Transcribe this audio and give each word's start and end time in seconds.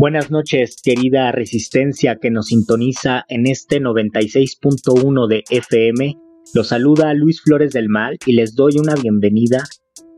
Buenas 0.00 0.30
noches, 0.30 0.76
querida 0.82 1.30
resistencia 1.30 2.16
que 2.16 2.30
nos 2.30 2.46
sintoniza 2.46 3.26
en 3.28 3.46
este 3.46 3.82
96.1 3.82 5.28
de 5.28 5.44
FM. 5.50 6.16
Los 6.54 6.68
saluda 6.68 7.12
Luis 7.12 7.42
Flores 7.42 7.72
del 7.72 7.90
Mal 7.90 8.16
y 8.24 8.32
les 8.32 8.54
doy 8.54 8.78
una 8.78 8.94
bienvenida 8.94 9.62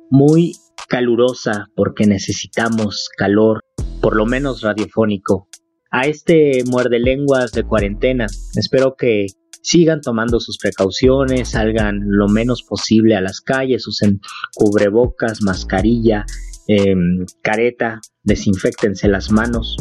muy 0.08 0.52
calurosa 0.88 1.66
porque 1.74 2.06
necesitamos 2.06 3.08
calor, 3.16 3.58
por 4.00 4.14
lo 4.14 4.24
menos 4.24 4.60
radiofónico, 4.60 5.48
a 5.90 6.02
este 6.02 6.62
muerde 6.70 7.00
lenguas 7.00 7.50
de 7.50 7.64
cuarentena. 7.64 8.26
Espero 8.54 8.94
que 8.94 9.26
sigan 9.62 10.00
tomando 10.00 10.38
sus 10.38 10.58
precauciones, 10.58 11.48
salgan 11.48 12.02
lo 12.04 12.28
menos 12.28 12.62
posible 12.62 13.16
a 13.16 13.20
las 13.20 13.40
calles, 13.40 13.88
usen 13.88 14.20
cubrebocas, 14.54 15.42
mascarilla, 15.42 16.24
Em, 16.68 17.26
careta, 17.42 18.00
desinfectense 18.22 19.08
las 19.08 19.32
manos, 19.32 19.76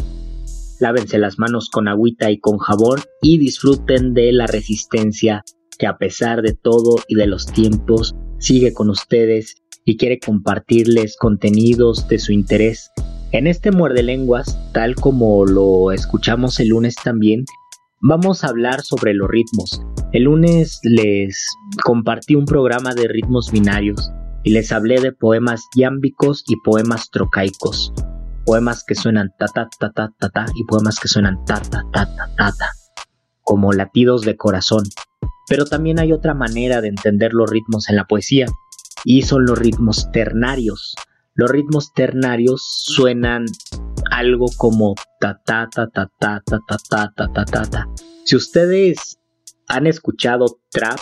lávense 0.79 1.19
las 1.19 1.37
manos 1.37 1.69
con 1.69 1.87
agüita 1.87 2.31
y 2.31 2.39
con 2.39 2.57
jabón 2.57 2.99
y 3.21 3.37
disfruten 3.37 4.15
de 4.15 4.31
la 4.31 4.47
resistencia 4.47 5.43
que 5.77 5.85
a 5.85 5.97
pesar 5.97 6.41
de 6.41 6.53
todo 6.53 6.95
y 7.07 7.15
de 7.15 7.27
los 7.27 7.45
tiempos 7.45 8.15
sigue 8.39 8.73
con 8.73 8.89
ustedes 8.89 9.57
y 9.85 9.97
quiere 9.97 10.19
compartirles 10.19 11.17
contenidos 11.17 12.07
de 12.07 12.17
su 12.17 12.31
interés. 12.31 12.89
En 13.31 13.45
este 13.45 13.71
muerde 13.71 14.01
lenguas, 14.01 14.57
tal 14.73 14.95
como 14.95 15.45
lo 15.45 15.91
escuchamos 15.91 16.59
el 16.59 16.69
lunes 16.69 16.95
también, 16.95 17.45
vamos 18.01 18.43
a 18.43 18.47
hablar 18.47 18.81
sobre 18.81 19.13
los 19.13 19.29
ritmos. 19.29 19.81
El 20.13 20.23
lunes 20.23 20.79
les 20.83 21.45
compartí 21.83 22.35
un 22.35 22.45
programa 22.45 22.95
de 22.95 23.07
ritmos 23.07 23.51
binarios 23.51 24.11
y 24.43 24.51
les 24.51 24.71
hablé 24.71 24.99
de 24.99 25.11
poemas 25.11 25.67
yámbicos 25.75 26.43
y 26.47 26.55
poemas 26.63 27.09
trocaicos. 27.11 27.93
Poemas 28.45 28.83
que 28.83 28.95
suenan 28.95 29.31
ta 29.37 29.45
ta 29.47 29.69
ta 29.79 29.91
ta 29.91 30.11
ta 30.17 30.29
ta 30.29 30.45
y 30.55 30.63
poemas 30.65 30.99
que 30.99 31.07
suenan 31.07 31.43
ta 31.45 31.61
ta 31.61 31.83
ta 31.93 32.05
ta 32.05 32.29
ta 32.35 32.51
ta, 32.57 32.69
como 33.41 33.71
latidos 33.71 34.23
de 34.23 34.35
corazón. 34.35 34.83
Pero 35.47 35.65
también 35.65 35.99
hay 35.99 36.11
otra 36.11 36.33
manera 36.33 36.81
de 36.81 36.87
entender 36.87 37.33
los 37.33 37.49
ritmos 37.49 37.89
en 37.89 37.97
la 37.97 38.05
poesía, 38.05 38.47
y 39.03 39.23
son 39.23 39.45
los 39.45 39.57
ritmos 39.57 40.11
ternarios. 40.11 40.95
Los 41.33 41.49
ritmos 41.49 41.93
ternarios 41.93 42.61
suenan 42.85 43.45
algo 44.11 44.47
como 44.57 44.95
ta 45.19 45.39
ta 45.45 45.69
ta 45.73 45.87
ta 45.87 46.09
ta 46.19 46.41
ta 46.45 46.59
ta 46.67 47.11
ta 47.15 47.27
ta 47.33 47.45
ta 47.45 47.61
ta. 47.65 47.87
Si 48.25 48.35
ustedes 48.35 49.19
han 49.67 49.87
escuchado 49.87 50.45
trap, 50.69 50.99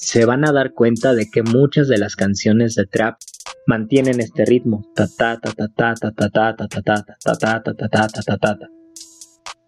se 0.00 0.24
van 0.24 0.48
a 0.48 0.52
dar 0.52 0.72
cuenta 0.72 1.14
de 1.14 1.28
que 1.30 1.42
muchas 1.42 1.86
de 1.86 1.98
las 1.98 2.16
canciones 2.16 2.74
de 2.74 2.86
trap 2.86 3.18
mantienen 3.66 4.18
este 4.18 4.46
ritmo. 4.46 4.82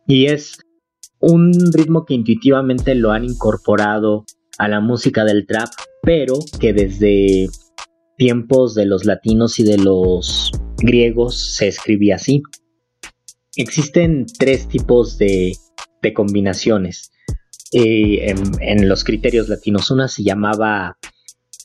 Y 0.06 0.26
es 0.26 0.58
un 1.20 1.52
ritmo 1.72 2.06
que 2.06 2.14
intuitivamente 2.14 2.94
lo 2.94 3.12
han 3.12 3.24
incorporado 3.24 4.24
a 4.58 4.68
la 4.68 4.80
música 4.80 5.24
del 5.24 5.46
trap, 5.46 5.68
pero 6.02 6.38
que 6.58 6.72
desde 6.72 7.48
tiempos 8.16 8.74
de 8.74 8.86
los 8.86 9.04
latinos 9.04 9.58
y 9.58 9.64
de 9.64 9.76
los 9.76 10.50
griegos 10.78 11.56
se 11.56 11.68
escribía 11.68 12.16
así. 12.16 12.42
Existen 13.56 14.24
tres 14.38 14.66
tipos 14.66 15.18
de, 15.18 15.52
de 16.00 16.12
combinaciones. 16.14 17.11
Eh, 17.72 18.34
en, 18.60 18.88
los 18.88 19.02
criterios 19.02 19.48
latinos. 19.48 19.90
Una 19.90 20.06
se 20.06 20.22
llamaba 20.22 20.98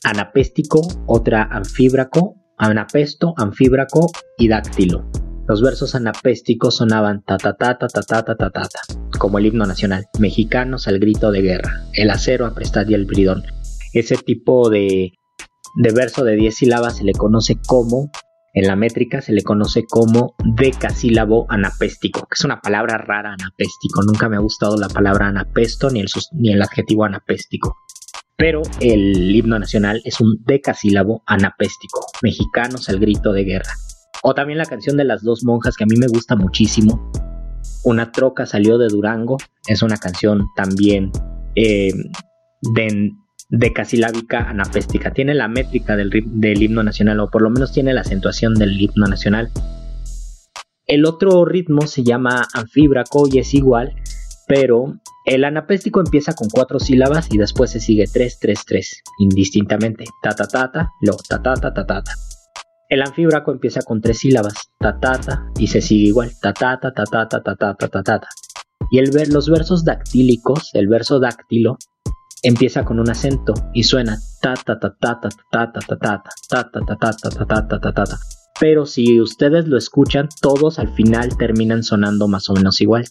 anapéstico, 0.02 0.80
otra 1.06 1.42
anfíbraco, 1.42 2.36
anapesto, 2.56 3.34
anfíbraco 3.36 4.10
y 4.38 4.48
dáctilo. 4.48 5.10
Los 5.46 5.62
versos 5.62 5.94
anapésticos 5.94 6.76
sonaban 6.76 7.22
ta 7.24 7.36
ta 7.36 7.54
ta 7.54 7.76
ta 7.76 7.88
ta 7.88 8.02
ta 8.02 8.22
ta 8.22 8.34
ta 8.36 8.50
ta, 8.50 8.68
como 9.18 9.38
el 9.38 9.46
himno 9.46 9.66
nacional. 9.66 10.06
Mexicanos 10.18 10.88
al 10.88 10.98
grito 10.98 11.30
de 11.30 11.42
guerra, 11.42 11.84
el 11.92 12.10
acero 12.10 12.46
a 12.46 12.54
prestar 12.54 12.90
y 12.90 12.94
el 12.94 13.04
bridón. 13.04 13.42
Ese 13.92 14.16
tipo 14.16 14.70
de, 14.70 15.12
de 15.76 15.92
verso 15.92 16.24
de 16.24 16.36
10 16.36 16.54
sílabas 16.54 16.96
se 16.96 17.04
le 17.04 17.12
conoce 17.12 17.58
como 17.66 18.10
en 18.58 18.66
la 18.66 18.74
métrica 18.74 19.20
se 19.20 19.32
le 19.32 19.42
conoce 19.42 19.84
como 19.86 20.34
decasílabo 20.44 21.46
anapéstico, 21.48 22.22
que 22.22 22.34
es 22.36 22.44
una 22.44 22.60
palabra 22.60 22.98
rara 22.98 23.32
anapéstico. 23.32 24.02
Nunca 24.02 24.28
me 24.28 24.36
ha 24.36 24.40
gustado 24.40 24.76
la 24.76 24.88
palabra 24.88 25.28
anapesto 25.28 25.90
ni 25.90 26.00
el, 26.00 26.08
ni 26.32 26.52
el 26.52 26.60
adjetivo 26.60 27.04
anapéstico. 27.04 27.76
Pero 28.36 28.62
el 28.80 29.34
himno 29.34 29.60
nacional 29.60 30.00
es 30.04 30.20
un 30.20 30.42
decasílabo 30.44 31.22
anapéstico, 31.26 32.06
mexicanos 32.22 32.88
al 32.88 32.98
grito 32.98 33.32
de 33.32 33.44
guerra. 33.44 33.72
O 34.22 34.34
también 34.34 34.58
la 34.58 34.66
canción 34.66 34.96
de 34.96 35.04
las 35.04 35.22
dos 35.22 35.44
monjas 35.44 35.76
que 35.76 35.84
a 35.84 35.86
mí 35.86 35.96
me 35.96 36.08
gusta 36.08 36.34
muchísimo. 36.34 37.12
Una 37.84 38.10
troca 38.10 38.44
salió 38.44 38.76
de 38.76 38.88
Durango, 38.88 39.36
es 39.68 39.82
una 39.82 39.98
canción 39.98 40.48
también 40.56 41.12
eh, 41.54 41.92
de, 42.74 43.12
decasilábica 43.48 44.48
anapéstica. 44.48 45.12
Tiene 45.12 45.34
la 45.34 45.48
métrica 45.48 45.96
del, 45.96 46.62
himno 46.62 46.82
nacional, 46.82 47.20
o 47.20 47.30
por 47.30 47.42
lo 47.42 47.50
menos 47.50 47.72
tiene 47.72 47.94
la 47.94 48.02
acentuación 48.02 48.54
del 48.54 48.80
himno 48.80 49.06
nacional. 49.06 49.50
El 50.86 51.04
otro 51.04 51.44
ritmo 51.44 51.86
se 51.86 52.02
llama 52.02 52.46
anfíbraco 52.54 53.26
y 53.30 53.38
es 53.38 53.52
igual, 53.54 53.94
pero 54.46 54.98
el 55.26 55.44
anapéstico 55.44 56.00
empieza 56.00 56.34
con 56.34 56.48
cuatro 56.48 56.80
sílabas 56.80 57.28
y 57.30 57.36
después 57.36 57.70
se 57.70 57.80
sigue 57.80 58.06
3, 58.10 58.38
3, 58.40 58.64
3, 58.66 59.02
indistintamente. 59.18 60.04
Ta, 60.22 60.30
ta, 60.30 60.46
ta, 60.46 60.70
ta, 60.72 60.90
lo, 61.02 61.16
ta, 61.28 61.42
ta, 61.42 61.54
ta, 61.54 61.74
ta, 61.74 61.84
ta, 61.86 62.02
ta. 62.02 62.12
El 62.88 63.02
anfíbraco 63.02 63.52
empieza 63.52 63.82
con 63.82 64.00
tres 64.00 64.20
sílabas, 64.20 64.54
ta, 64.78 64.98
ta, 64.98 65.20
ta, 65.20 65.44
y 65.58 65.66
se 65.66 65.82
sigue 65.82 66.08
igual, 66.08 66.30
ta, 66.40 66.54
ta, 66.54 66.78
ta, 66.80 66.90
ta, 66.90 67.04
ta, 67.04 67.28
ta, 67.28 67.42
ta, 67.42 67.54
ta, 67.54 67.74
ta, 67.74 67.88
ta, 67.88 68.02
ta. 68.02 68.28
Y 68.90 69.04
los 69.04 69.50
versos 69.50 69.84
dactílicos, 69.84 70.70
el 70.72 70.88
verso 70.88 71.20
dáctilo, 71.20 71.76
empieza 72.42 72.84
con 72.84 73.00
un 73.00 73.10
acento 73.10 73.54
y 73.72 73.84
suena 73.84 74.18
ta 74.40 74.54
ta 74.54 74.78
ta 74.78 74.96
ta 75.00 75.18
ta 75.20 75.28
ta 75.30 75.70
ta 75.70 75.80
ta 75.80 75.86
ta 75.86 76.70
ta 76.70 76.96
ta 76.96 77.46
ta 77.46 77.68
ta 77.68 77.92
ta 77.92 78.04
ta 78.04 78.18
pero 78.60 78.86
si 78.86 79.20
ustedes 79.20 79.68
lo 79.68 79.78
escuchan, 79.78 80.28
todos 80.40 80.80
al 80.80 80.88
final 80.94 81.36
terminan 81.36 81.84
sonando 81.84 82.26
más 82.26 82.50
o 82.50 82.54
menos 82.54 82.80
igual. 82.80 83.04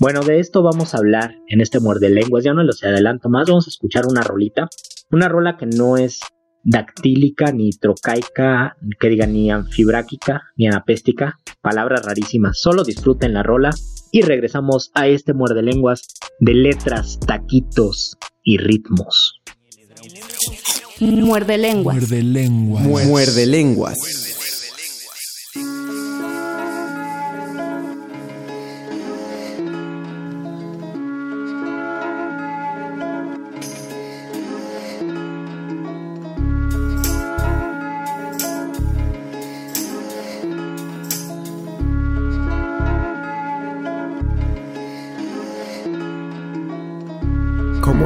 Bueno, 0.00 0.20
de 0.22 0.40
esto 0.40 0.62
vamos 0.62 0.94
a 0.94 0.98
hablar 0.98 1.36
en 1.46 1.60
este 1.60 1.78
muerde 1.78 2.08
lenguas. 2.08 2.42
Ya 2.42 2.54
no 2.54 2.64
los 2.64 2.82
adelanto 2.82 3.28
más. 3.28 3.46
Vamos 3.48 3.66
a 3.66 3.70
escuchar 3.70 4.06
una 4.06 4.22
rolita. 4.22 4.68
Una 5.10 5.28
rola 5.28 5.58
que 5.58 5.66
no 5.66 5.98
es 5.98 6.20
dactílica, 6.62 7.52
ni 7.52 7.70
trocaica, 7.72 8.78
que 8.98 9.08
diga 9.10 9.26
ni 9.26 9.50
anfibráquica, 9.50 10.44
ni 10.56 10.66
anapéstica. 10.66 11.38
Palabras 11.60 12.02
rarísimas. 12.02 12.58
Solo 12.58 12.82
disfruten 12.82 13.34
la 13.34 13.42
rola 13.42 13.70
y 14.14 14.22
regresamos 14.22 14.92
a 14.94 15.08
este 15.08 15.34
muerde 15.34 15.60
lenguas 15.60 16.02
de 16.38 16.54
letras, 16.54 17.18
taquitos 17.26 18.16
y 18.44 18.58
ritmos. 18.58 19.42
Muerde 21.00 21.58
lenguas. 21.58 21.96
Muerde 21.96 22.22
lenguas. 22.22 22.84
Muerde 22.84 23.46
lenguas. 23.46 23.98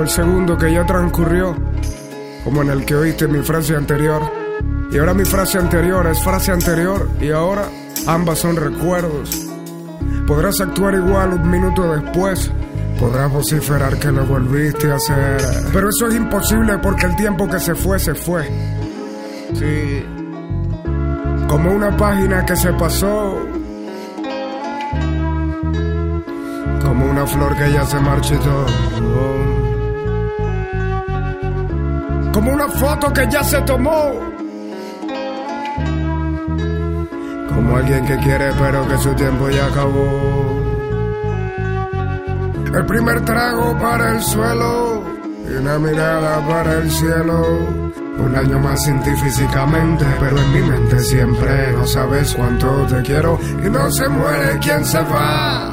El 0.09 0.15
segundo 0.15 0.57
que 0.57 0.73
ya 0.73 0.87
transcurrió 0.87 1.55
como 2.43 2.63
en 2.63 2.71
el 2.71 2.87
que 2.87 2.95
oíste 2.95 3.29
mi 3.29 3.43
frase 3.43 3.77
anterior. 3.77 4.23
Y 4.91 4.97
ahora 4.97 5.13
mi 5.13 5.27
frase 5.27 5.59
anterior 5.59 6.07
es 6.07 6.19
frase 6.25 6.51
anterior 6.51 7.11
y 7.21 7.31
ahora 7.31 7.69
ambas 8.07 8.39
son 8.39 8.57
recuerdos. 8.57 9.47
Podrás 10.27 10.63
actuar 10.63 10.95
igual 10.95 11.35
un 11.35 11.51
minuto 11.51 11.93
después. 11.93 12.51
Podrás 12.99 13.31
vociferar 13.31 13.99
que 13.99 14.11
lo 14.11 14.25
volviste 14.25 14.91
a 14.91 14.95
hacer. 14.95 15.43
Pero 15.75 15.91
eso 15.91 16.07
es 16.07 16.15
imposible 16.15 16.79
porque 16.79 17.05
el 17.05 17.15
tiempo 17.15 17.47
que 17.47 17.61
se 17.61 17.75
fue, 17.75 17.99
se 17.99 18.15
fue. 18.15 18.49
Sí. 19.53 20.07
Como 21.49 21.71
una 21.71 21.95
página 21.95 22.47
que 22.47 22.57
se 22.57 22.73
pasó. 22.73 23.41
Como 26.83 27.11
una 27.11 27.27
flor 27.27 27.55
que 27.57 27.73
ya 27.73 27.85
se 27.85 28.01
marchitó. 28.01 28.65
Una 32.49 32.69
foto 32.69 33.13
que 33.13 33.29
ya 33.31 33.43
se 33.45 33.61
tomó. 33.63 34.13
Como 37.55 37.77
alguien 37.77 38.07
que 38.07 38.17
quiere 38.19 38.51
pero 38.59 38.87
que 38.89 38.99
su 38.99 39.15
tiempo 39.15 39.49
ya 39.51 39.67
acabó. 39.67 40.59
El 42.75 42.87
primer 42.87 43.25
trago 43.25 43.77
para 43.79 44.13
el 44.13 44.23
suelo 44.23 45.03
y 45.49 45.55
una 45.55 45.79
mirada 45.79 46.47
para 46.47 46.75
el 46.79 46.91
cielo. 46.91 47.45
Un 48.19 48.35
año 48.35 48.59
más 48.59 48.83
sin 48.83 49.01
ti 49.03 49.11
físicamente, 49.15 50.05
pero 50.19 50.37
en 50.39 50.53
mi 50.53 50.61
mente 50.61 50.99
siempre 51.01 51.73
no 51.73 51.87
sabes 51.87 52.35
cuánto 52.35 52.85
te 52.87 53.01
quiero. 53.03 53.39
Y 53.65 53.71
no 53.71 53.91
se 53.91 54.09
muere 54.09 54.59
quien 54.59 54.85
se 54.85 55.01
va, 55.01 55.73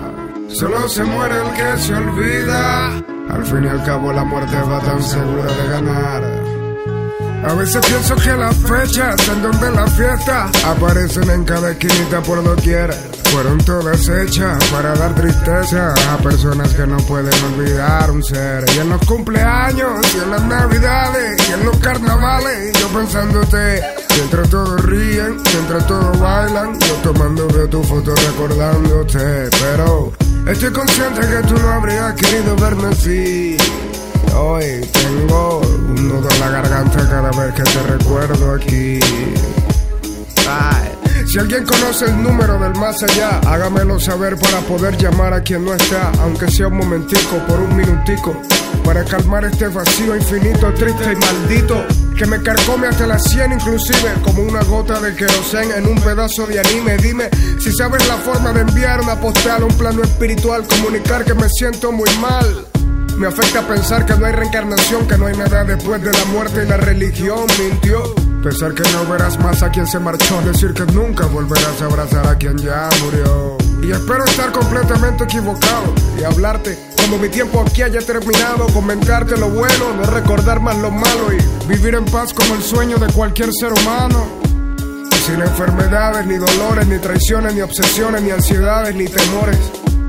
solo 0.49 0.87
se 0.87 1.03
muere 1.03 1.35
el 1.35 1.51
que 1.53 1.77
se 1.79 1.95
olvida. 1.95 3.01
Al 3.29 3.43
fin 3.43 3.65
y 3.65 3.67
al 3.67 3.83
cabo 3.83 4.13
la 4.13 4.23
muerte 4.23 4.55
va 4.61 4.79
tan 4.79 5.01
segura 5.01 5.51
de 5.51 5.69
ganar. 5.69 6.54
A 7.47 7.53
veces 7.53 7.85
pienso 7.85 8.15
que 8.15 8.33
las 8.33 8.55
fechas 8.55 9.29
en 9.29 9.43
donde 9.43 9.71
la 9.71 9.85
fiesta 9.85 10.49
aparecen 10.65 11.29
en 11.29 11.43
cada 11.45 11.71
esquinita 11.71 12.19
por 12.21 12.43
doquier. 12.43 12.91
Fueron 13.31 13.59
todas 13.59 14.07
hechas 14.09 14.63
para 14.71 14.95
dar 14.95 15.13
tristeza 15.13 15.93
a 16.11 16.17
personas 16.17 16.73
que 16.73 16.87
no 16.87 16.97
pueden 16.97 17.33
olvidar 17.53 18.09
un 18.09 18.23
ser. 18.23 18.65
Y 18.75 18.79
en 18.79 18.89
los 18.89 19.05
cumpleaños, 19.05 20.15
y 20.15 20.23
en 20.23 20.31
las 20.31 20.41
navidades, 20.43 21.49
y 21.49 21.53
en 21.53 21.65
los 21.65 21.77
carnavales, 21.77 22.73
yo 22.79 22.87
pensándote. 22.87 23.81
Mientras 24.15 24.49
todos 24.49 24.81
ríen, 24.83 25.37
mientras 25.53 25.85
todos 25.85 26.19
bailan, 26.19 26.79
yo 26.79 26.95
tomando 27.03 27.45
de 27.47 27.67
tu 27.67 27.83
foto 27.83 28.15
recordándote. 28.15 29.49
Pero 29.61 30.13
estoy 30.47 30.71
consciente 30.71 31.21
que 31.21 31.47
tú 31.47 31.53
no 31.59 31.69
habrías 31.69 32.13
querido 32.15 32.55
verme 32.55 32.87
así. 32.87 33.57
Hoy 34.33 34.81
tengo 34.91 35.61
un 36.05 36.09
nudo 36.09 36.29
en 36.29 36.39
la 36.39 36.49
garganta 36.49 37.09
cada 37.09 37.31
vez 37.31 37.53
que 37.53 37.63
te 37.63 37.83
recuerdo 37.83 38.53
aquí. 38.53 38.99
Si 41.27 41.39
alguien 41.39 41.65
conoce 41.65 42.05
el 42.05 42.21
número 42.21 42.57
del 42.59 42.73
más 42.75 43.01
allá, 43.03 43.39
hágamelo 43.45 43.99
saber 43.99 44.37
para 44.37 44.59
poder 44.61 44.95
llamar 44.97 45.33
a 45.33 45.41
quien 45.41 45.65
no 45.65 45.73
está, 45.73 46.11
aunque 46.21 46.49
sea 46.49 46.67
un 46.67 46.77
momentico, 46.77 47.37
por 47.47 47.59
un 47.59 47.75
minutico, 47.75 48.39
para 48.83 49.03
calmar 49.03 49.45
este 49.45 49.67
vacío 49.67 50.15
infinito, 50.15 50.71
triste 50.73 51.11
y 51.11 51.15
maldito, 51.15 51.83
que 52.17 52.25
me 52.25 52.41
carcome 52.41 52.87
hasta 52.87 53.07
la 53.07 53.19
sien 53.19 53.51
inclusive, 53.51 54.13
como 54.23 54.43
una 54.43 54.63
gota 54.63 54.99
de 55.01 55.15
querosén 55.15 55.71
en 55.71 55.87
un 55.87 55.99
pedazo 56.01 56.45
de 56.47 56.59
anime. 56.59 56.97
Dime 56.97 57.29
si 57.59 57.71
sabes 57.73 58.07
la 58.07 58.17
forma 58.17 58.53
de 58.53 58.61
enviar 58.61 59.01
una 59.01 59.19
postal 59.19 59.63
a 59.63 59.65
un 59.65 59.75
plano 59.75 60.03
espiritual, 60.03 60.65
comunicar 60.67 61.25
que 61.25 61.33
me 61.33 61.49
siento 61.49 61.91
muy 61.91 62.09
mal. 62.21 62.74
Me 63.17 63.27
afecta 63.27 63.65
pensar 63.65 64.05
que 64.05 64.15
no 64.15 64.25
hay 64.25 64.33
reencarnación, 64.33 65.07
que 65.07 65.17
no 65.17 65.27
hay 65.27 65.37
nada 65.37 65.63
después 65.63 66.01
de 66.01 66.11
la 66.11 66.25
muerte 66.25 66.63
y 66.63 66.67
la 66.67 66.77
religión 66.77 67.45
mintió. 67.57 68.13
Pensar 68.43 68.73
que 68.73 68.83
no 68.91 69.05
verás 69.09 69.39
más 69.39 69.63
a 69.63 69.69
quien 69.69 69.87
se 69.87 69.99
marchó, 69.99 70.41
decir 70.41 70.73
que 70.73 70.85
nunca 70.91 71.25
volverás 71.25 71.81
a 71.81 71.85
abrazar 71.85 72.27
a 72.27 72.37
quien 72.37 72.57
ya 72.57 72.89
murió. 73.03 73.57
Y 73.81 73.91
espero 73.91 74.23
estar 74.25 74.51
completamente 74.51 75.23
equivocado 75.23 75.93
y 76.19 76.23
hablarte 76.23 76.77
como 77.05 77.17
mi 77.19 77.29
tiempo 77.29 77.61
aquí 77.61 77.83
haya 77.83 78.01
terminado, 78.01 78.67
comentarte 78.73 79.37
lo 79.37 79.49
bueno, 79.49 79.93
no 79.95 80.03
recordar 80.09 80.59
más 80.59 80.75
lo 80.77 80.89
malo 80.91 81.31
y 81.31 81.67
vivir 81.67 81.95
en 81.95 82.05
paz 82.05 82.33
como 82.33 82.55
el 82.55 82.63
sueño 82.63 82.97
de 82.97 83.13
cualquier 83.13 83.49
ser 83.53 83.71
humano. 83.71 84.25
Sin 85.25 85.41
enfermedades, 85.41 86.25
ni 86.25 86.35
dolores, 86.35 86.87
ni 86.87 86.97
traiciones, 86.97 87.53
ni 87.53 87.61
obsesiones, 87.61 88.21
ni 88.23 88.31
ansiedades, 88.31 88.95
ni 88.95 89.05
temores. 89.05 89.57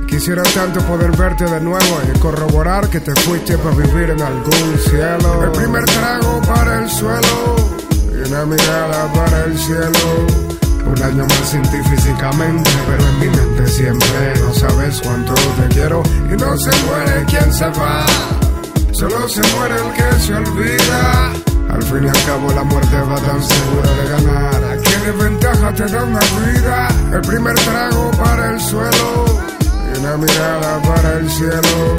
Quisiera 0.06 0.42
tanto 0.54 0.80
poder 0.86 1.10
verte 1.16 1.44
de 1.44 1.60
nuevo 1.60 2.00
y 2.14 2.18
corroborar 2.18 2.88
que 2.88 3.00
te 3.00 3.14
fuiste 3.22 3.58
para 3.58 3.75
vivir 3.75 4.10
en 4.10 4.22
algún 4.22 4.78
cielo. 4.88 5.44
El 5.44 5.52
primer 5.52 5.84
trago 5.84 6.40
para 6.42 6.78
el 6.78 6.88
suelo 6.88 7.56
y 8.12 8.28
una 8.28 8.44
mirada 8.46 9.12
para 9.12 9.44
el 9.44 9.58
cielo. 9.58 10.26
Un 10.86 11.02
año 11.02 11.25
más 11.25 11.50
sin 11.50 11.62
ti 11.62 11.78
físicamente, 11.90 12.70
pero 12.86 13.08
en 13.08 13.18
mi 13.18 13.26
mente 13.36 13.66
siempre 13.66 14.34
no 14.38 14.54
sabes 14.54 15.00
cuánto 15.02 15.34
te 15.34 15.75
quiero 15.75 16.02
y 16.32 16.36
no 16.36 16.56
se 16.56 16.70
muere 16.86 17.25
quien 17.26 17.52
se 17.52 17.66
va, 17.70 18.06
solo 18.92 19.28
se 19.28 19.42
muere 19.56 19.75
el 19.75 19.92
que 19.92 20.20
se 20.20 20.34
olvida. 20.34 21.32
Al 21.68 21.82
fin 21.82 22.04
y 22.04 22.08
al 22.08 22.25
cabo 22.25 22.52
la 22.52 22.62
muerte 22.62 22.96
va 22.96 23.16
tan 23.16 23.42
segura 23.42 23.90
de 23.90 24.08
ganar. 24.08 24.64
¿A 24.64 24.76
qué 24.76 25.10
desventaja 25.10 25.75
te 25.75 25.86
da 25.86 26.04
una 26.04 26.20
vida? 26.20 26.88
El 27.12 27.20
primer 27.22 27.54
trago 27.56 28.10
para 28.12 28.52
el 28.52 28.60
suelo 28.60 29.36
una 30.06 30.16
mirada 30.18 30.80
para 30.82 31.18
el 31.18 31.30
cielo. 31.30 31.96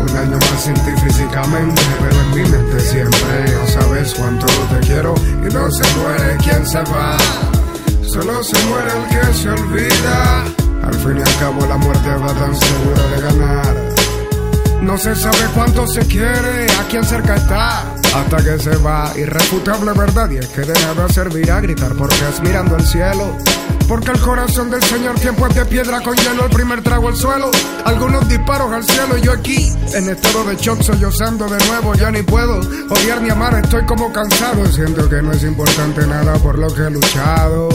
Un 0.00 0.16
año 0.16 0.38
más 0.38 0.62
sin 0.62 0.76
físicamente, 0.76 1.82
pero 2.00 2.20
en 2.20 2.30
mi 2.30 2.50
mente 2.50 2.80
siempre 2.80 3.54
no 3.54 3.66
sabes 3.66 4.14
cuánto 4.14 4.46
te 4.46 4.86
quiero 4.86 5.14
y 5.16 5.52
no 5.52 5.70
se 5.70 5.98
muere 5.98 6.36
quien 6.38 6.66
se 6.66 6.78
va, 6.78 7.16
solo 8.06 8.42
se 8.44 8.64
muere 8.66 8.90
el 8.96 9.08
que 9.08 9.34
se 9.34 9.50
olvida. 9.50 10.44
Al 10.84 10.94
fin 10.94 11.18
y 11.18 11.20
al 11.20 11.38
cabo 11.38 11.66
la 11.66 11.76
muerte 11.76 12.08
va 12.10 12.32
tan 12.34 12.54
segura 12.54 13.02
de 13.14 13.20
ganar. 13.22 13.76
No 14.82 14.96
se 14.96 15.14
sabe 15.16 15.48
cuánto 15.54 15.86
se 15.86 16.00
quiere, 16.06 16.66
a 16.78 16.88
quién 16.88 17.04
cerca 17.04 17.34
está. 17.34 17.94
Hasta 18.14 18.36
que 18.38 18.58
se 18.58 18.76
va. 18.76 19.12
Irrefutable 19.16 19.92
verdad 19.92 20.30
y 20.30 20.38
es 20.38 20.48
que 20.48 20.62
de 20.62 20.74
nada 20.74 21.08
servirá 21.08 21.60
gritar 21.60 21.94
porque 21.94 22.28
es 22.28 22.40
mirando 22.40 22.76
al 22.76 22.86
cielo. 22.86 23.36
Porque 23.88 24.10
el 24.10 24.20
corazón 24.20 24.70
del 24.70 24.82
Señor 24.82 25.18
tiempo 25.18 25.46
es 25.46 25.54
de 25.54 25.64
piedra 25.64 26.02
con 26.02 26.14
hielo, 26.14 26.44
el 26.44 26.50
primer 26.50 26.82
trago 26.82 27.08
al 27.08 27.16
suelo, 27.16 27.50
algunos 27.86 28.28
disparos 28.28 28.70
al 28.70 28.84
cielo 28.84 29.16
y 29.16 29.22
yo 29.22 29.32
aquí, 29.32 29.72
en 29.94 30.10
estado 30.10 30.44
de 30.44 30.56
shock 30.56 30.82
sollozando 30.82 31.48
de 31.48 31.56
nuevo, 31.68 31.94
ya 31.94 32.10
ni 32.10 32.22
puedo 32.22 32.60
odiar 32.90 33.22
ni 33.22 33.30
amar, 33.30 33.54
estoy 33.54 33.86
como 33.86 34.12
cansado, 34.12 34.66
siento 34.66 35.08
que 35.08 35.22
no 35.22 35.32
es 35.32 35.42
importante 35.42 36.06
nada 36.06 36.34
por 36.34 36.58
lo 36.58 36.68
que 36.74 36.82
he 36.82 36.90
luchado. 36.90 37.70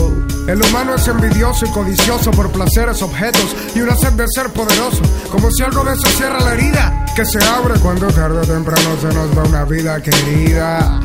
El 0.48 0.62
humano 0.62 0.94
es 0.94 1.08
envidioso 1.08 1.66
y 1.66 1.70
codicioso 1.70 2.30
por 2.30 2.52
placeres, 2.52 3.02
objetos 3.02 3.56
y 3.74 3.82
una 3.82 3.96
sed 3.96 4.12
de 4.12 4.28
ser 4.28 4.52
poderoso, 4.52 5.02
como 5.32 5.50
si 5.50 5.64
algo 5.64 5.84
de 5.84 5.94
eso 5.94 6.08
cierra 6.10 6.40
la 6.42 6.54
herida 6.54 7.06
que 7.16 7.26
se 7.26 7.44
abre 7.44 7.80
cuando 7.80 8.08
tarde 8.08 8.40
o 8.40 8.42
temprano 8.42 8.98
se 9.00 9.08
nos 9.08 9.38
va 9.38 9.44
una 9.44 9.64
vida 9.66 10.02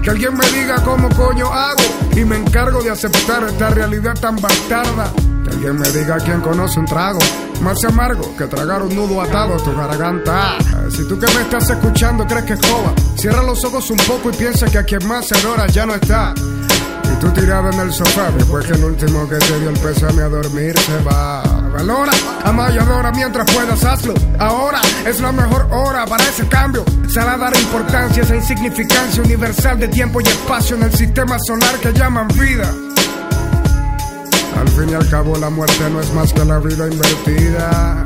Que 0.03 0.11
alguien 0.11 0.37
me 0.37 0.47
diga 0.51 0.77
cómo 0.85 1.09
coño 1.11 1.53
hago 1.53 1.83
y 2.17 2.25
me 2.25 2.37
encargo 2.37 2.83
de 2.83 2.91
aceptar 2.91 3.45
esta 3.45 3.71
realidad 3.71 4.15
tan 4.21 4.37
bastarda. 4.37 5.13
Que 5.45 5.51
alguien 5.51 5.77
me 5.77 5.89
diga 5.91 6.19
quién 6.19 6.41
conoce 6.41 6.79
un 6.79 6.87
trago 6.87 7.19
más 7.61 7.83
amargo 7.85 8.37
que 8.37 8.47
tragar 8.47 8.83
un 8.83 8.95
nudo 8.95 9.21
atado 9.21 9.55
a 9.55 9.57
tu 9.59 9.75
garganta. 9.75 10.59
Si 10.91 11.07
tú 11.09 11.19
que 11.19 11.27
me 11.35 11.43
estás 11.43 11.69
escuchando 11.71 12.27
crees 12.27 12.45
que 12.45 12.53
es 12.55 12.61
joda, 12.61 12.95
cierra 13.17 13.43
los 13.43 13.65
ojos 13.65 13.91
un 13.91 13.99
poco 13.99 14.31
y 14.31 14.37
piensa 14.37 14.67
que 14.67 14.79
a 14.79 14.85
quien 14.85 15.07
más 15.07 15.27
se 15.27 15.35
adora 15.37 15.67
ya 15.67 15.85
no 15.87 15.95
está. 15.95 16.35
Y 16.37 17.21
tú 17.21 17.31
tirado 17.33 17.71
en 17.71 17.81
el 17.81 17.93
sofá 17.93 18.31
después 18.31 18.67
que 18.67 18.75
el 18.75 18.85
último 18.85 19.29
que 19.29 19.37
te 19.37 19.59
dio 19.59 19.71
el 19.71 19.79
pésame 19.79 20.23
a 20.23 20.29
dormir 20.29 20.79
se 20.79 21.03
va. 21.03 21.58
Valora, 21.73 22.13
ama 22.45 22.71
y 22.71 22.79
adora 22.79 23.13
mientras 23.13 23.51
puedas 23.53 23.85
hazlo. 23.85 24.15
Ahora 24.39 24.81
es 25.07 25.21
la 25.21 25.33
mejor 25.33 25.69
hora 25.71 26.07
para 26.07 26.25
ese 26.25 26.47
cambio. 26.49 26.85
Será 27.09 27.37
dar 27.37 27.57
importancia 27.57 28.23
a 28.23 28.27
esa 28.27 28.37
insignificancia 28.37 29.23
universal 29.23 29.79
de 29.79 29.89
tiempo 29.89 30.21
y 30.21 30.25
espacio 30.25 30.77
en 30.77 30.85
el 30.85 30.93
sistema 30.95 31.39
solar 31.47 31.77
que 31.81 31.93
llaman 31.93 32.29
vida. 32.29 32.73
Al 34.59 34.69
fin 34.69 34.91
y 34.91 34.95
al 34.95 35.09
cabo 35.09 35.37
la 35.37 35.51
muerte 35.51 35.89
no 35.91 36.01
es 36.01 36.13
más 36.15 36.33
que 36.33 36.45
la 36.45 36.59
vida 36.59 36.89
invertida. 36.89 38.05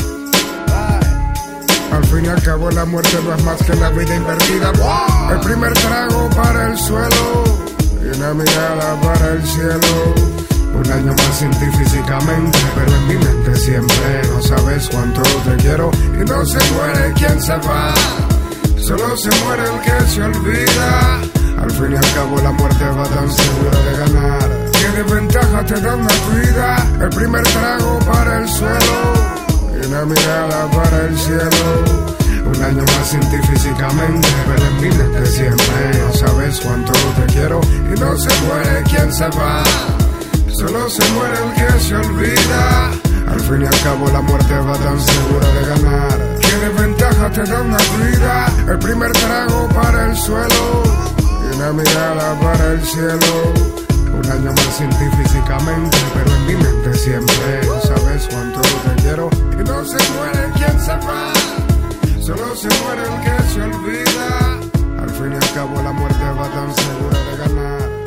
Al 1.92 2.04
fin 2.06 2.24
y 2.24 2.28
al 2.28 2.42
cabo 2.42 2.70
la 2.70 2.84
muerte 2.84 3.18
no 3.24 3.34
es 3.34 3.44
más 3.44 3.62
que 3.62 3.74
la 3.76 3.90
vida 3.90 4.14
invertida. 4.14 4.72
El 5.30 5.40
primer 5.40 5.72
trago 5.74 6.28
para 6.30 6.68
el 6.68 6.78
suelo 6.78 7.44
y 8.02 8.16
una 8.16 8.34
mirada 8.34 9.00
para 9.00 9.32
el 9.32 9.46
cielo. 9.46 10.41
Un 10.74 10.90
año 10.90 11.12
más 11.12 11.38
sin 11.38 11.52
físicamente, 11.52 12.58
pero 12.74 12.96
en 12.96 13.08
mi 13.08 13.14
mente 13.14 13.54
siempre 13.56 14.22
no 14.32 14.42
sabes 14.42 14.88
cuánto 14.90 15.22
te 15.22 15.56
quiero 15.62 15.90
y 16.14 16.24
no 16.24 16.44
se 16.44 16.58
muere 16.72 17.12
quien 17.14 17.40
se 17.40 17.56
va. 17.58 17.94
Solo 18.78 19.16
se 19.16 19.30
muere 19.44 19.62
el 19.62 19.80
que 19.80 20.10
se 20.10 20.22
olvida. 20.22 21.20
Al 21.62 21.70
fin 21.70 21.92
y 21.92 21.96
al 21.96 22.14
cabo 22.14 22.40
la 22.40 22.50
muerte 22.52 22.84
va 22.84 23.04
tan 23.04 23.30
segura 23.30 23.78
de 23.78 23.98
ganar. 23.98 24.50
¿Qué 24.72 25.02
desventaja 25.02 25.64
te 25.64 25.80
da 25.80 25.94
una 25.94 26.12
vida? 26.34 26.86
El 27.00 27.10
primer 27.10 27.42
trago 27.44 27.98
para 28.00 28.38
el 28.38 28.48
suelo 28.48 29.42
y 29.80 29.86
una 29.86 30.04
mirada 30.04 30.70
para 30.70 31.06
el 31.06 31.18
cielo. 31.18 32.02
Un 32.44 32.62
año 32.62 32.82
más 32.82 33.08
sin 33.08 33.22
físicamente, 33.22 34.28
pero 34.46 34.66
en 34.66 34.76
mi 34.80 34.96
mente 34.96 35.26
siempre 35.26 36.00
no 36.00 36.12
sabes 36.14 36.60
cuánto 36.60 36.92
te 36.92 37.32
quiero 37.32 37.60
y 37.64 38.00
no 38.00 38.16
se 38.16 38.42
muere 38.42 38.82
quien 38.82 39.12
se 39.12 39.28
va. 39.28 39.62
Solo 40.52 40.88
se 40.88 41.02
muere 41.12 41.34
el 41.34 41.52
que 41.54 41.80
se 41.80 41.96
olvida. 41.96 42.90
Al 43.26 43.40
fin 43.40 43.62
y 43.62 43.66
al 43.66 43.80
cabo 43.80 44.10
la 44.10 44.20
muerte 44.20 44.54
va 44.58 44.74
tan 44.74 45.00
segura 45.00 45.48
de 45.48 45.66
ganar. 45.66 46.38
¿Qué 46.40 46.56
desventaja 46.66 47.30
te 47.30 47.42
da 47.44 47.62
una 47.62 47.78
vida? 47.78 48.52
El 48.68 48.78
primer 48.78 49.12
trago 49.12 49.68
para 49.68 50.10
el 50.10 50.16
suelo 50.16 50.82
y 51.18 51.56
una 51.56 51.72
mirada 51.72 52.38
para 52.40 52.72
el 52.72 52.82
cielo. 52.82 53.52
Un 54.12 54.30
año 54.30 54.52
más 54.52 54.76
sin 54.76 54.92
físicamente, 54.92 55.96
pero 56.12 56.36
en 56.36 56.46
mi 56.46 56.54
mente 56.56 56.98
siempre 56.98 57.62
sabes 57.82 58.28
cuánto 58.30 58.60
te 58.60 59.02
quiero 59.02 59.30
y 59.52 59.64
no 59.64 59.84
se 59.84 59.96
muere 60.12 60.52
quien 60.54 60.80
se 60.80 60.92
va. 60.92 61.32
Solo 62.20 62.54
se 62.54 62.68
muere 62.82 63.02
el 63.02 63.20
que 63.24 63.52
se 63.52 63.62
olvida. 63.62 64.60
Al 65.02 65.10
fin 65.10 65.32
y 65.32 65.34
al 65.34 65.54
cabo 65.54 65.82
la 65.82 65.92
muerte 65.92 66.24
va 66.38 66.48
tan 66.50 66.74
segura 66.74 67.18
de 67.18 67.36
ganar. 67.38 68.01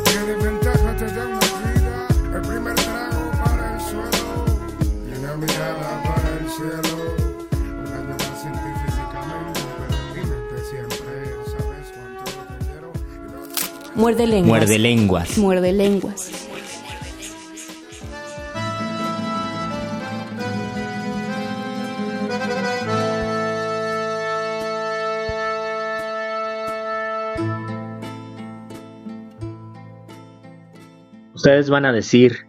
Muerde 13.96 14.28
lenguas. 14.28 14.50
Muerde 14.50 14.78
lenguas. 14.78 15.38
Muerde 15.38 15.72
lenguas. 15.72 16.32
Ustedes 31.34 31.70
van 31.70 31.86
a 31.86 31.94
decir, 31.94 32.40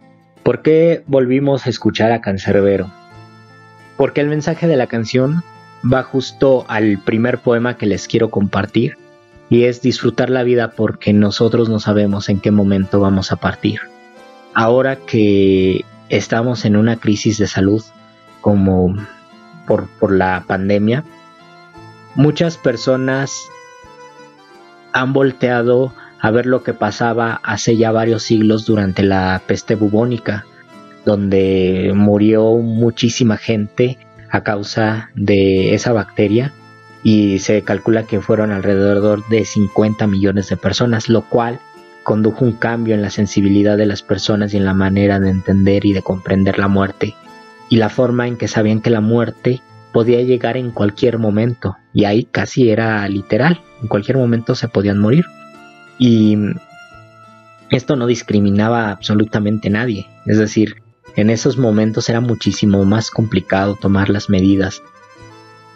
¿por 0.43 0.61
qué 0.61 1.03
volvimos 1.07 1.65
a 1.65 1.69
escuchar 1.69 2.11
a 2.11 2.19
Cancerbero? 2.19 2.91
Porque 3.95 4.19
el 4.19 4.27
mensaje 4.27 4.67
de 4.67 4.75
la 4.75 4.87
canción 4.87 5.43
va 5.81 6.03
justo 6.03 6.65
al 6.67 7.01
primer 7.05 7.37
poema 7.37 7.77
que 7.77 7.85
les 7.85 8.09
quiero 8.09 8.29
compartir 8.31 8.97
y 9.49 9.63
es 9.63 9.81
disfrutar 9.81 10.29
la 10.29 10.43
vida 10.43 10.71
porque 10.71 11.13
nosotros 11.13 11.69
no 11.69 11.79
sabemos 11.79 12.29
en 12.29 12.39
qué 12.39 12.51
momento 12.51 12.99
vamos 12.99 13.31
a 13.31 13.37
partir. 13.37 13.79
Ahora 14.53 14.97
que 14.97 15.85
estamos 16.09 16.65
en 16.65 16.75
una 16.75 16.97
crisis 16.97 17.37
de 17.37 17.47
salud 17.47 17.83
como 18.41 18.95
por, 19.65 19.87
por 19.99 20.11
la 20.11 20.43
pandemia, 20.47 21.03
muchas 22.15 22.57
personas 22.57 23.31
han 24.91 25.13
volteado 25.13 25.93
a 26.19 26.31
ver 26.31 26.45
lo 26.45 26.63
que 26.63 26.73
pasaba 26.73 27.39
hace 27.43 27.77
ya 27.77 27.91
varios 27.91 28.23
siglos 28.23 28.65
durante 28.65 29.03
la 29.03 29.41
peste 29.45 29.75
bubónica, 29.75 30.45
donde 31.05 31.91
murió 31.95 32.55
muchísima 32.55 33.37
gente 33.37 33.97
a 34.29 34.43
causa 34.43 35.09
de 35.15 35.73
esa 35.73 35.93
bacteria 35.93 36.51
y 37.09 37.39
se 37.39 37.63
calcula 37.63 38.03
que 38.03 38.19
fueron 38.19 38.51
alrededor 38.51 39.25
de 39.29 39.45
50 39.45 40.07
millones 40.07 40.49
de 40.49 40.57
personas, 40.57 41.07
lo 41.07 41.21
cual 41.21 41.61
condujo 42.03 42.43
un 42.43 42.51
cambio 42.51 42.95
en 42.95 43.01
la 43.01 43.09
sensibilidad 43.09 43.77
de 43.77 43.85
las 43.85 44.01
personas 44.01 44.53
y 44.53 44.57
en 44.57 44.65
la 44.65 44.73
manera 44.73 45.17
de 45.17 45.29
entender 45.29 45.85
y 45.85 45.93
de 45.93 46.01
comprender 46.01 46.59
la 46.59 46.67
muerte 46.67 47.15
y 47.69 47.77
la 47.77 47.87
forma 47.87 48.27
en 48.27 48.35
que 48.35 48.49
sabían 48.49 48.81
que 48.81 48.89
la 48.89 48.99
muerte 48.99 49.61
podía 49.93 50.21
llegar 50.21 50.57
en 50.57 50.71
cualquier 50.71 51.17
momento 51.17 51.77
y 51.93 52.03
ahí 52.03 52.25
casi 52.25 52.71
era 52.71 53.07
literal, 53.07 53.61
en 53.81 53.87
cualquier 53.87 54.17
momento 54.17 54.53
se 54.53 54.67
podían 54.67 54.97
morir. 54.97 55.23
Y 55.97 56.37
esto 57.69 57.95
no 57.95 58.05
discriminaba 58.05 58.91
absolutamente 58.91 59.69
a 59.69 59.71
nadie, 59.71 60.07
es 60.25 60.39
decir, 60.39 60.83
en 61.15 61.29
esos 61.29 61.57
momentos 61.57 62.09
era 62.09 62.19
muchísimo 62.19 62.83
más 62.83 63.11
complicado 63.11 63.75
tomar 63.75 64.09
las 64.09 64.29
medidas 64.29 64.81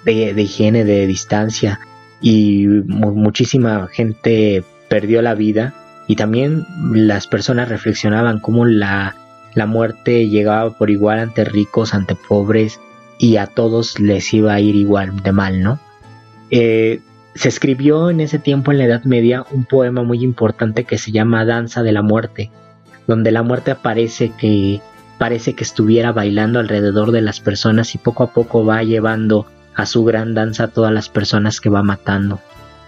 de, 0.06 0.42
higiene, 0.42 0.84
de 0.84 1.08
distancia 1.08 1.80
y 2.22 2.66
mu- 2.68 3.14
muchísima 3.16 3.88
gente 3.88 4.64
perdió 4.90 5.22
la 5.22 5.36
vida 5.36 5.74
y 6.08 6.16
también 6.16 6.66
las 6.94 7.28
personas 7.28 7.70
reflexionaban 7.70 8.40
cómo 8.40 8.66
la, 8.66 9.16
la 9.54 9.66
muerte 9.66 10.28
llegaba 10.28 10.78
por 10.78 10.90
igual 10.90 11.20
ante 11.20 11.46
ricos, 11.46 11.94
ante 11.94 12.16
pobres 12.16 12.80
y 13.18 13.38
a 13.38 13.48
todos 13.48 14.00
les 14.00 14.34
iba 14.34 14.54
a 14.54 14.60
ir 14.60 14.76
igual 14.76 15.22
de 15.22 15.32
mal, 15.32 15.62
¿no? 15.62 15.80
Eh, 16.50 17.00
se 17.34 17.48
escribió 17.48 18.10
en 18.10 18.20
ese 18.20 18.40
tiempo 18.40 18.72
en 18.72 18.80
la 18.80 18.86
Edad 18.86 19.04
Media 19.06 19.46
un 19.52 19.64
poema 19.64 20.04
muy 20.04 20.22
importante 20.24 20.84
que 20.84 20.98
se 20.98 21.12
llama 21.12 21.46
Danza 21.46 21.82
de 21.82 21.94
la 21.94 22.02
Muerte, 22.02 22.52
donde 23.08 23.32
la 23.32 23.42
muerte 23.44 23.72
aparece 23.72 24.32
que 24.38 24.82
parece 25.18 25.54
que 25.54 25.64
estuviera 25.64 26.12
bailando 26.12 26.60
alrededor 26.60 27.12
de 27.12 27.22
las 27.22 27.40
personas 27.40 27.96
y 27.96 28.00
poco 28.00 28.24
a 28.24 28.34
poco 28.34 28.66
va 28.66 28.84
llevando 28.84 29.46
a 29.76 29.86
su 29.86 30.04
gran 30.04 30.34
danza 30.34 30.68
todas 30.68 30.94
las 30.94 31.10
personas 31.10 31.62
que 31.62 31.70
va 31.70 31.84
matando. 31.84 32.40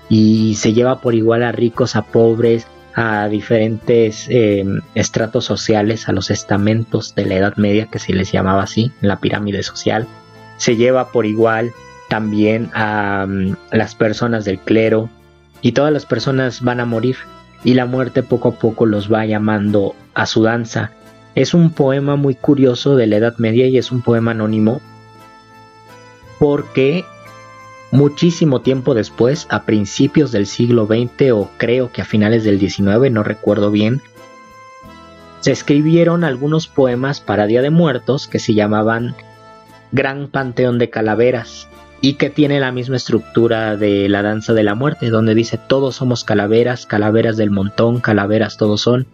Y 0.09 0.55
se 0.55 0.73
lleva 0.73 0.99
por 0.99 1.15
igual 1.15 1.43
a 1.43 1.51
ricos, 1.51 1.95
a 1.95 2.03
pobres, 2.03 2.67
a 2.95 3.27
diferentes 3.27 4.27
eh, 4.29 4.65
estratos 4.93 5.45
sociales, 5.45 6.07
a 6.07 6.11
los 6.11 6.29
estamentos 6.29 7.15
de 7.15 7.25
la 7.25 7.35
Edad 7.35 7.55
Media, 7.57 7.87
que 7.87 7.99
se 7.99 8.13
les 8.13 8.31
llamaba 8.31 8.63
así, 8.63 8.91
la 9.01 9.19
pirámide 9.19 9.63
social. 9.63 10.07
Se 10.57 10.75
lleva 10.75 11.11
por 11.11 11.25
igual 11.25 11.71
también 12.09 12.69
a 12.73 13.25
mm, 13.27 13.55
las 13.71 13.95
personas 13.95 14.45
del 14.45 14.59
clero 14.59 15.09
y 15.61 15.71
todas 15.71 15.91
las 15.91 16.05
personas 16.05 16.61
van 16.61 16.79
a 16.79 16.85
morir 16.85 17.15
y 17.63 17.73
la 17.73 17.85
muerte 17.85 18.21
poco 18.21 18.49
a 18.49 18.55
poco 18.55 18.85
los 18.85 19.11
va 19.11 19.25
llamando 19.25 19.95
a 20.13 20.25
su 20.25 20.43
danza. 20.43 20.91
Es 21.33 21.55
un 21.55 21.71
poema 21.71 22.15
muy 22.15 22.35
curioso 22.35 22.95
de 22.95 23.07
la 23.07 23.15
Edad 23.15 23.37
Media 23.37 23.67
y 23.67 23.77
es 23.77 23.91
un 23.91 24.01
poema 24.01 24.31
anónimo 24.31 24.81
porque 26.43 27.05
Muchísimo 27.91 28.59
tiempo 28.61 28.95
después, 28.95 29.45
a 29.49 29.63
principios 29.63 30.31
del 30.31 30.45
siglo 30.47 30.87
XX 30.87 31.31
o 31.31 31.49
creo 31.57 31.91
que 31.91 32.01
a 32.01 32.05
finales 32.05 32.43
del 32.43 32.59
XIX, 32.59 33.11
no 33.11 33.21
recuerdo 33.21 33.69
bien, 33.69 34.01
se 35.41 35.51
escribieron 35.51 36.23
algunos 36.23 36.67
poemas 36.67 37.21
para 37.21 37.45
Día 37.45 37.61
de 37.61 37.69
Muertos 37.69 38.27
que 38.27 38.39
se 38.39 38.55
llamaban 38.55 39.15
Gran 39.91 40.27
Panteón 40.27 40.79
de 40.79 40.89
Calaveras 40.89 41.69
y 42.01 42.15
que 42.15 42.31
tiene 42.31 42.59
la 42.59 42.71
misma 42.71 42.95
estructura 42.95 43.77
de 43.77 44.09
la 44.09 44.23
danza 44.23 44.53
de 44.53 44.63
la 44.63 44.73
muerte, 44.73 45.11
donde 45.11 45.35
dice 45.35 45.57
todos 45.59 45.95
somos 45.95 46.23
calaveras, 46.23 46.87
calaveras 46.87 47.37
del 47.37 47.51
montón, 47.51 48.01
calaveras 48.01 48.57
todos 48.57 48.81
son, 48.81 49.05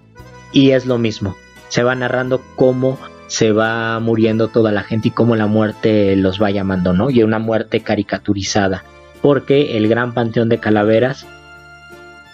y 0.53 0.71
es 0.71 0.85
lo 0.85 0.97
mismo. 0.97 1.35
Se 1.67 1.83
va 1.83 1.93
narrando 1.95 2.41
cómo 2.55 2.97
se 3.29 3.53
va 3.53 3.99
muriendo 3.99 4.49
toda 4.49 4.73
la 4.73 4.83
gente 4.83 5.07
y 5.07 5.11
cómo 5.11 5.35
la 5.35 5.47
muerte 5.47 6.15
los 6.17 6.41
va 6.41 6.51
llamando, 6.51 6.93
¿no? 6.93 7.09
Y 7.09 7.23
una 7.23 7.39
muerte 7.39 7.79
caricaturizada, 7.79 8.83
porque 9.21 9.77
el 9.77 9.87
gran 9.87 10.13
panteón 10.13 10.49
de 10.49 10.57
calaveras 10.57 11.25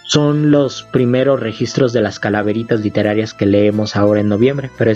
son 0.04 0.50
los 0.50 0.82
primeros 0.84 1.38
registros 1.38 1.92
de 1.92 2.00
las 2.00 2.18
calaveritas 2.18 2.80
literarias 2.80 3.34
que 3.34 3.44
leemos 3.44 3.94
ahora 3.94 4.20
en 4.20 4.28
noviembre, 4.28 4.70
pero 4.78 4.92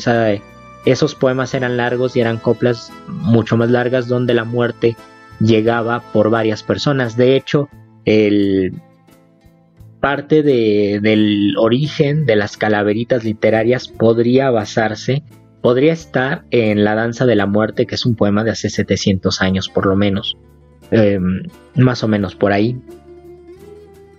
esos 0.86 1.14
poemas 1.14 1.52
eran 1.52 1.76
largos 1.76 2.16
y 2.16 2.20
eran 2.20 2.38
coplas 2.38 2.92
mucho 3.06 3.56
más 3.56 3.70
largas 3.70 4.08
donde 4.08 4.34
la 4.34 4.44
muerte 4.44 4.96
llegaba 5.38 6.00
por 6.12 6.30
varias 6.30 6.62
personas. 6.62 7.16
De 7.16 7.36
hecho, 7.36 7.68
el 8.04 8.72
parte 10.00 10.42
del 10.42 11.54
origen 11.58 12.24
de 12.24 12.36
las 12.36 12.56
calaveritas 12.56 13.22
literarias 13.22 13.88
podría 13.88 14.50
basarse 14.50 15.22
podría 15.60 15.92
estar 15.92 16.44
en 16.50 16.84
La 16.84 16.94
Danza 16.94 17.26
de 17.26 17.36
la 17.36 17.46
Muerte, 17.46 17.86
que 17.86 17.94
es 17.94 18.06
un 18.06 18.16
poema 18.16 18.44
de 18.44 18.50
hace 18.50 18.70
700 18.70 19.42
años 19.42 19.68
por 19.68 19.86
lo 19.86 19.96
menos, 19.96 20.36
em, 20.90 21.42
más 21.76 22.02
o 22.02 22.08
menos 22.08 22.34
por 22.34 22.52
ahí. 22.52 22.78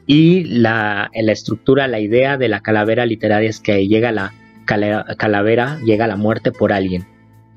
Y 0.06 0.44
la, 0.46 1.10
la 1.14 1.32
estructura, 1.32 1.88
la 1.88 2.00
idea 2.00 2.38
de 2.38 2.48
la 2.48 2.62
calavera 2.62 3.06
literaria 3.06 3.50
es 3.50 3.60
que 3.60 3.88
llega 3.88 4.12
la 4.12 4.34
calavera, 4.66 5.80
llega 5.84 6.08
la 6.08 6.16
muerte 6.16 6.52
por 6.52 6.72
alguien. 6.72 7.06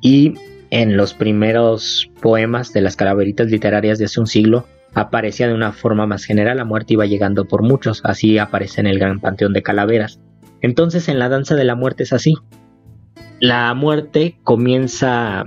Y 0.00 0.35
en 0.71 0.97
los 0.97 1.14
primeros 1.14 2.11
poemas 2.21 2.73
de 2.73 2.81
las 2.81 2.97
calaveritas 2.97 3.49
literarias 3.49 3.99
de 3.99 4.07
hace 4.07 4.21
un 4.21 4.26
siglo, 4.26 4.67
aparecía 4.95 5.49
de 5.49 5.55
una 5.55 5.73
forma 5.73 6.07
más 6.07 6.25
general, 6.25 6.57
la 6.57 6.64
muerte 6.64 6.95
iba 6.95 7.07
llegando 7.07 7.45
por 7.45 7.62
muchos, 7.62 8.00
así 8.05 8.38
aparece 8.38 8.81
en 8.81 8.87
el 8.87 8.99
gran 8.99 9.21
panteón 9.21 9.53
de 9.53 9.62
calaveras. 9.62 10.21
Entonces 10.61 11.09
en 11.09 11.19
la 11.19 11.29
danza 11.29 11.55
de 11.55 11.64
la 11.64 11.75
muerte 11.75 12.05
es 12.05 12.12
así, 12.12 12.37
la 13.41 13.75
muerte 13.75 14.38
comienza 14.43 15.45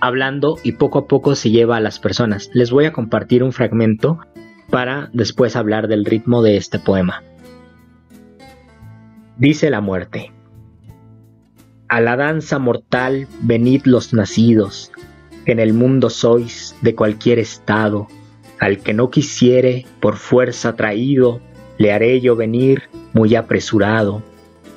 hablando 0.00 0.58
y 0.62 0.72
poco 0.72 1.00
a 1.00 1.06
poco 1.08 1.34
se 1.34 1.50
lleva 1.50 1.76
a 1.76 1.80
las 1.80 1.98
personas. 1.98 2.50
Les 2.52 2.70
voy 2.70 2.84
a 2.84 2.92
compartir 2.92 3.42
un 3.42 3.52
fragmento 3.52 4.18
para 4.70 5.10
después 5.12 5.56
hablar 5.56 5.88
del 5.88 6.04
ritmo 6.04 6.42
de 6.42 6.56
este 6.56 6.78
poema. 6.78 7.22
Dice 9.36 9.70
la 9.70 9.80
muerte. 9.80 10.32
A 11.88 12.00
la 12.00 12.16
danza 12.16 12.58
mortal 12.58 13.26
venid 13.42 13.82
los 13.84 14.14
nacidos, 14.14 14.92
en 15.46 15.58
el 15.58 15.74
mundo 15.74 16.08
sois 16.08 16.74
de 16.82 16.94
cualquier 16.94 17.38
estado, 17.38 18.08
al 18.58 18.78
que 18.78 18.94
no 18.94 19.10
quisiere 19.10 19.86
por 20.00 20.16
fuerza 20.16 20.76
traído, 20.76 21.40
le 21.78 21.92
haré 21.92 22.20
yo 22.20 22.36
venir 22.36 22.84
muy 23.12 23.34
apresurado 23.34 24.22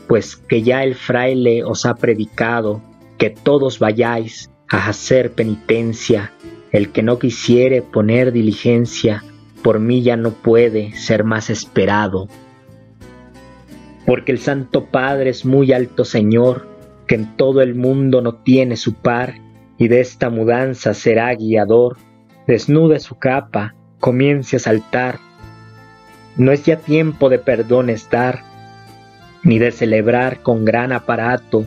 pues 0.08 0.36
que 0.36 0.62
ya 0.64 0.84
el 0.84 0.96
fraile 0.96 1.64
os 1.64 1.86
ha 1.86 1.96
predicado 1.96 2.82
que 3.18 3.30
todos 3.30 3.80
vayáis 3.80 4.50
a 4.70 4.88
hacer 4.88 5.32
penitencia, 5.32 6.32
el 6.72 6.92
que 6.92 7.04
no 7.04 7.20
quisiere 7.20 7.82
poner 7.82 8.32
diligencia, 8.32 9.24
por 9.64 9.80
mí 9.80 10.02
ya 10.02 10.18
no 10.18 10.32
puede 10.32 10.94
ser 10.94 11.24
más 11.24 11.50
esperado. 11.50 12.28
Porque 14.06 14.32
el 14.32 14.40
Santo 14.40 14.86
Padre 14.86 15.30
es 15.30 15.46
muy 15.46 15.74
alto 15.74 16.06
Señor, 16.06 16.68
que 17.08 17.16
en 17.16 17.36
todo 17.36 17.62
el 17.62 17.76
mundo 17.76 18.22
no 18.22 18.36
tiene 18.36 18.78
su 18.78 18.94
par, 18.94 19.36
y 19.78 19.88
de 19.88 20.02
esta 20.02 20.30
mudanza 20.30 20.94
será 20.94 21.34
guiador, 21.36 21.98
desnude 22.48 23.00
su 23.00 23.16
capa, 23.16 23.76
comience 24.00 24.58
a 24.58 24.60
saltar. 24.60 25.20
No 26.36 26.52
es 26.52 26.64
ya 26.64 26.78
tiempo 26.78 27.30
de 27.30 27.40
perdones 27.40 28.10
dar, 28.10 28.44
ni 29.44 29.60
de 29.60 29.72
celebrar 29.72 30.42
con 30.42 30.66
gran 30.66 30.92
aparato, 30.92 31.66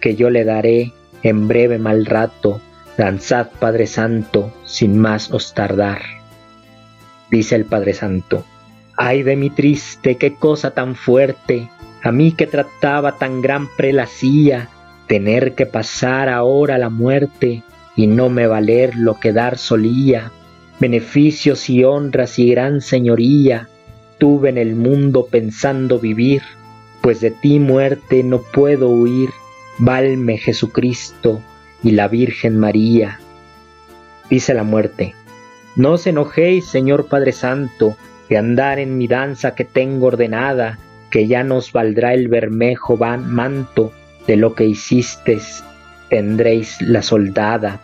que 0.00 0.16
yo 0.16 0.30
le 0.30 0.44
daré 0.44 0.92
en 1.22 1.48
breve 1.48 1.78
mal 1.78 2.06
rato, 2.06 2.60
danzad 2.98 3.48
Padre 3.58 3.86
Santo, 3.86 4.52
sin 4.64 4.98
más 4.98 5.32
os 5.32 5.54
tardar. 5.54 6.02
Dice 7.30 7.56
el 7.56 7.64
Padre 7.64 7.94
Santo, 7.94 8.44
ay 8.96 9.22
de 9.22 9.36
mi 9.36 9.50
triste, 9.50 10.16
qué 10.16 10.34
cosa 10.34 10.72
tan 10.72 10.94
fuerte, 10.94 11.70
a 12.02 12.12
mí 12.12 12.32
que 12.32 12.46
trataba 12.46 13.18
tan 13.18 13.40
gran 13.40 13.68
prelacía, 13.76 14.68
tener 15.06 15.54
que 15.54 15.66
pasar 15.66 16.28
ahora 16.28 16.78
la 16.78 16.90
muerte 16.90 17.62
y 17.96 18.06
no 18.06 18.28
me 18.28 18.46
valer 18.46 18.94
lo 18.96 19.18
que 19.18 19.32
dar 19.32 19.56
solía, 19.56 20.30
beneficios 20.80 21.70
y 21.70 21.84
honras 21.84 22.38
y 22.38 22.50
gran 22.50 22.80
señoría, 22.80 23.68
tuve 24.18 24.50
en 24.50 24.58
el 24.58 24.74
mundo 24.74 25.26
pensando 25.30 25.98
vivir, 25.98 26.42
pues 27.04 27.20
de 27.20 27.30
ti 27.30 27.60
muerte 27.60 28.22
no 28.22 28.40
puedo 28.40 28.88
huir, 28.88 29.28
valme 29.76 30.38
Jesucristo 30.38 31.42
y 31.82 31.90
la 31.90 32.08
Virgen 32.08 32.58
María. 32.58 33.20
Dice 34.30 34.54
la 34.54 34.62
muerte, 34.62 35.14
no 35.76 35.92
os 35.92 36.06
enojéis, 36.06 36.64
Señor 36.64 37.08
Padre 37.08 37.32
Santo, 37.32 37.94
de 38.30 38.38
andar 38.38 38.78
en 38.78 38.96
mi 38.96 39.06
danza 39.06 39.54
que 39.54 39.66
tengo 39.66 40.06
ordenada, 40.06 40.78
que 41.10 41.26
ya 41.26 41.44
nos 41.44 41.72
valdrá 41.72 42.14
el 42.14 42.28
bermejo 42.28 42.96
van 42.96 43.30
manto 43.30 43.92
de 44.26 44.38
lo 44.38 44.54
que 44.54 44.64
hicisteis, 44.64 45.62
tendréis 46.08 46.80
la 46.80 47.02
soldada. 47.02 47.82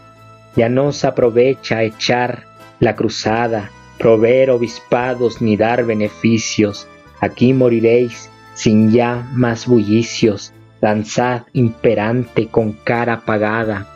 Ya 0.56 0.70
no 0.70 0.87
os 0.87 1.04
aprovecha 1.04 1.83
echar 1.83 2.44
la 2.78 2.96
cruzada, 2.96 3.70
proveer 3.98 4.48
obispados 4.50 5.42
ni 5.42 5.59
dar 5.59 5.85
beneficios, 5.85 6.88
aquí 7.20 7.52
moriréis 7.52 8.30
sin 8.54 8.90
ya 8.90 9.26
más 9.32 9.66
bullicios, 9.66 10.52
danzad 10.80 11.42
imperante 11.52 12.48
con 12.48 12.72
cara 12.72 13.14
apagada. 13.14 13.86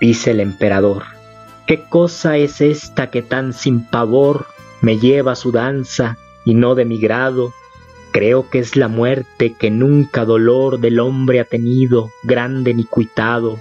Dice 0.00 0.30
el 0.30 0.40
emperador, 0.40 1.04
¿qué 1.66 1.82
cosa 1.82 2.36
es 2.36 2.60
esta 2.60 3.10
que 3.10 3.22
tan 3.22 3.52
sin 3.52 3.84
pavor 3.84 4.46
me 4.80 4.98
lleva 4.98 5.34
su 5.34 5.50
danza 5.50 6.18
y 6.44 6.54
no 6.54 6.74
de 6.74 6.84
mi 6.84 6.98
grado? 6.98 7.52
Creo 8.10 8.48
que 8.48 8.58
es 8.58 8.76
la 8.76 8.88
muerte 8.88 9.54
que 9.58 9.70
nunca 9.70 10.24
dolor 10.24 10.80
del 10.80 10.98
hombre 10.98 11.40
ha 11.40 11.44
tenido, 11.44 12.10
grande 12.22 12.72
ni 12.74 12.84
cuitado. 12.84 13.58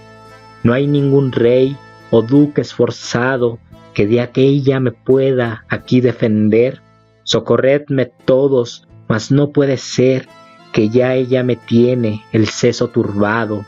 No 0.64 0.74
hay 0.74 0.88
ningún 0.88 1.32
rey 1.32 1.78
o 2.12 2.22
duque 2.22 2.62
esforzado 2.62 3.60
que 3.94 4.08
de 4.08 4.22
aquella 4.22 4.80
me 4.80 4.92
pueda 4.92 5.66
aquí 5.70 6.02
defender. 6.02 6.82
Socorredme 7.24 8.06
todos 8.26 8.87
mas 9.08 9.32
no 9.32 9.52
puede 9.52 9.78
ser 9.78 10.28
que 10.72 10.90
ya 10.90 11.16
ella 11.16 11.44
me 11.44 11.56
tiene 11.56 12.24
el 12.32 12.48
seso 12.48 12.90
turbado, 12.90 13.66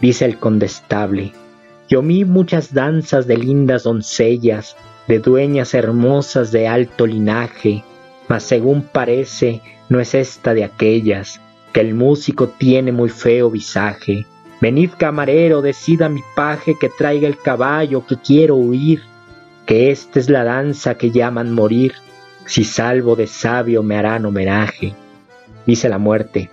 dice 0.00 0.24
el 0.24 0.38
condestable. 0.38 1.32
Yo 1.88 2.02
vi 2.02 2.24
muchas 2.24 2.72
danzas 2.72 3.26
de 3.26 3.36
lindas 3.36 3.82
doncellas, 3.82 4.76
de 5.06 5.18
dueñas 5.18 5.74
hermosas 5.74 6.50
de 6.50 6.66
alto 6.66 7.06
linaje, 7.06 7.84
mas 8.28 8.42
según 8.42 8.82
parece 8.82 9.60
no 9.88 10.00
es 10.00 10.14
esta 10.14 10.54
de 10.54 10.64
aquellas, 10.64 11.40
que 11.72 11.80
el 11.80 11.94
músico 11.94 12.48
tiene 12.48 12.90
muy 12.90 13.10
feo 13.10 13.50
visaje. 13.50 14.26
Venid 14.60 14.90
camarero, 14.96 15.60
decida 15.60 16.08
mi 16.08 16.22
paje 16.34 16.76
que 16.80 16.88
traiga 16.88 17.28
el 17.28 17.36
caballo 17.36 18.06
que 18.06 18.16
quiero 18.16 18.56
huir, 18.56 19.02
que 19.66 19.90
esta 19.90 20.18
es 20.18 20.30
la 20.30 20.44
danza 20.44 20.94
que 20.94 21.10
llaman 21.10 21.52
morir, 21.52 21.94
si 22.46 22.64
salvo 22.64 23.16
de 23.16 23.26
sabio 23.26 23.82
me 23.82 23.96
harán 23.96 24.26
homenaje. 24.26 24.94
Dice 25.66 25.88
la 25.88 25.98
muerte. 25.98 26.50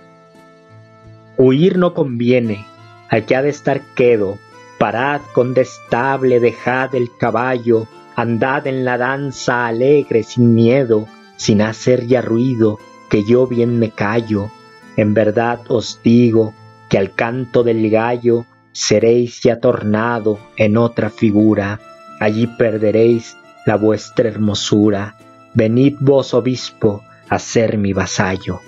Huir 1.36 1.78
no 1.78 1.94
conviene, 1.94 2.64
allá 3.08 3.42
de 3.42 3.50
estar 3.50 3.80
quedo, 3.94 4.38
parad 4.78 5.20
condestable, 5.34 6.40
dejad 6.40 6.94
el 6.94 7.10
caballo, 7.18 7.86
andad 8.16 8.66
en 8.66 8.84
la 8.84 8.98
danza 8.98 9.66
alegre 9.66 10.22
sin 10.22 10.54
miedo, 10.54 11.06
sin 11.36 11.62
hacer 11.62 12.06
ya 12.06 12.22
ruido, 12.22 12.78
que 13.10 13.24
yo 13.24 13.46
bien 13.46 13.78
me 13.78 13.90
callo. 13.90 14.50
En 14.96 15.14
verdad 15.14 15.60
os 15.68 16.00
digo 16.02 16.54
que 16.88 16.98
al 16.98 17.14
canto 17.14 17.62
del 17.62 17.90
gallo 17.90 18.46
seréis 18.72 19.42
ya 19.42 19.60
tornado 19.60 20.38
en 20.56 20.76
otra 20.76 21.10
figura, 21.10 21.80
allí 22.20 22.46
perderéis 22.46 23.36
la 23.66 23.76
vuestra 23.76 24.28
hermosura 24.28 25.16
venid 25.54 25.96
vos, 26.00 26.34
obispo, 26.34 27.02
a 27.28 27.38
ser 27.38 27.78
mi 27.78 27.92
vasallo. 27.92 28.60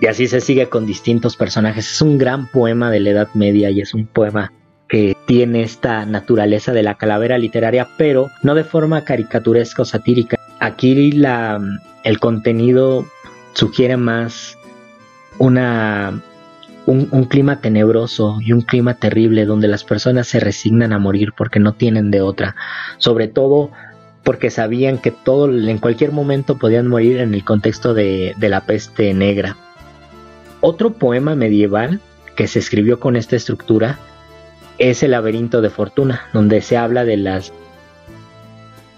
Y 0.00 0.06
así 0.06 0.28
se 0.28 0.40
sigue 0.40 0.68
con 0.68 0.86
distintos 0.86 1.36
personajes. 1.36 1.90
Es 1.90 2.02
un 2.02 2.18
gran 2.18 2.46
poema 2.48 2.90
de 2.90 3.00
la 3.00 3.10
Edad 3.10 3.28
Media 3.34 3.70
y 3.70 3.80
es 3.80 3.94
un 3.94 4.06
poema 4.06 4.52
que 4.88 5.16
tiene 5.26 5.62
esta 5.62 6.04
naturaleza 6.04 6.72
de 6.72 6.82
la 6.82 6.94
calavera 6.94 7.38
literaria, 7.38 7.88
pero 7.96 8.30
no 8.42 8.54
de 8.54 8.64
forma 8.64 9.04
caricaturesca 9.04 9.82
o 9.82 9.84
satírica. 9.84 10.36
Aquí 10.60 11.12
la, 11.12 11.60
el 12.04 12.20
contenido 12.20 13.06
sugiere 13.54 13.96
más 13.96 14.58
una, 15.38 16.22
un, 16.84 17.08
un, 17.10 17.24
clima 17.24 17.60
tenebroso 17.60 18.38
y 18.40 18.52
un 18.52 18.60
clima 18.60 18.94
terrible 18.94 19.44
donde 19.44 19.66
las 19.66 19.82
personas 19.82 20.28
se 20.28 20.40
resignan 20.40 20.92
a 20.92 20.98
morir 20.98 21.32
porque 21.36 21.58
no 21.58 21.72
tienen 21.72 22.10
de 22.10 22.20
otra. 22.20 22.54
Sobre 22.98 23.28
todo 23.28 23.70
porque 24.26 24.50
sabían 24.50 24.98
que 24.98 25.12
todo 25.12 25.48
en 25.48 25.78
cualquier 25.78 26.10
momento 26.10 26.58
podían 26.58 26.88
morir 26.88 27.18
en 27.18 27.32
el 27.32 27.44
contexto 27.44 27.94
de, 27.94 28.34
la 28.40 28.60
peste 28.62 29.14
negra. 29.14 29.56
Otro 30.60 30.94
poema 30.94 31.36
medieval 31.36 32.00
que 32.34 32.48
se 32.48 32.58
escribió 32.58 32.98
con 32.98 33.14
esta 33.14 33.36
estructura 33.36 34.00
es 34.78 35.04
el 35.04 35.12
laberinto 35.12 35.60
de 35.60 35.70
fortuna, 35.70 36.22
donde 36.32 36.60
se 36.60 36.76
habla 36.76 37.04
de 37.04 37.18
las 37.18 37.52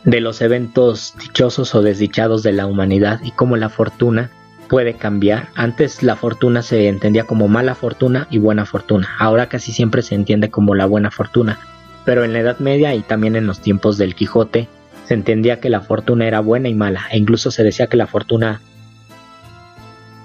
de 0.04 0.22
los 0.22 0.40
eventos 0.40 1.12
dichosos 1.20 1.74
o 1.74 1.82
desdichados 1.82 2.42
de 2.42 2.52
la 2.52 2.64
humanidad 2.64 3.20
y 3.22 3.32
cómo 3.32 3.58
la 3.58 3.68
fortuna 3.68 4.30
puede 4.70 4.94
cambiar. 4.94 5.48
Antes 5.54 6.02
la 6.02 6.16
fortuna 6.16 6.62
se 6.62 6.88
entendía 6.88 7.24
como 7.24 7.48
mala 7.48 7.74
fortuna 7.74 8.28
y 8.30 8.38
buena 8.38 8.64
fortuna. 8.64 9.10
Ahora 9.18 9.50
casi 9.50 9.72
siempre 9.72 10.00
se 10.00 10.14
entiende 10.14 10.48
como 10.48 10.74
la 10.74 10.86
buena 10.86 11.10
fortuna. 11.10 11.58
Pero 12.06 12.24
en 12.24 12.32
la 12.32 12.38
Edad 12.38 12.60
Media 12.60 12.94
y 12.94 13.02
también 13.02 13.36
en 13.36 13.46
los 13.46 13.60
tiempos 13.60 13.98
del 13.98 14.14
Quijote 14.14 14.68
se 15.08 15.14
entendía 15.14 15.58
que 15.58 15.70
la 15.70 15.80
fortuna 15.80 16.26
era 16.26 16.40
buena 16.40 16.68
y 16.68 16.74
mala. 16.74 17.06
E 17.10 17.16
incluso 17.16 17.50
se 17.50 17.64
decía 17.64 17.86
que 17.86 17.96
la 17.96 18.06
fortuna 18.06 18.60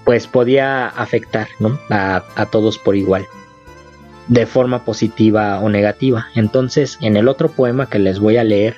pues 0.03 0.27
podía 0.27 0.87
afectar 0.87 1.47
a, 1.89 2.21
a 2.35 2.45
todos 2.47 2.77
por 2.77 2.97
igual 2.97 3.25
de 4.27 4.45
forma 4.45 4.83
positiva 4.83 5.61
o 5.61 5.69
negativa. 5.69 6.27
Entonces, 6.35 6.97
en 6.99 7.15
el 7.15 7.29
otro 7.29 7.47
poema 7.49 7.89
que 7.89 7.99
les 7.99 8.19
voy 8.19 8.35
a 8.35 8.43
leer 8.43 8.75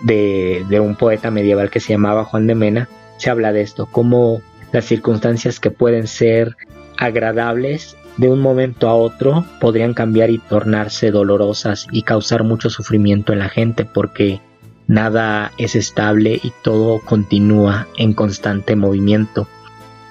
de, 0.00 0.64
de, 0.70 0.80
un 0.80 0.96
poeta 0.96 1.30
medieval 1.30 1.70
que 1.70 1.80
se 1.80 1.92
llamaba 1.92 2.24
Juan 2.24 2.46
de 2.46 2.54
Mena, 2.54 2.88
se 3.18 3.28
habla 3.28 3.52
de 3.52 3.60
esto, 3.60 3.84
como 3.84 4.40
las 4.72 4.86
circunstancias 4.86 5.60
que 5.60 5.70
pueden 5.70 6.06
ser 6.06 6.56
agradables 6.96 7.98
de 8.16 8.30
un 8.30 8.40
momento 8.40 8.88
a 8.88 8.94
otro 8.94 9.44
podrían 9.60 9.92
cambiar 9.92 10.30
y 10.30 10.38
tornarse 10.38 11.10
dolorosas 11.10 11.86
y 11.90 12.02
causar 12.02 12.44
mucho 12.44 12.70
sufrimiento 12.70 13.34
en 13.34 13.40
la 13.40 13.48
gente 13.50 13.84
porque 13.84 14.40
nada 14.86 15.52
es 15.58 15.74
estable 15.76 16.40
y 16.42 16.52
todo 16.62 17.00
continúa 17.00 17.86
en 17.96 18.12
constante 18.12 18.76
movimiento. 18.76 19.48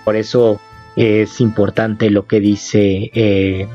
Por 0.03 0.15
eso 0.15 0.59
es 0.95 1.41
importante 1.41 2.09
lo 2.09 2.27
que 2.27 2.39
dice 2.39 3.09
eh, 3.13 3.67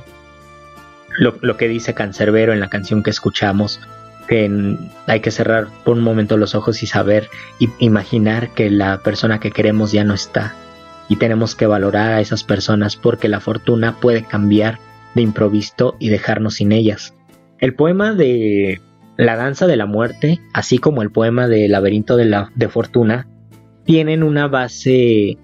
lo, 1.19 1.57
que 1.57 1.69
dice 1.69 1.95
Cancerbero 1.95 2.53
en 2.53 2.61
la 2.61 2.69
canción 2.69 3.03
que 3.03 3.11
escuchamos, 3.11 3.81
que 4.29 4.77
hay 5.07 5.21
que 5.21 5.31
cerrar 5.31 5.67
por 5.85 5.97
un 5.97 6.05
momento 6.05 6.37
los 6.37 6.55
ojos 6.55 6.83
y 6.83 6.87
saber 6.87 7.29
y 7.59 7.69
imaginar 7.79 8.51
que 8.51 8.71
la 8.71 8.99
persona 8.99 9.41
que 9.41 9.51
queremos 9.51 9.93
ya 9.93 10.05
no 10.05 10.15
está. 10.15 10.55
Y 11.09 11.17
tenemos 11.17 11.55
que 11.55 11.67
valorar 11.67 12.13
a 12.13 12.21
esas 12.21 12.45
personas 12.45 12.97
porque 12.97 13.29
la 13.29 13.41
fortuna 13.41 13.97
puede 13.97 14.23
cambiar 14.25 14.79
de 15.15 15.23
improviso 15.23 15.97
y 15.99 16.11
dejarnos 16.11 16.55
sin 16.55 16.71
ellas. 16.71 17.15
El 17.59 17.75
poema 17.75 18.13
de 18.13 18.81
La 19.19 19.35
danza 19.35 19.67
de 19.67 19.77
la 19.77 19.87
muerte, 19.87 20.41
así 20.55 20.79
como 20.79 21.03
el 21.03 21.11
poema 21.11 21.49
de 21.49 21.69
Laberinto 21.69 22.17
de, 22.17 22.25
la, 22.25 22.53
de 22.55 22.69
Fortuna, 22.69 23.27
tienen 23.85 24.23
una 24.23 24.47
base 24.47 25.37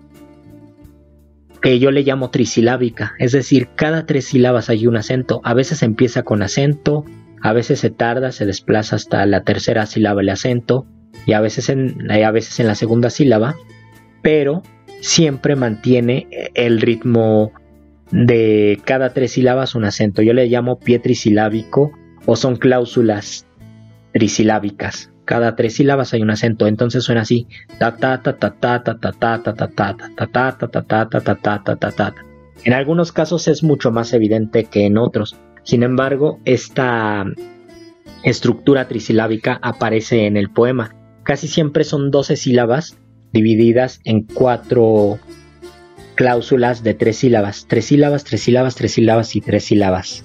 que 1.61 1.79
yo 1.81 1.91
le 1.91 2.03
llamo 2.03 2.31
trisilábica, 2.31 3.15
es 3.19 3.33
decir, 3.33 3.69
cada 3.75 4.07
tres 4.07 4.27
sílabas 4.27 4.71
hay 4.71 4.87
un 4.87 4.97
acento, 4.97 5.41
a 5.45 5.55
veces 5.55 5.83
empieza 5.83 6.23
con 6.23 6.43
acento, 6.43 7.05
a 7.43 7.53
veces 7.53 7.81
se 7.81 7.91
tarda, 7.91 8.33
se 8.33 8.47
desplaza 8.47 8.97
hasta 8.97 9.27
la 9.27 9.43
tercera 9.43 9.87
sílaba 9.87 10.21
el 10.21 10.29
acento 10.29 10.87
y 11.27 11.33
a 11.33 11.41
veces 11.41 11.69
en, 11.69 12.11
a 12.11 12.31
veces 12.31 12.61
en 12.61 12.69
la 12.69 12.77
segunda 12.77 13.11
sílaba, 13.11 13.57
pero 14.23 14.63
siempre 15.01 15.57
mantiene 15.57 16.29
el 16.55 16.81
ritmo 16.81 17.53
de 18.13 18.79
cada 18.85 19.13
tres 19.13 19.33
sílabas 19.33 19.75
un 19.75 19.85
acento. 19.85 20.23
Yo 20.23 20.33
le 20.33 20.47
llamo 20.47 20.79
pie 20.79 21.01
trisilábico 21.01 21.91
o 22.25 22.37
son 22.37 22.57
cláusulas 22.57 23.47
trisilábicas 24.15 25.11
cada 25.25 25.57
tres 25.57 25.75
sílabas 25.77 26.13
hay 26.13 26.23
un 26.23 26.31
acento, 26.31 26.67
entonces 26.67 27.03
suena 27.05 27.23
así. 27.23 27.47
En 32.65 32.73
algunos 32.73 33.13
casos 33.13 33.49
es 33.49 33.63
mucho 33.63 33.91
más 33.91 34.13
evidente 34.13 34.65
que 34.65 34.85
en 34.87 34.99
otros. 34.99 35.37
Sin 35.63 35.83
embargo, 35.83 36.41
esta 36.45 37.25
estructura 38.23 38.87
trisilábica 38.87 39.59
aparece 39.63 40.27
en 40.27 40.37
el 40.37 40.51
poema. 40.51 40.95
Casi 41.23 41.49
siempre 41.49 41.85
son 41.85 42.11
12 42.11 42.37
sílabas 42.37 42.99
divididas 43.33 44.01
en 44.05 44.25
cuatro 44.25 45.19
cláusulas 46.17 46.83
de 46.83 46.93
tres 46.93 47.17
sílabas. 47.17 47.67
Tres 47.67 47.87
sílabas, 47.87 48.25
tres 48.25 48.43
sílabas, 48.43 48.75
tres 48.75 48.93
sílabas 48.93 49.37
y 49.37 49.41
tres 49.41 49.65
sílabas. 49.65 50.25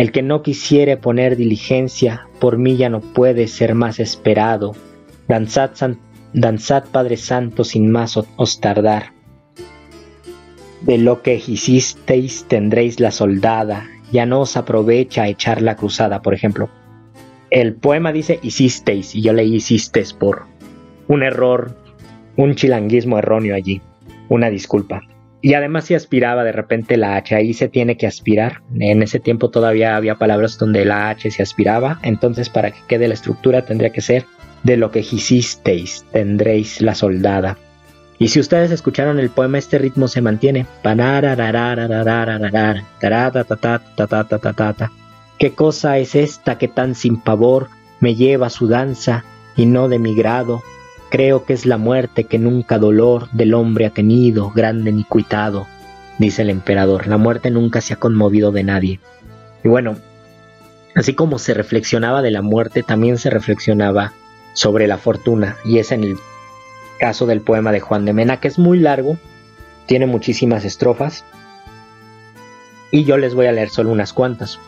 El 0.00 0.12
que 0.12 0.22
no 0.22 0.42
quisiere 0.42 0.96
poner 0.96 1.36
diligencia, 1.36 2.26
por 2.38 2.56
mí 2.56 2.78
ya 2.78 2.88
no 2.88 3.00
puede 3.00 3.46
ser 3.48 3.74
más 3.74 4.00
esperado. 4.00 4.74
Danzad, 5.28 5.72
danzad 6.32 6.84
Padre 6.90 7.18
Santo, 7.18 7.64
sin 7.64 7.92
más 7.92 8.16
os 8.16 8.60
tardar. 8.62 9.12
De 10.80 10.96
lo 10.96 11.20
que 11.20 11.34
hicisteis 11.34 12.46
tendréis 12.48 12.98
la 12.98 13.10
soldada, 13.10 13.88
ya 14.10 14.24
no 14.24 14.40
os 14.40 14.56
aprovecha 14.56 15.28
echar 15.28 15.60
la 15.60 15.76
cruzada, 15.76 16.22
por 16.22 16.32
ejemplo. 16.32 16.70
El 17.50 17.74
poema 17.74 18.10
dice 18.10 18.40
hicisteis, 18.42 19.14
y 19.14 19.20
yo 19.20 19.34
leí 19.34 19.56
hicistes 19.56 20.14
por 20.14 20.46
un 21.08 21.22
error, 21.22 21.76
un 22.38 22.54
chilanguismo 22.54 23.18
erróneo 23.18 23.54
allí. 23.54 23.82
Una 24.30 24.48
disculpa. 24.48 25.02
Y 25.42 25.54
además 25.54 25.86
si 25.86 25.94
aspiraba 25.94 26.44
de 26.44 26.52
repente 26.52 26.96
la 26.96 27.16
H, 27.16 27.34
ahí 27.34 27.54
se 27.54 27.68
tiene 27.68 27.96
que 27.96 28.06
aspirar. 28.06 28.60
En 28.78 29.02
ese 29.02 29.20
tiempo 29.20 29.50
todavía 29.50 29.96
había 29.96 30.16
palabras 30.16 30.58
donde 30.58 30.84
la 30.84 31.08
H 31.08 31.30
se 31.30 31.42
aspiraba, 31.42 31.98
entonces 32.02 32.50
para 32.50 32.70
que 32.70 32.80
quede 32.86 33.08
la 33.08 33.14
estructura 33.14 33.62
tendría 33.62 33.90
que 33.90 34.02
ser 34.02 34.26
de 34.62 34.76
lo 34.76 34.90
que 34.90 35.00
hicisteis 35.00 36.04
tendréis 36.12 36.80
la 36.82 36.94
soldada. 36.94 37.56
Y 38.18 38.28
si 38.28 38.38
ustedes 38.38 38.70
escucharon 38.70 39.18
el 39.18 39.30
poema, 39.30 39.56
este 39.56 39.78
ritmo 39.78 40.06
se 40.06 40.20
mantiene. 40.20 40.66
¿Qué 45.38 45.52
cosa 45.54 45.96
es 45.96 46.14
esta 46.14 46.58
que 46.58 46.68
tan 46.68 46.94
sin 46.94 47.18
pavor 47.18 47.68
me 48.00 48.14
lleva 48.14 48.50
su 48.50 48.68
danza 48.68 49.24
y 49.56 49.64
no 49.64 49.88
de 49.88 49.98
mi 49.98 50.14
grado? 50.14 50.62
Creo 51.10 51.44
que 51.44 51.54
es 51.54 51.66
la 51.66 51.76
muerte 51.76 52.24
que 52.24 52.38
nunca 52.38 52.78
dolor 52.78 53.28
del 53.32 53.54
hombre 53.54 53.84
ha 53.84 53.90
tenido, 53.90 54.52
grande 54.52 54.92
ni 54.92 55.02
cuitado, 55.02 55.66
dice 56.18 56.42
el 56.42 56.50
emperador. 56.50 57.08
La 57.08 57.18
muerte 57.18 57.50
nunca 57.50 57.80
se 57.80 57.94
ha 57.94 57.96
conmovido 57.96 58.52
de 58.52 58.62
nadie. 58.62 59.00
Y 59.64 59.68
bueno, 59.68 59.96
así 60.94 61.14
como 61.14 61.40
se 61.40 61.52
reflexionaba 61.52 62.22
de 62.22 62.30
la 62.30 62.42
muerte, 62.42 62.84
también 62.84 63.18
se 63.18 63.28
reflexionaba 63.28 64.12
sobre 64.52 64.86
la 64.86 64.98
fortuna, 64.98 65.56
y 65.64 65.78
es 65.78 65.90
en 65.90 66.04
el 66.04 66.16
caso 67.00 67.26
del 67.26 67.40
poema 67.40 67.72
de 67.72 67.80
Juan 67.80 68.04
de 68.04 68.12
Mena, 68.12 68.38
que 68.38 68.46
es 68.46 68.58
muy 68.58 68.78
largo, 68.78 69.16
tiene 69.86 70.06
muchísimas 70.06 70.64
estrofas, 70.64 71.24
y 72.92 73.02
yo 73.02 73.16
les 73.16 73.34
voy 73.34 73.46
a 73.46 73.52
leer 73.52 73.70
solo 73.70 73.90
unas 73.90 74.12
cuantas, 74.12 74.60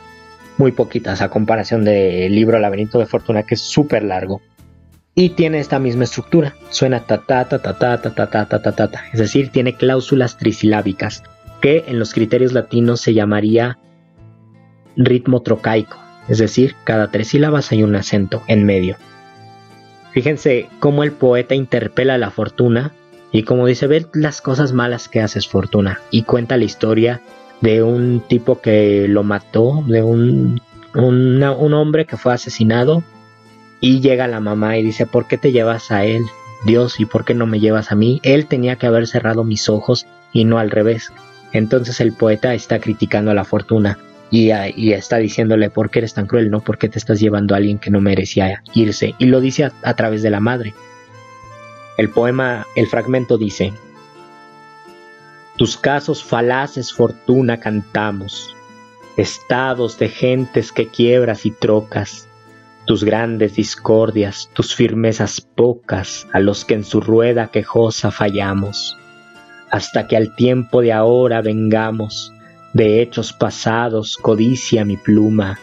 muy 0.59 0.73
poquitas 0.73 1.23
a 1.23 1.29
comparación 1.29 1.85
del 1.85 2.35
libro 2.35 2.59
Laberinto 2.59 2.99
de 2.99 3.07
Fortuna, 3.07 3.45
que 3.45 3.55
es 3.55 3.61
súper 3.61 4.03
largo 4.03 4.41
y 5.15 5.31
tiene 5.31 5.59
esta 5.59 5.79
misma 5.79 6.05
estructura. 6.05 6.55
Suena 6.71 7.01
ta 7.01 7.19
ta 7.19 7.49
ta 7.49 7.59
ta 7.59 7.79
ta 7.79 7.99
ta 7.99 8.27
ta 8.27 8.47
ta 8.47 8.73
ta 8.73 8.89
ta 8.89 9.05
es 9.13 9.19
decir, 9.19 9.51
tiene 9.51 9.77
cláusulas 9.77 10.37
trisilábicas 10.37 11.23
que 11.61 11.85
en 11.87 11.99
los 11.99 12.13
criterios 12.13 12.53
latinos 12.53 13.01
se 13.01 13.15
llamaría 13.15 13.79
ritmo 14.97 15.41
trocaico, 15.41 15.97
es 16.29 16.39
decir, 16.39 16.75
cada 16.85 17.11
tres 17.11 17.29
sílabas 17.29 17.71
hay 17.73 17.83
un 17.83 17.95
acento 17.95 18.43
en 18.47 18.65
medio. 18.65 18.97
Fíjense 20.13 20.69
cómo 20.81 21.05
el 21.05 21.13
poeta 21.13 21.55
interpela 21.55 22.19
la 22.19 22.31
fortuna 22.31 22.93
y 23.31 23.45
como 23.45 23.67
dice, 23.67 23.87
ve 23.87 24.07
las 24.13 24.43
cosas 24.43 24.73
malas 24.73 25.09
que 25.09 25.21
haces 25.21 25.49
fortuna 25.49 26.01
y 26.11 26.25
cuenta 26.25 26.57
la 26.57 26.65
historia 26.65 27.23
de 27.63 27.83
un 27.83 28.21
tipo 28.29 28.61
que 28.61 29.07
lo 29.09 29.23
mató, 29.23 29.85
de 29.87 30.03
un, 30.03 30.61
un 30.95 31.75
hombre 31.75 32.05
que 32.05 32.17
fue 32.17 32.35
asesinado 32.35 33.05
y 33.83 34.01
llega 34.01 34.29
la 34.29 34.39
mamá 34.39 34.79
y 34.79 34.83
dice, 34.85 35.07
¿por 35.07 35.27
qué 35.27 35.37
te 35.37 35.51
llevas 35.51 35.91
a 35.91 36.05
él, 36.05 36.23
Dios, 36.65 37.01
y 37.01 37.05
por 37.05 37.25
qué 37.25 37.35
no 37.35 37.47
me 37.47 37.59
llevas 37.59 37.91
a 37.91 37.97
mí? 37.97 38.21
Él 38.23 38.47
tenía 38.47 38.77
que 38.77 38.87
haber 38.87 39.09
cerrado 39.09 39.43
mis 39.43 39.69
ojos 39.69 40.07
y 40.33 40.45
no 40.45 40.59
al 40.59 40.71
revés. 40.71 41.13
Entonces 41.53 42.01
el 42.01 42.13
poeta 42.13 42.55
está 42.55 42.79
criticando 42.79 43.33
a 43.33 43.35
la 43.35 43.45
fortuna 43.45 43.99
y, 44.31 44.51
está 44.93 45.17
diciéndole, 45.17 45.69
¿por 45.69 45.91
qué 45.91 45.99
eres 45.99 46.15
tan 46.15 46.27
cruel? 46.27 46.49
¿No? 46.49 46.61
¿Por 46.61 46.79
qué 46.79 46.89
te 46.89 47.01
estás 47.01 47.19
llevando 47.19 47.55
a 47.55 47.59
alguien 47.59 47.81
que 47.81 47.91
no 47.91 48.01
merecía 48.01 48.63
irse? 48.73 49.17
Y 49.19 49.27
lo 49.27 49.41
dice 49.41 49.65
a, 49.65 49.73
a 49.83 49.95
través 49.95 50.23
de 50.23 50.31
la 50.31 50.39
madre. 50.39 50.75
El 51.99 52.09
poema, 52.09 52.69
el 52.77 52.87
fragmento 52.87 53.37
dice, 53.37 53.73
tus 55.57 55.77
casos 55.77 56.23
falaces 56.23 56.93
fortuna 56.93 57.59
cantamos, 57.59 58.55
estados 59.17 59.99
de 59.99 60.09
gentes 60.09 60.71
que 60.71 60.87
quiebras 60.87 61.45
y 61.47 61.51
trocas, 61.51 62.29
tus 62.87 63.05
grandes 63.05 63.57
discordias, 63.57 64.51
tus 64.53 64.75
firmezas 64.75 65.41
pocas, 65.41 66.27
a 66.33 66.41
los 66.41 66.65
que 66.65 66.75
en 66.75 66.85
su 66.85 67.01
rueda 67.01 67.49
quejosa 67.49 68.11
fallamos, 68.11 68.97
hasta 69.71 70.07
que 70.07 70.17
al 70.17 70.35
tiempo 70.35 70.81
de 70.81 70.93
ahora 70.93 71.41
vengamos, 71.41 72.33
de 72.73 73.01
hechos 73.03 73.33
pasados 73.33 74.17
codicia 74.17 74.85
mi 74.85 74.97
pluma, 74.97 75.59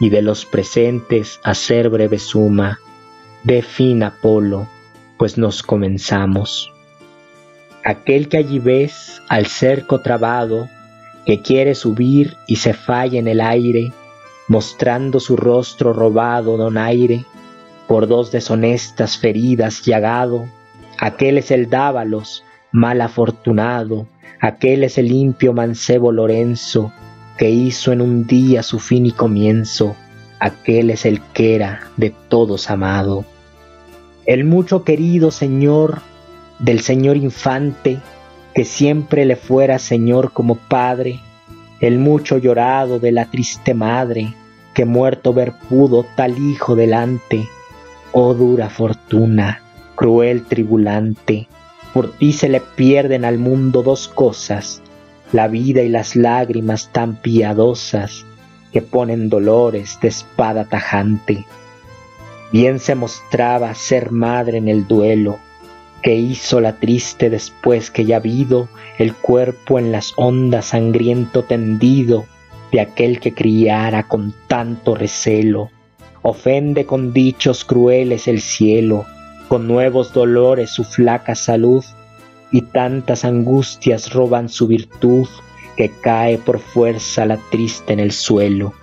y 0.00 0.10
de 0.10 0.22
los 0.22 0.44
presentes 0.44 1.40
hacer 1.42 1.88
breve 1.88 2.18
suma, 2.18 2.78
de 3.42 3.62
fin 3.62 4.02
Apolo, 4.02 4.68
pues 5.16 5.38
nos 5.38 5.62
comenzamos. 5.62 6.72
Aquel 7.84 8.28
que 8.28 8.38
allí 8.38 8.58
ves 8.58 9.20
al 9.28 9.46
cerco 9.46 10.00
trabado, 10.00 10.68
que 11.26 11.42
quiere 11.42 11.74
subir 11.74 12.36
y 12.46 12.56
se 12.56 12.74
falla 12.74 13.18
en 13.18 13.28
el 13.28 13.40
aire, 13.40 13.92
mostrando 14.48 15.20
su 15.20 15.36
rostro 15.36 15.92
robado 15.92 16.56
donaire, 16.56 17.24
por 17.86 18.06
dos 18.06 18.30
deshonestas 18.30 19.16
feridas 19.16 19.82
llagado, 19.82 20.46
aquel 20.98 21.38
es 21.38 21.50
el 21.50 21.70
Dávalos, 21.70 22.44
mal 22.72 23.00
afortunado, 23.00 24.06
aquel 24.40 24.84
es 24.84 24.98
el 24.98 25.08
limpio 25.08 25.52
mancebo 25.52 26.12
Lorenzo, 26.12 26.92
que 27.38 27.50
hizo 27.50 27.92
en 27.92 28.00
un 28.00 28.26
día 28.26 28.62
su 28.62 28.78
fin 28.78 29.06
y 29.06 29.12
comienzo, 29.12 29.96
aquel 30.40 30.90
es 30.90 31.06
el 31.06 31.20
que 31.32 31.54
era 31.54 31.80
de 31.96 32.14
todos 32.28 32.70
amado. 32.70 33.24
El 34.26 34.44
mucho 34.44 34.84
querido 34.84 35.30
Señor 35.30 36.02
del 36.58 36.80
Señor 36.80 37.16
infante, 37.16 38.00
que 38.54 38.64
siempre 38.64 39.24
le 39.24 39.36
fuera 39.36 39.78
Señor 39.78 40.32
como 40.32 40.56
Padre, 40.56 41.20
el 41.80 41.98
mucho 41.98 42.38
llorado 42.38 42.98
de 42.98 43.12
la 43.12 43.26
triste 43.26 43.74
madre, 43.74 44.34
que 44.74 44.84
muerto 44.84 45.32
ver 45.32 45.52
pudo 45.68 46.04
tal 46.16 46.38
hijo 46.38 46.74
delante. 46.74 47.48
Oh 48.12 48.34
dura 48.34 48.68
fortuna, 48.68 49.62
cruel 49.94 50.44
tribulante, 50.44 51.48
por 51.92 52.12
ti 52.12 52.32
se 52.32 52.48
le 52.48 52.60
pierden 52.60 53.24
al 53.24 53.38
mundo 53.38 53.82
dos 53.82 54.08
cosas, 54.08 54.82
la 55.32 55.48
vida 55.48 55.82
y 55.82 55.88
las 55.88 56.16
lágrimas 56.16 56.90
tan 56.92 57.16
piadosas 57.16 58.24
que 58.72 58.82
ponen 58.82 59.28
dolores 59.28 59.98
de 60.00 60.08
espada 60.08 60.64
tajante. 60.64 61.44
Bien 62.52 62.78
se 62.78 62.94
mostraba 62.94 63.74
ser 63.74 64.10
madre 64.10 64.58
en 64.58 64.68
el 64.68 64.86
duelo, 64.86 65.38
que 66.02 66.14
hizo 66.14 66.60
la 66.60 66.74
triste 66.74 67.30
después 67.30 67.90
que 67.90 68.04
ya 68.04 68.20
vido 68.20 68.68
el 68.98 69.14
cuerpo 69.14 69.78
en 69.78 69.92
las 69.92 70.12
ondas 70.16 70.66
sangriento 70.66 71.42
tendido 71.42 72.26
de 72.72 72.80
aquel 72.80 73.20
que 73.20 73.34
criara 73.34 74.04
con 74.04 74.34
tanto 74.46 74.94
recelo. 74.94 75.70
Ofende 76.22 76.84
con 76.84 77.12
dichos 77.12 77.64
crueles 77.64 78.28
el 78.28 78.40
cielo, 78.40 79.06
con 79.48 79.66
nuevos 79.66 80.12
dolores 80.12 80.70
su 80.70 80.84
flaca 80.84 81.34
salud, 81.34 81.84
y 82.50 82.62
tantas 82.62 83.24
angustias 83.24 84.12
roban 84.12 84.48
su 84.48 84.66
virtud, 84.66 85.28
que 85.76 85.90
cae 86.00 86.38
por 86.38 86.58
fuerza 86.58 87.24
la 87.24 87.36
triste 87.50 87.92
en 87.92 88.00
el 88.00 88.12
suelo. 88.12 88.74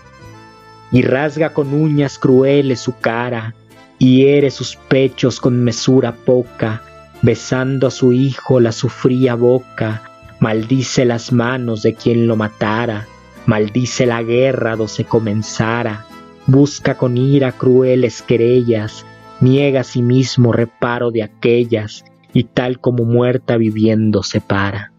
Y 0.92 1.02
rasga 1.02 1.54
con 1.54 1.74
uñas 1.74 2.18
crueles 2.18 2.80
su 2.80 2.98
cara, 2.98 3.54
y 4.00 4.18
hiere 4.18 4.50
sus 4.50 4.76
pechos 4.76 5.40
con 5.40 5.64
mesura 5.64 6.14
poca, 6.14 6.82
besando 7.26 7.88
a 7.88 7.92
su 7.92 8.14
hijo 8.14 8.60
la 8.60 8.72
sufría 8.72 9.34
boca, 9.34 10.04
maldice 10.40 11.06
las 11.06 11.34
manos 11.34 11.82
de 11.82 11.96
quien 11.96 12.28
lo 12.28 12.36
matara, 12.36 13.08
maldice 13.48 14.06
la 14.06 14.22
guerra 14.22 14.76
do 14.76 14.88
se 14.88 15.06
comenzara, 15.06 16.06
busca 16.46 16.94
con 17.00 17.18
ira 17.18 17.52
crueles 17.52 18.22
querellas, 18.22 19.08
niega 19.42 19.80
a 19.80 19.84
sí 19.84 20.04
mismo 20.04 20.54
reparo 20.54 21.10
de 21.10 21.24
aquellas, 21.24 22.06
y 22.32 22.44
tal 22.44 22.80
como 22.80 23.06
muerta 23.06 23.58
viviendo 23.58 24.22
se 24.22 24.40
para. 24.40 24.94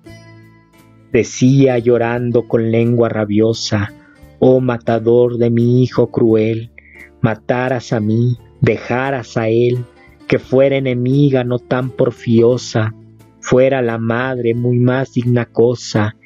Decía 1.12 1.78
llorando 1.78 2.48
con 2.48 2.72
lengua 2.72 3.08
rabiosa, 3.08 3.92
oh 4.40 4.58
matador 4.58 5.38
de 5.38 5.50
mi 5.50 5.80
hijo 5.80 6.10
cruel, 6.10 6.72
mataras 7.20 7.92
a 7.92 8.00
mí, 8.00 8.36
dejaras 8.60 9.36
a 9.36 9.48
él, 9.48 9.84
que 10.26 10.38
fuera 10.38 10.76
enemiga 10.76 11.44
no 11.44 11.58
tan 11.58 11.90
porfiosa, 11.90 12.94
fuera 13.40 13.82
la 13.82 13.98
madre 13.98 14.54
muy 14.54 14.78
más 14.78 15.12
digna 15.12 15.46
cosa, 15.46 16.16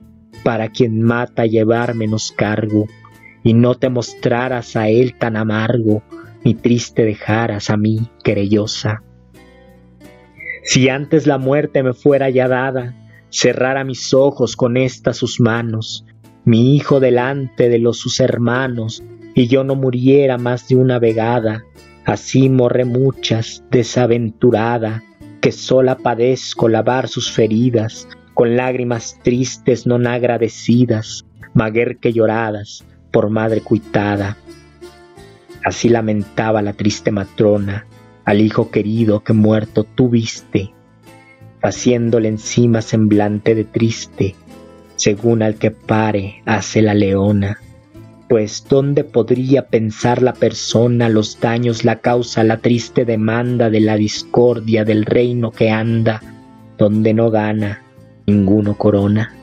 para 0.42 0.70
quien 0.70 1.02
mata 1.02 1.44
llevar 1.46 1.94
menos 1.94 2.32
cargo, 2.32 2.86
y 3.42 3.54
no 3.54 3.74
te 3.74 3.90
mostraras 3.90 4.76
a 4.76 4.88
él 4.88 5.16
tan 5.18 5.36
amargo, 5.36 6.02
ni 6.44 6.54
triste 6.54 7.04
dejaras 7.04 7.68
a 7.70 7.76
mí 7.76 8.08
querellosa. 8.24 9.02
Si 10.62 10.88
antes 10.88 11.26
la 11.26 11.38
muerte 11.38 11.82
me 11.82 11.92
fuera 11.92 12.30
ya 12.30 12.48
dada, 12.48 12.96
cerrara 13.28 13.84
mis 13.84 14.14
ojos 14.14 14.56
con 14.56 14.76
estas 14.76 15.16
sus 15.16 15.40
manos, 15.40 16.06
mi 16.44 16.74
hijo 16.74 17.00
delante 17.00 17.68
de 17.68 17.78
los 17.78 17.98
sus 17.98 18.20
hermanos, 18.20 19.02
y 19.34 19.46
yo 19.46 19.62
no 19.64 19.74
muriera 19.74 20.38
más 20.38 20.68
de 20.68 20.76
una 20.76 20.98
vegada, 20.98 21.64
Así 22.04 22.48
morre 22.48 22.84
muchas, 22.84 23.62
desaventurada, 23.70 25.02
que 25.40 25.52
sola 25.52 25.96
padezco 25.96 26.68
lavar 26.68 27.08
sus 27.08 27.30
feridas, 27.30 28.08
con 28.34 28.56
lágrimas 28.56 29.18
tristes 29.22 29.86
non 29.86 30.08
agradecidas, 30.08 31.24
maguer 31.52 31.98
que 32.00 32.12
lloradas 32.12 32.84
por 33.12 33.28
madre 33.28 33.60
cuitada. 33.60 34.36
Así 35.64 35.88
lamentaba 35.88 36.62
la 36.62 36.72
triste 36.72 37.10
matrona 37.10 37.86
al 38.24 38.40
hijo 38.40 38.70
querido 38.70 39.20
que 39.20 39.32
muerto 39.32 39.84
tuviste, 39.84 40.72
haciéndole 41.62 42.28
encima 42.28 42.80
semblante 42.80 43.54
de 43.54 43.64
triste, 43.64 44.36
según 44.96 45.42
al 45.42 45.56
que 45.56 45.70
pare 45.70 46.42
hace 46.46 46.80
la 46.80 46.94
leona 46.94 47.60
pues 48.30 48.64
¿dónde 48.68 49.02
podría 49.02 49.66
pensar 49.66 50.22
la 50.22 50.34
persona 50.34 51.08
los 51.08 51.40
daños 51.40 51.84
la 51.84 51.96
causa 51.96 52.44
la 52.44 52.58
triste 52.58 53.04
demanda 53.04 53.70
de 53.70 53.80
la 53.80 53.96
discordia 53.96 54.84
del 54.84 55.04
reino 55.04 55.50
que 55.50 55.70
anda, 55.70 56.22
donde 56.78 57.12
no 57.12 57.32
gana 57.32 57.82
ninguno 58.26 58.78
corona? 58.78 59.34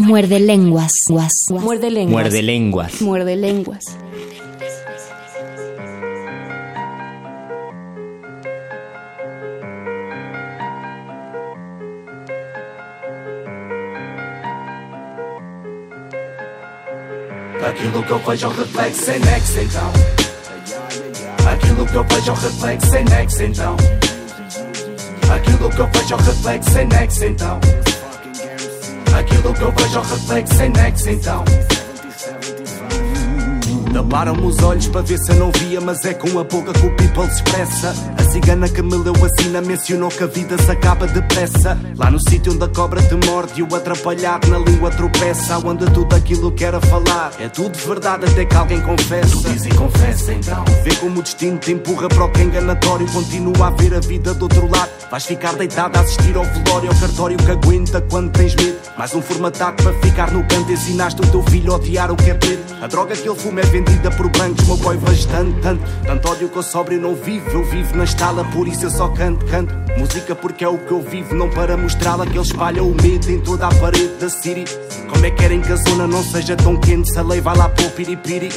Muerde 0.00 0.40
lenguas. 0.40 0.92
Muerde 1.50 1.90
lenguas. 1.90 2.10
Muerde 2.10 2.42
lenguas. 2.42 3.02
Muerde 3.02 3.36
lenguas. 3.36 3.98
Aquilo 17.70 18.02
que 18.02 18.10
eu 18.10 18.18
vejo 18.18 18.46
ao 18.46 18.52
reflexo 18.52 19.10
é 19.12 19.18
nexo 19.20 19.60
então. 19.60 19.92
Aquilo 21.52 21.86
que 21.86 21.94
eu 21.94 22.04
vejo 22.04 22.30
ao 22.32 22.36
reflexo 22.36 22.94
é 22.96 23.04
nexo 23.04 23.42
então. 23.44 23.76
Aquilo 25.32 25.70
que 25.70 25.78
eu 25.78 25.86
vejo 25.86 26.14
ao 26.14 26.20
reflexo 26.20 26.78
é 26.78 26.84
nexo 26.84 27.24
então. 27.26 27.60
Aquilo 29.16 29.54
que 29.54 29.62
eu 29.62 29.72
vejo 29.72 29.98
ao 29.98 30.04
reflexo 30.04 30.62
é 30.62 30.68
nexo 30.68 31.10
então. 31.10 31.44
Taparam-me 33.94 34.46
os 34.46 34.58
olhos 34.64 34.88
para 34.88 35.02
ver 35.02 35.18
se 35.18 35.30
eu 35.30 35.36
não 35.36 35.52
via, 35.52 35.80
mas 35.80 36.04
é 36.04 36.12
com 36.12 36.40
a 36.40 36.42
boca 36.42 36.72
que 36.72 36.86
o 36.86 36.96
people 36.96 37.26
se 37.28 37.36
expressa. 37.36 37.94
Cigana 38.30 38.68
que 38.68 38.80
me 38.80 38.96
leu 38.96 39.12
a 39.12 39.42
sina 39.42 39.60
mencionou 39.60 40.08
que 40.08 40.22
a 40.22 40.26
vida 40.28 40.56
se 40.56 40.70
acaba 40.70 41.04
depressa. 41.08 41.76
Lá 41.96 42.12
no 42.12 42.20
sítio 42.28 42.52
onde 42.52 42.64
a 42.64 42.68
cobra 42.68 43.02
te 43.02 43.14
morde 43.26 43.60
e 43.60 43.62
o 43.64 43.74
atrapalhado 43.74 44.48
na 44.48 44.58
língua 44.58 44.88
tropeça. 44.90 45.58
Onde 45.58 45.84
tudo 45.86 46.14
aquilo 46.14 46.52
que 46.52 46.64
era 46.64 46.80
falar 46.80 47.32
é 47.40 47.48
tudo 47.48 47.76
verdade 47.76 48.26
até 48.26 48.44
que 48.44 48.54
alguém 48.54 48.80
confessa. 48.82 49.36
Tu 49.36 49.50
diz 49.50 49.66
e 49.66 49.70
confessa 49.70 50.32
então. 50.32 50.64
Vê 50.84 50.94
como 50.96 51.18
o 51.18 51.22
destino 51.22 51.58
te 51.58 51.72
empurra 51.72 52.08
para 52.08 52.24
o 52.24 52.30
que 52.30 52.40
é 52.40 52.44
enganatório. 52.44 53.10
Continua 53.10 53.66
a 53.66 53.70
ver 53.70 53.94
a 53.94 54.00
vida 54.00 54.32
do 54.32 54.44
outro 54.44 54.70
lado. 54.70 54.90
Vais 55.10 55.26
ficar 55.26 55.54
deitado 55.54 55.98
a 55.98 56.02
assistir 56.02 56.36
ao 56.36 56.44
velório, 56.44 56.88
ao 56.88 56.96
cartório 57.00 57.36
que 57.36 57.50
aguenta 57.50 58.00
quando 58.00 58.30
tens 58.30 58.54
medo. 58.54 58.78
Mais 58.96 59.12
um 59.12 59.20
formatado 59.20 59.82
para 59.82 59.92
ficar 59.94 60.30
no 60.30 60.44
canto. 60.44 60.70
Ensinaste 60.70 61.20
o 61.20 61.26
teu 61.26 61.42
filho 61.50 61.72
a 61.72 61.76
odiar 61.76 62.12
o 62.12 62.16
que 62.16 62.30
é 62.30 62.34
preto. 62.34 62.74
A 62.80 62.86
droga 62.86 63.16
que 63.16 63.28
ele 63.28 63.36
fuma 63.36 63.60
é 63.60 63.64
vendida 63.64 64.08
por 64.12 64.28
brancos. 64.28 64.64
Meu 64.68 64.76
boy 64.76 64.96
vejo 64.98 65.26
tanto, 65.26 65.60
tanto. 65.60 65.82
Tanto 66.06 66.28
ódio 66.30 66.48
que 66.48 66.56
eu 66.56 66.62
sóbrio 66.62 67.00
não 67.00 67.16
vivo. 67.16 67.50
Eu 67.50 67.64
vivo 67.64 67.96
na 67.96 68.04
estala, 68.20 68.44
por 68.44 68.68
isso 68.68 68.84
eu 68.84 68.90
só 68.90 69.08
canto, 69.08 69.46
canto. 69.46 69.74
Música 69.98 70.34
porque 70.34 70.62
é 70.62 70.68
o 70.68 70.76
que 70.76 70.92
eu 70.92 71.00
vivo, 71.00 71.34
não 71.34 71.48
para 71.48 71.74
mostrá-la 71.74 72.26
que 72.26 72.36
ele 72.36 72.46
espalha 72.46 72.82
o 72.82 72.94
medo 72.94 73.30
em 73.30 73.40
toda 73.40 73.66
a 73.66 73.74
parede 73.76 74.14
da 74.20 74.28
city. 74.28 74.64
Como 75.08 75.24
é 75.24 75.30
que 75.30 75.36
querem 75.36 75.62
que 75.62 75.72
a 75.72 75.76
zona 75.76 76.06
não 76.06 76.22
seja 76.22 76.54
tão 76.54 76.76
quente? 76.76 77.10
Se 77.10 77.18
a 77.18 77.22
lei 77.22 77.40
vai 77.40 77.56
lá 77.56 77.66
o 77.66 77.90
piripiri. 77.92 78.50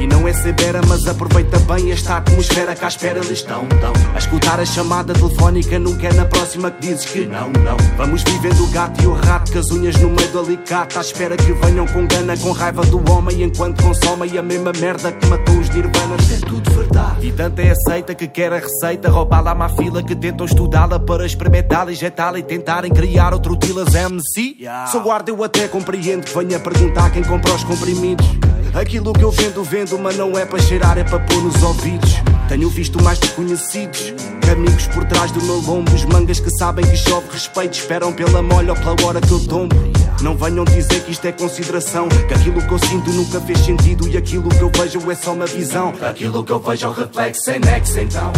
E 0.00 0.06
não 0.06 0.28
é 0.28 0.32
severa, 0.32 0.80
mas 0.86 1.06
aproveita 1.06 1.58
bem 1.60 1.90
esta 1.90 2.18
atmosfera 2.18 2.74
que 2.74 2.84
à 2.84 2.88
espera 2.88 3.18
eles 3.18 3.30
estão, 3.30 3.64
estão. 3.64 3.92
A 4.14 4.18
escutar 4.18 4.60
a 4.60 4.64
chamada 4.64 5.12
telefónica 5.12 5.78
nunca 5.78 6.06
é 6.06 6.12
na 6.12 6.24
próxima 6.24 6.70
que 6.70 6.86
dizes 6.86 7.04
que 7.06 7.26
não, 7.26 7.50
não. 7.50 7.76
Vamos 7.96 8.22
vivendo 8.22 8.62
o 8.62 8.68
gato 8.68 9.02
e 9.02 9.06
o 9.06 9.12
rato, 9.12 9.52
com 9.52 9.58
as 9.58 9.70
unhas 9.70 9.96
no 9.96 10.10
meio 10.10 10.28
do 10.30 10.38
alicate, 10.38 10.96
à 10.98 11.00
espera 11.00 11.36
que 11.36 11.52
venham 11.52 11.86
com 11.86 12.06
gana, 12.06 12.36
com 12.36 12.52
raiva 12.52 12.82
do 12.82 12.98
homem, 13.10 13.42
enquanto 13.42 13.82
consomem 13.82 14.38
a 14.38 14.42
mesma 14.42 14.72
merda 14.78 15.10
que 15.10 15.26
matou 15.26 15.58
os 15.58 15.68
nirvanas. 15.70 16.30
É 16.30 16.46
tudo 16.46 16.70
verdade. 16.70 17.26
E 17.26 17.32
tanta 17.32 17.62
é 17.62 17.70
aceita 17.70 18.14
que 18.14 18.28
quer 18.28 18.52
a 18.52 18.58
receita, 18.58 19.10
roubá-la 19.10 19.50
à 19.50 19.54
má 19.54 19.68
fila 19.68 20.02
que 20.02 20.14
tentam 20.14 20.46
estudá-la 20.46 21.00
para 21.00 21.26
experimentá-la, 21.26 21.90
injetá-la 21.90 22.38
e 22.38 22.42
tentarem 22.42 22.92
criar 22.92 23.32
outro 23.32 23.56
Tilas 23.56 23.94
MC. 23.94 24.56
Yeah. 24.60 24.86
Sou 24.86 25.02
guarda, 25.02 25.30
eu 25.30 25.42
até 25.42 25.66
compreendo 25.66 26.24
que 26.24 26.38
venha 26.38 26.60
perguntar 26.60 27.10
quem 27.10 27.24
compra 27.24 27.52
os 27.52 27.64
comprimidos. 27.64 28.26
Aquilo 28.74 29.12
que 29.12 29.22
eu 29.22 29.30
vendo, 29.30 29.64
vendo, 29.64 29.98
mas 29.98 30.16
não 30.16 30.38
é 30.38 30.44
para 30.44 30.58
cheirar, 30.60 30.98
é 30.98 31.04
para 31.04 31.20
pôr 31.20 31.42
nos 31.42 31.62
ouvidos. 31.62 32.14
Tenho 32.48 32.68
visto 32.70 33.02
mais 33.02 33.18
desconhecidos 33.18 34.14
amigos 34.50 34.86
por 34.88 35.04
trás 35.04 35.30
do 35.30 35.42
meu 35.42 35.60
lombo. 35.60 35.94
Os 35.94 36.04
mangas 36.04 36.40
que 36.40 36.50
sabem 36.58 36.84
que 36.84 36.96
chove 36.96 37.28
respeito, 37.30 37.74
esperam 37.74 38.12
pela 38.12 38.42
molha 38.42 38.72
ou 38.72 38.78
pela 38.78 39.08
hora 39.08 39.20
que 39.20 39.30
eu 39.30 39.40
tombo. 39.46 39.76
Não 40.22 40.36
venham 40.36 40.64
dizer 40.64 41.02
que 41.04 41.12
isto 41.12 41.26
é 41.26 41.32
consideração. 41.32 42.08
Que 42.08 42.34
aquilo 42.34 42.60
que 42.60 42.72
eu 42.72 42.78
sinto 42.78 43.10
nunca 43.12 43.40
fez 43.40 43.58
sentido 43.60 44.08
e 44.08 44.16
aquilo 44.16 44.48
que 44.48 44.60
eu 44.60 44.70
vejo 44.74 45.10
é 45.10 45.14
só 45.14 45.32
uma 45.32 45.46
visão. 45.46 45.94
Aquilo 46.00 46.42
que 46.44 46.52
eu 46.52 46.58
vejo 46.58 46.86
é 46.86 46.88
o 46.88 46.92
reflexo 46.92 47.50
em 47.50 47.60
nexo 47.60 48.00
então. 48.00 48.32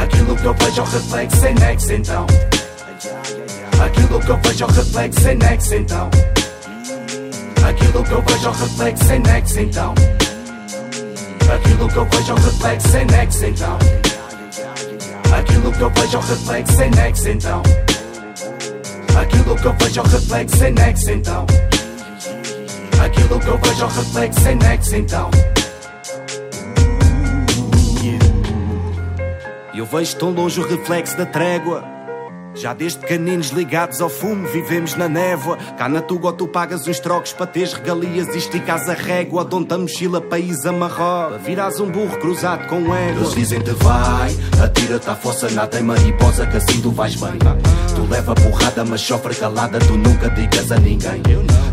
Aquilo 0.00 0.36
que 0.36 0.44
eu 0.44 0.54
vejo 0.54 0.80
é 0.80 0.82
o 0.82 0.86
reflexo 0.86 1.46
em 1.46 1.54
nexo 1.54 1.92
então. 1.92 2.26
Aquilo 3.84 4.20
que 4.20 4.30
eu 4.30 4.40
vejo 4.42 4.64
é 4.64 4.66
o 4.66 4.70
reflexo 4.70 5.28
em 5.28 5.34
nexo 5.36 5.74
então. 5.74 6.37
Aquilo 7.68 8.02
que 8.02 8.12
eu 8.12 8.22
vejo 8.22 8.46
é 8.46 8.48
o 8.48 8.52
reflexo 8.52 9.12
em 9.12 9.18
nexo 9.18 9.60
então. 9.60 9.94
Aquilo 11.54 11.88
que 11.88 11.96
eu 11.96 12.04
vejo 12.06 12.30
é 12.30 12.34
o 12.34 12.36
reflexo 12.36 12.96
em 12.96 13.04
nexo 13.04 13.44
então. 13.44 13.78
Aquilo 15.38 15.72
que 15.72 15.80
eu 15.82 15.90
vejo 15.90 16.16
é 16.16 16.18
o 16.18 16.22
reflexo 16.22 16.82
em 16.82 16.90
nexo 16.90 17.28
então. 17.28 17.62
Aquilo 19.20 19.54
que 19.54 19.66
eu 19.66 19.74
vejo 19.78 20.00
é 20.00 20.02
o 20.02 20.06
reflexo 20.06 20.64
em 20.64 20.72
nexo 20.72 21.10
então. 21.10 21.46
Aquilo 23.04 23.38
que 23.38 23.48
eu 23.48 23.58
vejo 23.58 23.82
é 23.82 23.84
o 23.84 23.88
reflexo 23.88 24.48
em 24.48 24.54
nexo 24.54 24.96
então. 24.96 25.30
Eu 29.74 29.84
vejo 29.84 30.16
tão 30.16 30.30
longe 30.30 30.58
o 30.58 30.66
reflexo 30.66 31.18
da 31.18 31.26
trégua. 31.26 31.97
Já 32.60 32.74
desde 32.74 32.98
pequeninos 32.98 33.50
ligados 33.50 34.00
ao 34.00 34.08
fumo, 34.08 34.48
vivemos 34.48 34.96
na 34.96 35.08
névoa. 35.08 35.56
Cá 35.76 35.88
na 35.88 36.00
Tuga 36.00 36.32
tu 36.32 36.48
pagas 36.48 36.88
uns 36.88 36.98
trocos 36.98 37.32
para 37.32 37.46
teres 37.46 37.72
regalias 37.72 38.34
e 38.34 38.38
esticas 38.38 38.88
a 38.88 38.94
régua. 38.94 39.44
Donde 39.44 39.72
a 39.72 39.78
mochila 39.78 40.20
país 40.20 40.66
amarró. 40.66 41.38
Virás 41.38 41.78
um 41.78 41.88
burro 41.88 42.18
cruzado 42.18 42.66
com 42.66 42.94
ego. 42.94 43.20
Eles 43.20 43.34
dizem-te 43.34 43.70
vai, 43.70 44.36
atira-te 44.60 45.08
à 45.08 45.14
fossa, 45.14 45.48
nada 45.50 45.78
em 45.78 45.84
mariposa, 45.84 46.46
que 46.46 46.56
assim 46.56 46.80
tu 46.80 46.90
vais 46.90 47.14
bem. 47.14 47.38
Tu 47.94 48.02
leva 48.10 48.34
porrada, 48.34 48.84
mas 48.84 49.02
sofre 49.02 49.36
calada, 49.36 49.78
tu 49.78 49.96
nunca 49.96 50.28
digas 50.30 50.72
a 50.72 50.78
ninguém. 50.78 51.22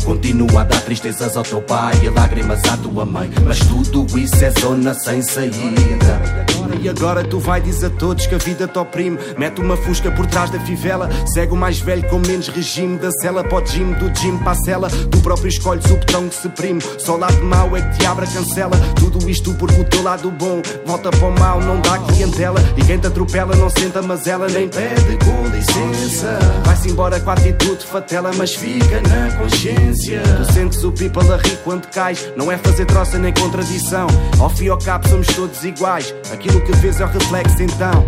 Continua 0.04 0.60
a 0.60 0.64
dar 0.64 0.80
tristezas 0.82 1.36
ao 1.36 1.42
teu 1.42 1.60
pai 1.62 1.94
e 2.04 2.08
lágrimas 2.10 2.62
à 2.64 2.76
tua 2.76 3.04
mãe. 3.04 3.28
Mas 3.44 3.58
tudo 3.58 4.06
isso 4.16 4.44
é 4.44 4.52
zona 4.60 4.94
sem 4.94 5.20
saída. 5.20 6.55
E 6.80 6.88
agora 6.88 7.24
tu 7.24 7.38
vai 7.38 7.60
dizer 7.60 7.86
a 7.86 7.90
todos 7.90 8.26
que 8.26 8.34
a 8.34 8.38
vida 8.38 8.66
te 8.66 8.78
oprime. 8.78 9.18
Mete 9.38 9.60
uma 9.60 9.76
fusca 9.76 10.10
por 10.10 10.26
trás 10.26 10.50
da 10.50 10.58
fivela. 10.60 11.08
Segue 11.26 11.52
o 11.52 11.56
mais 11.56 11.78
velho 11.78 12.06
com 12.08 12.18
menos 12.18 12.48
regime. 12.48 12.98
Da 12.98 13.10
cela 13.10 13.44
para 13.44 13.58
o 13.58 13.66
gym, 13.66 13.92
do 13.92 14.12
gym 14.18 14.38
para 14.38 14.52
a 14.52 14.54
cela. 14.54 14.88
Tu 14.88 15.18
próprio 15.20 15.48
escolhes 15.48 15.84
o 15.86 15.96
botão 15.96 16.28
que 16.28 16.34
se 16.34 16.48
prime. 16.48 16.80
Só 16.98 17.14
o 17.14 17.18
lado 17.18 17.42
mau 17.44 17.76
é 17.76 17.82
que 17.82 17.98
te 17.98 18.06
abre 18.06 18.24
a 18.24 18.28
cancela. 18.28 18.76
Tudo 18.96 19.28
isto 19.28 19.54
porque 19.54 19.80
o 19.80 19.84
teu 19.84 20.02
lado 20.02 20.30
bom 20.30 20.62
volta 20.84 21.10
para 21.10 21.26
o 21.26 21.38
mal, 21.38 21.60
não 21.60 21.80
dá 21.80 21.98
clientela. 21.98 22.60
E 22.76 22.84
quem 22.84 22.98
te 22.98 23.06
atropela 23.06 23.54
não 23.56 23.70
senta, 23.70 24.02
mas 24.02 24.26
ela 24.26 24.48
nem 24.48 24.68
pede 24.68 25.16
com 25.24 25.48
licença. 25.48 26.38
Vai-se 26.64 26.88
embora 26.88 27.20
com 27.20 27.30
a 27.30 27.34
atitude 27.34 27.84
fatela, 27.84 28.30
mas 28.36 28.54
fica 28.54 29.00
na 29.02 29.36
consciência. 29.36 30.22
Tu 30.22 30.52
sentes 30.52 30.84
o 30.84 30.92
people 30.92 31.30
a 31.32 31.36
rir 31.36 31.58
quando 31.64 31.86
cais. 31.88 32.32
Não 32.36 32.50
é 32.50 32.58
fazer 32.58 32.86
troça 32.86 33.18
nem 33.18 33.32
contradição. 33.32 34.06
Ao 34.38 34.48
fim 34.50 34.66
e 34.66 34.68
ao 34.68 34.78
cabo 34.78 35.08
somos 35.08 35.26
todos 35.28 35.64
iguais. 35.64 36.14
Aquilo 36.32 36.55
que 36.64 36.72
vês 36.72 37.00
é 37.00 37.04
o 37.04 37.08
reflexo 37.08 37.62
então. 37.62 38.06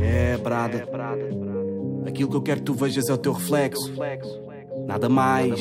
É, 0.00 0.36
brada. 0.36 0.86
Aquilo 2.06 2.30
que 2.30 2.36
eu 2.36 2.42
quero 2.42 2.60
que 2.60 2.66
tu 2.66 2.74
vejas 2.74 3.08
é 3.08 3.12
o 3.12 3.18
teu 3.18 3.32
reflexo. 3.32 3.92
Nada 4.86 5.08
mais. 5.08 5.60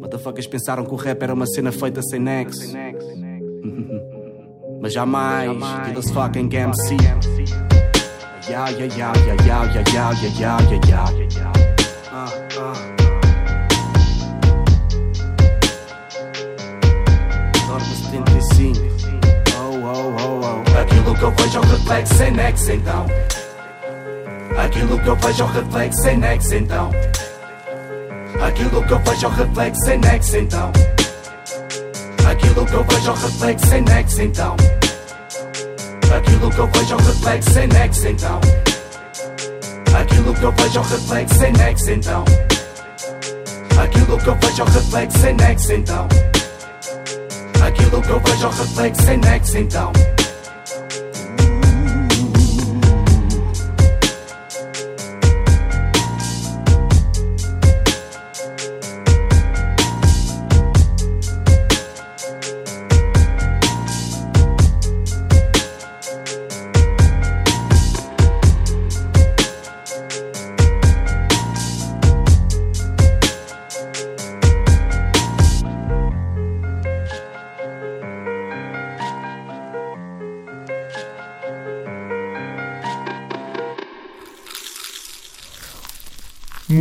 Motherfuckers 0.00 0.46
pensaram 0.46 0.84
que 0.84 0.92
o 0.92 0.96
rap 0.96 1.22
era 1.22 1.34
uma 1.34 1.46
cena 1.46 1.72
feita 1.72 2.02
sem 2.02 2.20
nexo. 2.20 2.72
Mas 4.80 4.92
jamais. 4.92 5.50
Kill 5.92 6.02
fucking 6.12 6.54
MC. 6.54 6.96
Yeah, 8.48 8.70
yeah, 8.70 8.96
yeah, 8.96 9.12
yeah, 9.18 9.36
yeah, 9.46 9.72
yeah, 9.72 9.84
yeah, 9.92 10.12
yeah, 10.40 10.58
yeah, 10.88 11.28
yeah. 11.28 11.71
Então. 22.52 23.06
Aquilo 24.56 24.98
que 24.98 25.08
eu 25.08 25.16
vejo 25.16 25.42
é 25.42 25.44
o 25.44 25.48
reflexo 25.48 26.02
sem 26.02 26.18
nexo 26.18 26.54
então. 26.54 26.90
Aquilo 28.46 28.84
que 28.84 28.92
eu 28.92 28.98
vejo 28.98 29.24
é 29.24 29.28
o 29.28 29.32
reflexo 29.32 29.84
sem 29.84 29.98
nexo 29.98 30.36
então. 30.36 30.72
Aquilo 32.28 32.66
que 32.66 32.74
eu 32.74 32.84
vejo 32.84 33.08
é 33.08 33.10
o 33.10 33.14
reflexo 33.14 33.66
sem 33.66 33.82
nexo 33.82 34.22
então. 34.22 34.56
Aquilo 36.14 36.50
que 36.50 36.58
eu 36.58 36.66
vejo 36.66 36.92
é 36.92 36.96
o 36.96 37.00
reflexo 37.00 37.50
sem 37.52 37.66
nexo 37.68 38.08
então. 38.08 38.40
Aquilo 39.98 40.34
que 40.34 40.44
eu 40.44 40.52
vejo 40.52 40.78
é 40.78 40.80
o 40.80 40.84
reflexo 40.84 41.38
sem 41.38 41.52
nexo 41.52 41.90
então. 41.90 42.24
Aquilo 43.82 44.18
que 44.18 44.28
eu 44.28 44.36
vejo 44.36 44.60
é 44.60 44.64
o 44.64 44.68
reflexo 44.68 45.18
sem 45.18 45.34
nexo 45.34 45.72
então. 45.72 46.08
Aquilo 47.66 48.02
que 48.02 48.10
eu 48.10 48.20
vejo 48.20 48.44
é 48.44 48.46
o 48.46 48.50
reflexo 48.50 49.02
sem 49.02 49.16
nexo 49.16 49.58
então. 49.58 49.92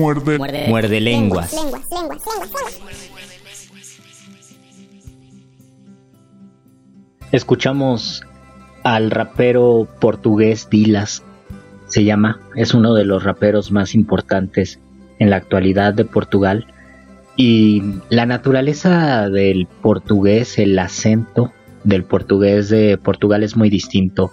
Muerde, 0.01 0.39
muerde, 0.67 0.99
lenguas. 0.99 1.55
Escuchamos 7.31 8.23
al 8.81 9.11
rapero 9.11 9.87
portugués 9.99 10.67
Dilas, 10.71 11.21
se 11.85 12.03
llama, 12.03 12.39
es 12.55 12.73
uno 12.73 12.95
de 12.95 13.05
los 13.05 13.23
raperos 13.23 13.71
más 13.71 13.93
importantes 13.93 14.79
en 15.19 15.29
la 15.29 15.35
actualidad 15.35 15.93
de 15.93 16.05
Portugal. 16.05 16.65
Y 17.35 17.83
la 18.09 18.25
naturaleza 18.25 19.29
del 19.29 19.67
portugués, 19.83 20.57
el 20.57 20.79
acento 20.79 21.53
del 21.83 22.05
portugués 22.05 22.69
de 22.69 22.97
Portugal 22.97 23.43
es 23.43 23.55
muy 23.55 23.69
distinto 23.69 24.31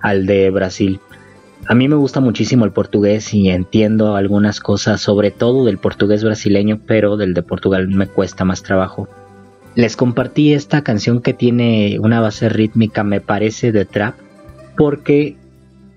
al 0.00 0.26
de 0.26 0.50
Brasil. 0.50 0.98
A 1.66 1.74
mí 1.74 1.88
me 1.88 1.96
gusta 1.96 2.20
muchísimo 2.20 2.66
el 2.66 2.72
portugués 2.72 3.32
y 3.32 3.48
entiendo 3.48 4.16
algunas 4.16 4.60
cosas, 4.60 5.00
sobre 5.00 5.30
todo 5.30 5.64
del 5.64 5.78
portugués 5.78 6.22
brasileño, 6.22 6.78
pero 6.86 7.16
del 7.16 7.32
de 7.32 7.42
Portugal 7.42 7.88
me 7.88 8.06
cuesta 8.06 8.44
más 8.44 8.62
trabajo. 8.62 9.08
Les 9.74 9.96
compartí 9.96 10.52
esta 10.52 10.82
canción 10.82 11.22
que 11.22 11.32
tiene 11.32 11.98
una 12.00 12.20
base 12.20 12.50
rítmica, 12.50 13.02
me 13.02 13.20
parece, 13.20 13.72
de 13.72 13.86
trap, 13.86 14.14
porque 14.76 15.36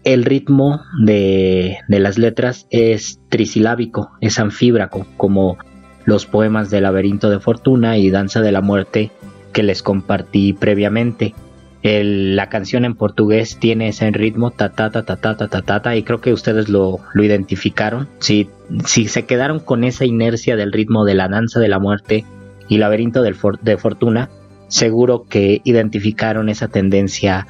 el 0.05 0.23
ritmo 0.23 0.81
de, 1.03 1.77
de 1.89 1.99
las 1.99 2.17
letras 2.17 2.65
es 2.69 3.19
trisilábico, 3.27 4.11
es 4.21 4.39
anfíbraco, 4.39 5.05
como 5.17 5.57
los 6.05 6.25
poemas 6.25 6.69
de 6.69 6.79
Laberinto 6.79 7.29
de 7.29 7.41
Fortuna 7.41 7.97
y 7.97 8.09
Danza 8.09 8.39
de 8.39 8.53
la 8.53 8.61
Muerte 8.61 9.11
que 9.51 9.63
les 9.63 9.83
compartí 9.83 10.53
previamente 10.53 11.35
la 11.83 12.49
canción 12.49 12.85
en 12.85 12.95
portugués 12.95 13.57
tiene 13.59 13.89
ese 13.89 14.09
ritmo 14.11 14.51
ta 14.51 14.69
ta 14.69 14.89
ta 14.91 15.03
ta 15.03 15.15
ta 15.15 15.37
ta 15.37 15.47
ta 15.47 15.81
ta, 15.81 15.95
y 15.95 16.03
creo 16.03 16.21
que 16.21 16.33
ustedes 16.33 16.69
lo, 16.69 16.99
lo 17.13 17.23
identificaron. 17.23 18.07
Si, 18.19 18.49
si 18.85 19.07
se 19.07 19.25
quedaron 19.25 19.59
con 19.59 19.83
esa 19.83 20.05
inercia 20.05 20.55
del 20.55 20.71
ritmo 20.71 21.05
de 21.05 21.13
la 21.13 21.27
danza 21.27 21.59
de 21.59 21.69
la 21.69 21.79
muerte 21.79 22.25
y 22.67 22.77
Laberinto 22.77 23.21
de 23.21 23.77
Fortuna, 23.77 24.29
seguro 24.67 25.25
que 25.29 25.61
identificaron 25.63 26.49
esa 26.49 26.67
tendencia 26.67 27.47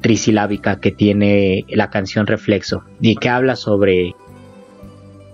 trisilábica 0.00 0.80
que 0.80 0.92
tiene 0.92 1.64
la 1.68 1.90
canción 1.90 2.26
Reflexo 2.26 2.84
y 3.00 3.16
que 3.16 3.28
habla 3.28 3.56
sobre, 3.56 4.14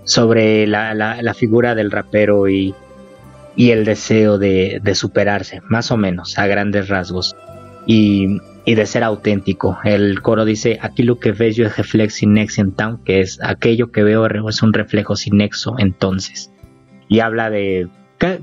sobre 0.05 0.67
la, 0.67 1.35
figura 1.35 1.75
del 1.75 1.91
rapero 1.91 2.49
y, 2.49 2.75
y 3.55 3.71
el 3.71 3.85
deseo 3.85 4.39
de, 4.39 4.81
superarse, 4.95 5.61
más 5.69 5.91
o 5.91 5.97
menos, 5.97 6.39
a 6.39 6.47
grandes 6.47 6.89
rasgos, 6.89 7.37
y, 7.87 8.41
de 8.67 8.87
ser 8.87 9.05
auténtico. 9.05 9.79
El 9.85 10.21
coro 10.23 10.45
dice, 10.45 10.79
aquí 10.83 11.05
lo 11.05 11.19
que 11.19 11.33
ves 11.33 11.57
yo 11.57 11.67
es 11.67 11.77
reflex 11.77 12.15
sin 12.15 12.33
nexo 12.33 12.61
en 12.61 12.73
town, 12.73 13.01
que 13.05 13.21
es 13.21 13.39
aquello 13.43 13.93
que 13.93 14.03
veo 14.03 14.27
es 14.49 14.63
un 14.63 14.73
reflejo 14.73 15.15
sin 15.17 15.37
nexo 15.37 15.77
entonces. 15.79 16.51
Y 17.09 17.21
habla 17.21 17.49
de, 17.49 17.89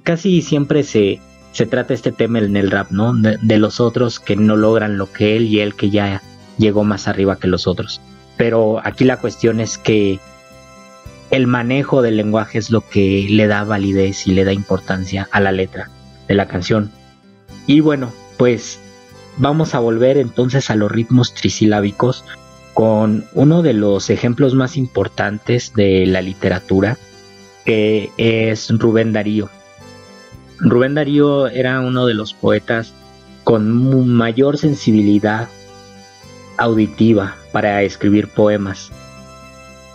casi 0.04 0.42
siempre 0.42 0.84
se, 0.84 1.20
se 1.52 1.66
trata 1.66 1.94
este 1.94 2.12
tema 2.12 2.40
en 2.40 2.56
el 2.56 2.72
rap, 2.72 2.92
¿no? 2.92 3.14
De, 3.14 3.58
los 3.58 3.80
otros 3.80 4.20
que 4.20 4.36
no 4.36 4.56
logran 4.56 4.98
lo 4.98 5.12
que 5.12 5.36
él 5.36 5.48
y 5.48 5.60
él 5.60 5.76
que 5.76 5.90
ya 5.90 6.22
llegó 6.58 6.84
más 6.84 7.08
arriba 7.08 7.38
que 7.38 7.48
los 7.48 7.68
otros. 7.68 8.02
Pero 8.38 8.80
aquí 8.84 9.04
la 9.04 9.18
cuestión 9.18 9.60
es 9.60 9.78
que 9.78 10.20
el 11.32 11.48
manejo 11.48 12.02
del 12.02 12.18
lenguaje 12.18 12.58
es 12.58 12.72
lo 12.72 12.82
que 12.82 13.28
le 13.30 13.48
da 13.48 13.64
validez 13.64 14.26
y 14.28 14.32
le 14.32 14.46
da 14.46 14.54
importancia 14.54 15.28
a 15.32 15.40
la 15.40 15.52
letra 15.52 15.90
de 16.28 16.34
la 16.34 16.48
canción. 16.48 16.92
Y 17.68 17.82
bueno, 17.82 18.12
pues 18.38 18.80
vamos 19.38 19.76
a 19.76 19.80
volver 19.80 20.18
entonces 20.18 20.70
a 20.70 20.76
los 20.76 20.92
ritmos 20.92 21.34
trisilábicos 21.34 22.26
con 22.74 23.26
uno 23.34 23.62
de 23.62 23.74
los 23.74 24.10
ejemplos 24.10 24.56
más 24.56 24.78
importantes 24.78 25.74
de 25.74 26.06
la 26.06 26.22
literatura, 26.22 26.98
que 27.66 28.12
es 28.18 28.70
Rubén 28.70 29.14
Darío. 29.14 29.50
Rubén 30.60 30.96
Darío 30.96 31.48
era 31.48 31.80
uno 31.82 32.06
de 32.06 32.14
los 32.14 32.34
poetas 32.34 32.94
con 33.44 34.08
mayor 34.08 34.58
sensibilidad 34.58 35.50
auditiva 36.58 37.36
para 37.52 37.84
escribir 37.84 38.28
poemas. 38.28 38.92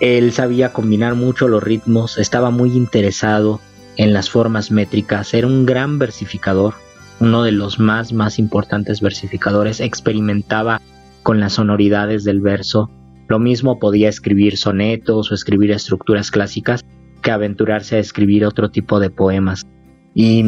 Él 0.01 0.33
sabía 0.33 0.73
combinar 0.73 1.15
mucho 1.15 1.49
los 1.49 1.63
ritmos, 1.63 2.19
estaba 2.19 2.51
muy 2.51 2.73
interesado 2.77 3.61
en 3.97 4.13
las 4.13 4.31
formas 4.31 4.71
métricas, 4.71 5.35
era 5.35 5.49
un 5.49 5.67
gran 5.67 5.99
versificador, 5.99 6.75
uno 7.21 7.43
de 7.43 7.53
los 7.53 7.79
más 7.79 8.13
más 8.13 8.39
importantes 8.39 9.01
versificadores, 9.01 9.81
experimentaba 9.81 10.81
con 11.23 11.41
las 11.41 11.55
sonoridades 11.55 12.25
del 12.25 12.41
verso, 12.41 12.91
lo 13.29 13.39
mismo 13.39 13.79
podía 13.79 14.09
escribir 14.09 14.57
sonetos 14.57 15.31
o 15.31 15.35
escribir 15.35 15.71
estructuras 15.71 16.31
clásicas 16.31 16.85
que 17.23 17.31
aventurarse 17.31 17.97
a 17.97 17.99
escribir 17.99 18.47
otro 18.47 18.71
tipo 18.71 19.01
de 19.01 19.11
poemas. 19.11 19.67
Y 20.15 20.45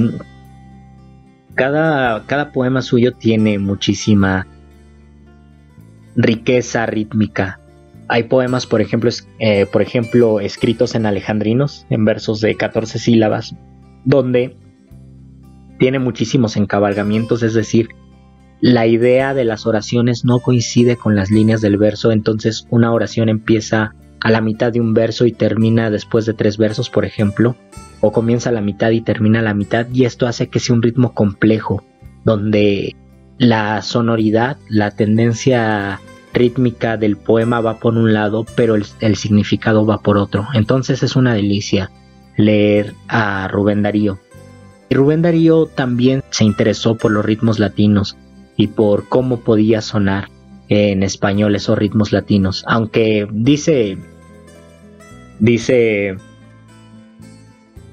cada, 1.54 2.24
cada 2.26 2.52
poema 2.52 2.80
suyo 2.80 3.12
tiene 3.12 3.58
muchísima 3.58 4.46
riqueza 6.16 6.86
rítmica. 6.86 7.60
Hay 8.08 8.24
poemas, 8.24 8.66
por 8.66 8.80
ejemplo, 8.80 9.10
eh, 9.38 9.66
por 9.66 9.82
ejemplo, 9.82 10.40
escritos 10.40 10.94
en 10.94 11.06
alejandrinos, 11.06 11.86
en 11.90 12.04
versos 12.04 12.40
de 12.40 12.56
14 12.56 12.98
sílabas, 12.98 13.54
donde 14.04 14.56
tiene 15.80 15.98
muchísimos 15.98 16.58
encabalgamientos, 16.58 17.42
es 17.42 17.54
decir, 17.54 17.88
la 18.60 18.86
idea 18.86 19.32
de 19.32 19.46
las 19.46 19.66
oraciones 19.66 20.26
no 20.26 20.38
coincide 20.40 20.96
con 20.96 21.16
las 21.16 21.30
líneas 21.30 21.62
del 21.62 21.78
verso, 21.78 22.12
entonces 22.12 22.66
una 22.68 22.92
oración 22.92 23.30
empieza 23.30 23.94
a 24.20 24.30
la 24.30 24.42
mitad 24.42 24.70
de 24.70 24.82
un 24.82 24.92
verso 24.92 25.24
y 25.24 25.32
termina 25.32 25.90
después 25.90 26.26
de 26.26 26.34
tres 26.34 26.58
versos, 26.58 26.90
por 26.90 27.06
ejemplo, 27.06 27.56
o 28.02 28.12
comienza 28.12 28.50
a 28.50 28.52
la 28.52 28.60
mitad 28.60 28.90
y 28.90 29.00
termina 29.00 29.38
a 29.38 29.42
la 29.42 29.54
mitad, 29.54 29.86
y 29.90 30.04
esto 30.04 30.26
hace 30.26 30.48
que 30.48 30.60
sea 30.60 30.76
un 30.76 30.82
ritmo 30.82 31.14
complejo, 31.14 31.82
donde 32.24 32.94
la 33.38 33.80
sonoridad, 33.80 34.58
la 34.68 34.90
tendencia 34.90 35.98
rítmica 36.34 36.98
del 36.98 37.16
poema 37.16 37.62
va 37.62 37.78
por 37.78 37.94
un 37.96 38.12
lado, 38.12 38.44
pero 38.54 38.74
el, 38.74 39.16
significado 39.16 39.86
va 39.86 39.96
por 39.96 40.18
otro. 40.18 40.46
Entonces 40.52 41.02
es 41.02 41.16
una 41.16 41.32
delicia 41.32 41.90
leer 42.36 42.92
a 43.08 43.48
Rubén 43.48 43.82
Darío. 43.82 44.18
Y 44.90 44.96
Rubén 44.96 45.22
Darío 45.22 45.66
también 45.66 46.22
se 46.30 46.44
interesó 46.44 46.96
por 46.96 47.12
los 47.12 47.24
ritmos 47.24 47.60
latinos 47.60 48.16
y 48.56 48.66
por 48.66 49.08
cómo 49.08 49.40
podía 49.40 49.80
sonar 49.80 50.28
en 50.68 51.04
español 51.04 51.54
esos 51.54 51.78
ritmos 51.78 52.12
latinos. 52.12 52.64
Aunque 52.66 53.28
dice, 53.32 53.98
dice 55.38 56.16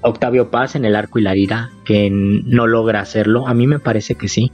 Octavio 0.01 0.49
Paz 0.49 0.75
en 0.75 0.85
El 0.85 0.95
Arco 0.95 1.19
y 1.19 1.21
la 1.21 1.35
Lira 1.35 1.69
que 1.85 2.09
no 2.11 2.65
logra 2.65 3.01
hacerlo. 3.01 3.47
A 3.47 3.53
mí 3.53 3.67
me 3.67 3.77
parece 3.77 4.15
que 4.15 4.27
sí, 4.27 4.51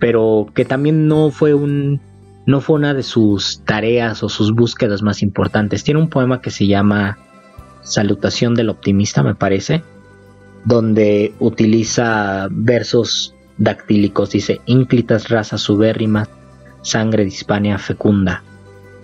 pero 0.00 0.48
que 0.54 0.64
también 0.64 1.06
no 1.06 1.30
fue 1.30 1.54
un 1.54 2.00
no 2.46 2.60
fue 2.60 2.76
una 2.76 2.94
de 2.94 3.02
sus 3.04 3.62
tareas 3.64 4.24
o 4.24 4.28
sus 4.28 4.52
búsquedas 4.52 5.02
más 5.02 5.22
importantes. 5.22 5.84
Tiene 5.84 6.00
un 6.00 6.08
poema 6.08 6.40
que 6.40 6.50
se 6.50 6.66
llama 6.66 7.18
Salutación 7.82 8.54
del 8.54 8.70
Optimista, 8.70 9.22
me 9.22 9.34
parece, 9.34 9.82
donde 10.66 11.32
utiliza 11.38 12.48
versos 12.50 13.34
dactílicos. 13.56 14.30
Dice, 14.30 14.60
ínclitas 14.66 15.28
razas 15.28 15.62
subérrimas, 15.62 16.28
sangre 16.82 17.22
de 17.22 17.28
Hispania 17.28 17.78
fecunda. 17.78 18.42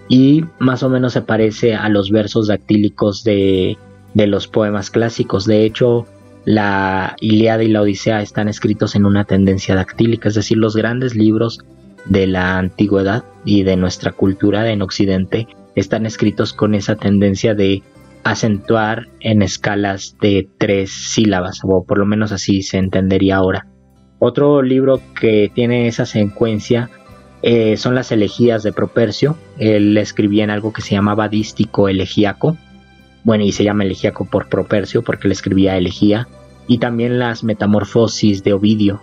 Y 0.08 0.44
más 0.58 0.82
o 0.82 0.90
menos 0.90 1.14
se 1.14 1.22
parece 1.22 1.74
a 1.74 1.88
los 1.88 2.10
versos 2.10 2.48
dactílicos 2.48 3.24
de, 3.24 3.78
de 4.12 4.26
los 4.26 4.48
poemas 4.48 4.90
clásicos. 4.90 5.46
De 5.46 5.64
hecho, 5.64 6.06
la 6.44 7.14
Ilíada 7.20 7.62
y 7.62 7.68
la 7.68 7.82
Odisea 7.82 8.20
están 8.20 8.48
escritos 8.48 8.96
en 8.96 9.06
una 9.06 9.24
tendencia 9.24 9.76
dactílica, 9.76 10.28
es 10.28 10.34
decir, 10.34 10.58
los 10.58 10.76
grandes 10.76 11.14
libros 11.14 11.60
de 12.06 12.26
la 12.26 12.58
antigüedad 12.58 13.24
y 13.44 13.62
de 13.62 13.76
nuestra 13.76 14.10
cultura 14.10 14.68
en 14.70 14.82
Occidente 14.82 15.46
están 15.76 16.04
escritos 16.04 16.52
con 16.52 16.74
esa 16.74 16.96
tendencia 16.96 17.54
de 17.54 17.82
acentuar 18.24 19.08
en 19.20 19.42
escalas 19.42 20.16
de 20.20 20.48
tres 20.58 20.90
sílabas, 20.92 21.60
o 21.64 21.84
por 21.84 21.98
lo 21.98 22.06
menos 22.06 22.32
así 22.32 22.62
se 22.62 22.78
entendería 22.78 23.36
ahora. 23.36 23.66
Otro 24.18 24.62
libro 24.62 25.00
que 25.18 25.50
tiene 25.52 25.88
esa 25.88 26.06
secuencia 26.06 26.90
eh, 27.42 27.76
son 27.76 27.96
las 27.96 28.12
elegías 28.12 28.62
de 28.62 28.72
Propercio. 28.72 29.36
Él 29.58 29.98
escribía 29.98 30.44
en 30.44 30.50
algo 30.50 30.72
que 30.72 30.82
se 30.82 30.94
llamaba 30.94 31.28
dístico 31.28 31.88
elegíaco. 31.88 32.56
Bueno, 33.24 33.44
y 33.44 33.52
se 33.52 33.64
llama 33.64 33.84
elegíaco 33.84 34.24
por 34.24 34.48
Propercio 34.48 35.02
porque 35.02 35.26
él 35.26 35.32
escribía 35.32 35.76
elegía. 35.76 36.28
Y 36.68 36.78
también 36.78 37.18
las 37.18 37.42
metamorfosis 37.42 38.44
de 38.44 38.52
Ovidio 38.52 39.02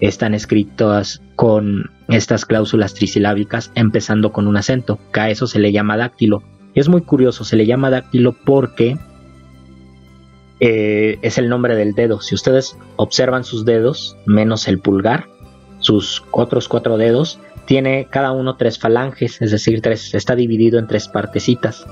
están 0.00 0.34
escritas 0.34 1.22
con 1.34 1.90
estas 2.08 2.44
cláusulas 2.44 2.94
trisilábicas 2.94 3.72
empezando 3.74 4.32
con 4.32 4.46
un 4.46 4.56
acento, 4.56 4.98
que 5.12 5.20
a 5.20 5.30
eso 5.30 5.46
se 5.46 5.58
le 5.58 5.72
llama 5.72 5.96
dáctilo. 5.96 6.42
Es 6.74 6.88
muy 6.88 7.02
curioso, 7.02 7.44
se 7.44 7.56
le 7.56 7.66
llama 7.66 7.90
dáctilo 7.90 8.32
porque 8.32 8.96
eh, 10.60 11.18
es 11.22 11.38
el 11.38 11.48
nombre 11.48 11.76
del 11.76 11.94
dedo. 11.94 12.20
Si 12.20 12.34
ustedes 12.34 12.76
observan 12.96 13.44
sus 13.44 13.64
dedos, 13.64 14.16
menos 14.26 14.68
el 14.68 14.78
pulgar, 14.78 15.26
sus 15.80 16.24
otros 16.30 16.68
cuatro 16.68 16.96
dedos, 16.98 17.40
tiene 17.66 18.06
cada 18.10 18.32
uno 18.32 18.56
tres 18.56 18.78
falanges, 18.78 19.40
es 19.42 19.50
decir, 19.50 19.82
tres, 19.82 20.14
está 20.14 20.34
dividido 20.36 20.78
en 20.78 20.86
tres 20.86 21.08
partecitas. 21.08 21.86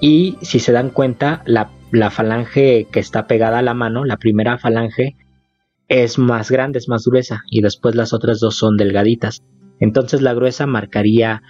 Y 0.00 0.36
si 0.42 0.58
se 0.58 0.72
dan 0.72 0.90
cuenta, 0.90 1.42
la 1.46 2.10
falange 2.10 2.86
que 2.90 3.00
está 3.00 3.26
pegada 3.26 3.58
a 3.58 3.62
la 3.62 3.74
mano, 3.74 4.04
la 4.04 4.16
primera 4.16 4.58
falange, 4.58 5.16
es 5.92 6.18
más 6.18 6.50
grande, 6.50 6.78
es 6.78 6.88
más 6.88 7.04
gruesa 7.04 7.42
y 7.50 7.60
después 7.60 7.94
las 7.94 8.14
otras 8.14 8.40
dos 8.40 8.56
son 8.56 8.78
delgaditas. 8.78 9.42
Entonces 9.78 10.22
la 10.22 10.32
gruesa 10.32 10.66
marcaría 10.66 11.42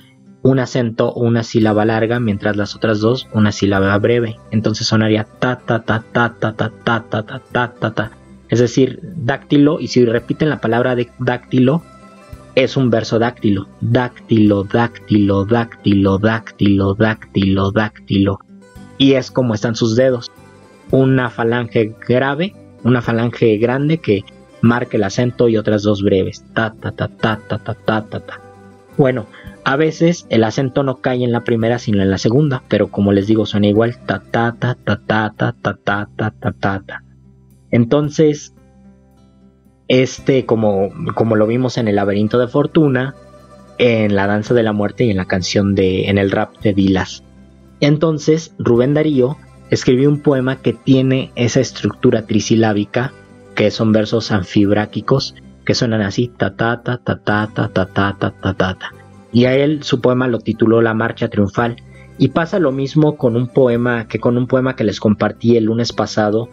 un 0.42 0.58
acento 0.58 1.08
o 1.08 1.20
una 1.20 1.42
sílaba 1.42 1.84
larga, 1.84 2.20
mientras 2.20 2.56
las 2.56 2.74
otras 2.74 3.00
dos 3.00 3.28
una 3.32 3.52
sílaba 3.52 3.96
breve. 3.98 4.36
Entonces 4.50 4.86
sonaría 4.86 5.24
ta 5.24 5.58
ta 5.58 5.82
ta 5.82 6.04
ta 6.12 6.34
ta 6.38 6.52
ta 6.52 6.70
ta 6.80 7.02
ta 7.08 7.22
ta 7.22 7.40
ta 7.52 7.72
ta 7.78 7.94
ta. 7.94 8.10
Es 8.48 8.58
decir, 8.58 9.00
dáctilo 9.02 9.80
y 9.80 9.88
si 9.88 10.04
repiten 10.04 10.50
la 10.50 10.60
palabra 10.60 10.94
de 10.94 11.08
dáctilo 11.18 11.82
es 12.54 12.76
un 12.76 12.90
verso 12.90 13.18
dáctilo. 13.18 13.68
Dáctilo, 13.80 14.64
dáctilo, 14.64 15.44
dáctilo, 15.44 16.18
dáctilo, 16.18 16.94
dáctilo, 16.94 17.72
dáctilo. 17.72 18.38
Y 18.98 19.14
es 19.14 19.30
como 19.30 19.54
están 19.54 19.74
sus 19.74 19.96
dedos. 19.96 20.30
Una 20.90 21.30
falange 21.30 21.94
grave 22.06 22.54
una 22.84 23.02
falange 23.02 23.56
grande 23.58 23.98
que 23.98 24.24
marque 24.60 24.96
el 24.96 25.04
acento 25.04 25.48
y 25.48 25.56
otras 25.56 25.82
dos 25.82 26.02
breves. 26.02 26.44
Ta 26.54 26.74
ta 26.74 26.90
ta 26.92 27.08
ta 27.08 27.38
ta 27.48 27.58
ta 27.58 27.74
ta 27.74 28.02
ta 28.02 28.20
ta. 28.20 28.41
Bueno, 28.96 29.26
a 29.64 29.76
veces 29.76 30.26
el 30.28 30.44
acento 30.44 30.82
no 30.82 30.96
cae 30.96 31.24
en 31.24 31.32
la 31.32 31.44
primera 31.44 31.78
sino 31.78 32.02
en 32.02 32.10
la 32.10 32.18
segunda, 32.18 32.62
pero 32.68 32.88
como 32.88 33.12
les 33.12 33.26
digo 33.26 33.46
suena 33.46 33.68
igual 33.68 33.96
ta 34.06 34.20
ta 34.30 34.54
ta 34.58 34.74
ta 34.74 35.00
ta 35.06 35.32
ta 35.36 35.54
ta 35.62 35.78
ta 35.82 36.08
ta 36.16 36.52
ta 36.52 36.82
ta. 36.86 37.04
Entonces, 37.70 38.54
este 39.88 40.44
como 40.44 40.90
como 41.14 41.36
lo 41.36 41.46
vimos 41.46 41.78
en 41.78 41.88
el 41.88 41.96
laberinto 41.96 42.38
de 42.38 42.48
fortuna, 42.48 43.14
en 43.78 44.14
la 44.14 44.26
danza 44.26 44.52
de 44.52 44.62
la 44.62 44.72
muerte 44.72 45.04
y 45.04 45.10
en 45.10 45.16
la 45.16 45.26
canción 45.26 45.74
de 45.74 46.10
en 46.10 46.18
el 46.18 46.30
rap 46.30 46.58
de 46.60 46.74
Dilas. 46.74 47.24
Entonces, 47.80 48.54
Rubén 48.58 48.94
Darío 48.94 49.38
escribió 49.70 50.08
un 50.08 50.20
poema 50.20 50.56
que 50.56 50.74
tiene 50.74 51.32
esa 51.34 51.60
estructura 51.60 52.26
trisilábica 52.26 53.12
que 53.54 53.70
son 53.70 53.92
versos 53.92 54.30
anfibráquicos 54.30 55.34
que 55.64 55.74
suenan 55.74 56.02
así, 56.02 56.28
ta 56.28 56.54
ta 56.54 56.82
ta 56.82 56.98
ta 56.98 57.16
ta 57.16 57.48
ta 57.54 57.68
ta 57.68 57.86
ta 57.86 58.16
ta 58.18 58.32
ta 58.40 58.54
ta. 58.54 58.78
Y 59.32 59.46
a 59.46 59.54
él 59.54 59.82
su 59.82 60.00
poema 60.00 60.28
lo 60.28 60.38
tituló 60.38 60.82
La 60.82 60.94
Marcha 60.94 61.28
Triunfal. 61.28 61.76
Y 62.18 62.28
pasa 62.28 62.58
lo 62.58 62.72
mismo 62.72 63.16
con 63.16 63.36
un 63.36 63.48
poema 63.48 64.06
que 64.06 64.20
con 64.20 64.36
un 64.36 64.46
poema 64.46 64.76
que 64.76 64.84
les 64.84 65.00
compartí 65.00 65.56
el 65.56 65.64
lunes 65.64 65.92
pasado, 65.92 66.48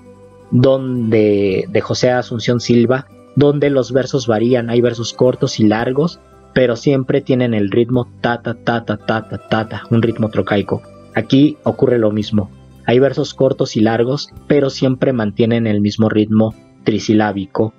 donde 0.52 1.66
de 1.70 1.82
José 1.82 2.12
Asunción 2.12 2.60
Silva, 2.60 3.08
donde 3.36 3.70
los 3.70 3.92
versos 3.92 4.26
varían, 4.26 4.70
hay 4.70 4.82
versos 4.82 5.14
cortos 5.14 5.60
y 5.60 5.66
largos, 5.68 6.20
pero 6.54 6.76
siempre 6.76 7.22
tienen 7.22 7.54
el 7.54 7.70
ritmo 7.70 8.08
ta 8.22 8.42
ta 8.42 8.54
ta 8.54 8.86
ta 8.86 8.98
ta 9.06 9.28
ta 9.30 9.38
ta, 9.38 9.68
ta 9.68 9.84
un 9.92 10.02
ritmo 10.02 10.30
trocaico. 10.30 10.82
Aquí 11.14 11.58
ocurre 11.64 12.00
lo 12.00 12.12
mismo. 12.12 12.50
Hay 12.86 13.00
versos 13.00 13.34
cortos 13.34 13.76
y 13.76 13.82
largos, 13.82 14.30
pero 14.48 14.70
siempre 14.70 15.14
mantienen 15.14 15.68
el 15.68 15.82
mismo 15.82 16.10
ritmo 16.10 16.56
trisilábico 16.84 17.74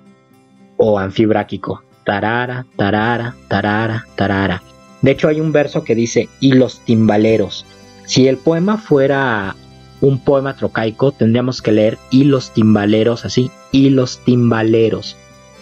o 0.81 0.97
anfibráquico. 0.97 1.83
Tarara, 2.03 2.65
tarara, 2.75 3.35
tarara, 3.47 4.07
tarara. 4.15 4.63
De 5.01 5.11
hecho 5.11 5.27
hay 5.27 5.39
un 5.39 5.51
verso 5.51 5.83
que 5.83 5.95
dice 5.95 6.27
y 6.39 6.53
los 6.53 6.79
timbaleros. 6.81 7.65
Si 8.05 8.27
el 8.27 8.37
poema 8.37 8.77
fuera 8.77 9.55
un 10.01 10.19
poema 10.19 10.55
trocaico, 10.55 11.11
tendríamos 11.11 11.61
que 11.61 11.71
leer 11.71 11.99
y 12.09 12.23
los 12.23 12.51
timbaleros 12.51 13.23
así, 13.23 13.51
y 13.71 13.91
los 13.91 14.17
timbaleros. 14.19 15.15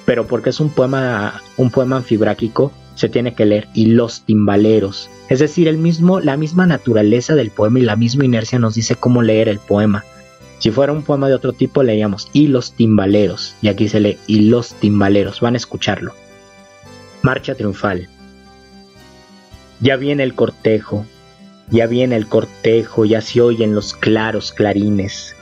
Pero 0.05 0.25
porque 0.25 0.51
es 0.51 0.61
un 0.61 0.69
poema 0.69 1.41
un 1.57 1.69
poema 1.69 1.97
anfibráquico, 1.97 2.71
se 2.95 3.09
tiene 3.09 3.33
que 3.33 3.45
leer 3.45 3.67
y 3.73 3.87
los 3.87 4.21
timbaleros. 4.21 5.09
Es 5.27 5.39
decir, 5.39 5.67
el 5.67 5.77
mismo 5.77 6.21
la 6.21 6.37
misma 6.37 6.65
naturaleza 6.65 7.35
del 7.35 7.51
poema 7.51 7.79
y 7.79 7.83
la 7.83 7.97
misma 7.97 8.23
inercia 8.23 8.57
nos 8.57 8.75
dice 8.75 8.95
cómo 8.95 9.21
leer 9.21 9.49
el 9.49 9.59
poema. 9.59 10.05
Si 10.59 10.71
fuera 10.71 10.91
un 10.91 11.03
poema 11.03 11.29
de 11.29 11.35
otro 11.35 11.53
tipo, 11.53 11.83
leíamos 11.83 12.29
y 12.33 12.47
los 12.47 12.73
timbaleros. 12.73 13.55
Y 13.61 13.69
aquí 13.69 13.87
se 13.87 14.01
lee 14.01 14.17
y 14.27 14.41
los 14.41 14.73
timbaleros. 14.73 15.39
Van 15.39 15.53
a 15.53 15.57
escucharlo. 15.57 16.13
Marcha 17.21 17.55
triunfal. 17.55 18.09
Ya 19.79 19.95
viene 19.95 20.23
el 20.23 20.35
cortejo, 20.35 21.05
ya 21.71 21.87
viene 21.87 22.17
el 22.17 22.27
cortejo, 22.27 23.05
ya 23.05 23.21
se 23.21 23.41
oyen 23.41 23.73
los 23.73 23.93
claros 23.93 24.51
clarines. 24.51 25.35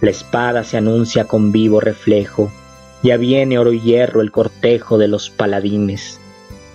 La 0.00 0.10
espada 0.10 0.62
se 0.62 0.76
anuncia 0.76 1.24
con 1.24 1.50
vivo 1.50 1.80
reflejo. 1.80 2.52
Ya 3.02 3.16
viene 3.16 3.58
oro 3.58 3.72
y 3.72 3.80
hierro 3.80 4.20
el 4.20 4.30
cortejo 4.30 4.98
de 4.98 5.08
los 5.08 5.30
paladines. 5.30 6.20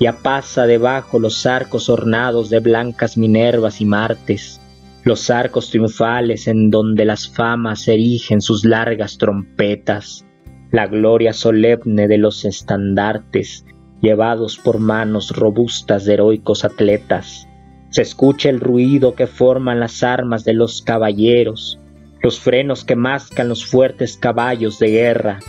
Ya 0.02 0.12
pasa 0.18 0.66
debajo 0.66 1.20
los 1.20 1.46
arcos 1.46 1.88
ornados 1.88 2.50
de 2.50 2.60
blancas 2.60 3.16
Minervas 3.16 3.80
y 3.80 3.86
Martes 3.86 4.60
los 5.06 5.30
arcos 5.30 5.70
triunfales 5.70 6.48
en 6.48 6.72
donde 6.72 7.06
las 7.06 7.30
famas 7.30 7.88
erigen 7.88 8.42
sus 8.42 8.66
largas 8.66 9.20
trompetas, 9.20 10.26
la 10.72 10.88
gloria 10.88 11.32
solemne 11.32 12.08
de 12.08 12.18
los 12.18 12.44
estandartes 12.44 13.66
llevados 14.02 14.58
por 14.58 14.80
manos 14.80 15.30
robustas 15.36 16.06
de 16.06 16.16
heroicos 16.16 16.66
atletas. 16.66 17.48
Se 17.92 18.02
escucha 18.02 18.50
el 18.50 18.60
ruido 18.60 19.14
que 19.14 19.28
forman 19.28 19.80
las 19.80 20.02
armas 20.02 20.44
de 20.44 20.54
los 20.54 20.82
caballeros, 20.82 21.80
los 22.24 22.40
frenos 22.40 22.84
que 22.84 22.96
mascan 22.96 23.48
los 23.48 23.64
fuertes 23.64 24.18
caballos 24.18 24.80
de 24.80 24.90
guerra, 24.90 25.40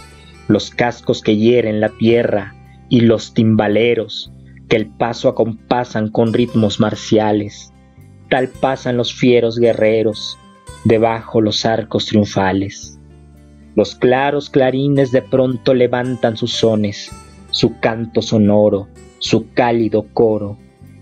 los 0.48 0.68
cascos 0.68 1.22
que 1.22 1.38
hieren 1.38 1.80
la 1.80 1.88
tierra 1.88 2.54
y 2.90 3.00
los 3.00 3.32
timbaleros 3.32 4.30
que 4.68 4.76
el 4.76 4.88
paso 4.88 5.30
acompasan 5.30 6.10
con 6.10 6.34
ritmos 6.34 6.78
marciales 6.78 7.72
tal 8.28 8.48
pasan 8.48 8.96
los 8.96 9.14
fieros 9.14 9.58
guerreros 9.58 10.38
debajo 10.84 11.40
los 11.40 11.64
arcos 11.64 12.06
triunfales. 12.06 12.98
Los 13.74 13.94
claros 13.94 14.48
clarines 14.48 15.12
de 15.12 15.22
pronto 15.22 15.74
levantan 15.74 16.36
sus 16.36 16.52
sones, 16.52 17.10
su 17.50 17.78
canto 17.80 18.22
sonoro, 18.22 18.88
su 19.18 19.52
cálido 19.52 20.06
coro, 20.12 20.58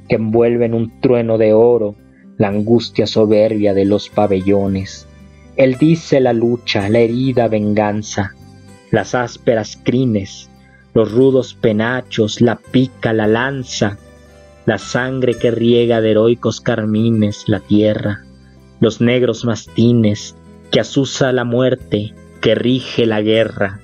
que 0.08 0.16
envuelve 0.16 0.66
en 0.66 0.74
un 0.74 1.00
trueno 1.00 1.38
de 1.38 1.52
oro 1.52 1.94
la 2.36 2.48
angustia 2.48 3.06
soberbia 3.06 3.74
de 3.74 3.84
los 3.84 4.08
pabellones. 4.08 5.06
Él 5.56 5.76
dice 5.78 6.20
la 6.20 6.32
lucha, 6.32 6.88
la 6.88 6.98
herida 6.98 7.46
venganza, 7.48 8.32
las 8.90 9.14
ásperas 9.14 9.78
crines, 9.82 10.50
los 10.94 11.12
rudos 11.12 11.54
penachos, 11.54 12.40
la 12.40 12.56
pica, 12.56 13.12
la 13.12 13.26
lanza, 13.26 13.98
la 14.66 14.78
sangre 14.78 15.34
que 15.34 15.50
riega 15.50 16.00
de 16.00 16.12
heroicos 16.12 16.60
carmines 16.60 17.44
la 17.48 17.60
tierra, 17.60 18.24
los 18.80 19.00
negros 19.00 19.44
mastines 19.44 20.36
que 20.70 20.80
asusa 20.80 21.32
la 21.32 21.44
muerte, 21.44 22.14
que 22.40 22.54
rige 22.54 23.06
la 23.06 23.20
guerra. 23.20 23.80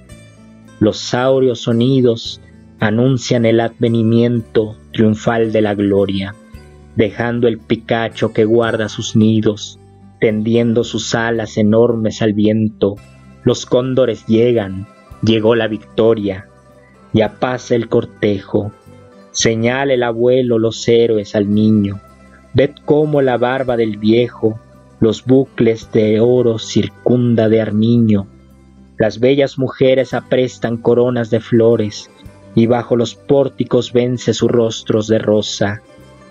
Los 0.78 0.98
saurios 0.98 1.60
sonidos 1.60 2.40
anuncian 2.80 3.44
el 3.44 3.60
advenimiento 3.60 4.76
triunfal 4.92 5.52
de 5.52 5.60
la 5.60 5.74
gloria, 5.74 6.34
dejando 6.96 7.46
el 7.46 7.58
picacho 7.58 8.32
que 8.32 8.44
guarda 8.44 8.88
sus 8.88 9.14
nidos, 9.16 9.78
tendiendo 10.18 10.82
sus 10.84 11.14
alas 11.14 11.58
enormes 11.58 12.22
al 12.22 12.32
viento. 12.32 12.96
Los 13.44 13.66
cóndores 13.66 14.26
llegan, 14.26 14.86
llegó 15.22 15.54
la 15.54 15.68
victoria, 15.68 16.48
ya 17.12 17.38
pasa 17.38 17.74
el 17.74 17.88
cortejo, 17.88 18.72
Señala 19.32 19.94
el 19.94 20.02
abuelo 20.02 20.58
los 20.58 20.86
héroes 20.88 21.34
al 21.34 21.54
niño. 21.54 22.00
Ved 22.54 22.70
cómo 22.84 23.22
la 23.22 23.36
barba 23.36 23.76
del 23.76 23.96
viejo 23.96 24.58
los 25.00 25.24
bucles 25.24 25.90
de 25.92 26.20
oro 26.20 26.58
circunda 26.58 27.48
de 27.48 27.60
armiño. 27.60 28.26
Las 28.98 29.18
bellas 29.18 29.58
mujeres 29.58 30.12
aprestan 30.12 30.76
coronas 30.76 31.30
de 31.30 31.40
flores, 31.40 32.10
y 32.54 32.66
bajo 32.66 32.96
los 32.96 33.14
pórticos 33.14 33.94
vence 33.94 34.34
sus 34.34 34.50
rostros 34.50 35.08
de 35.08 35.18
rosa, 35.18 35.80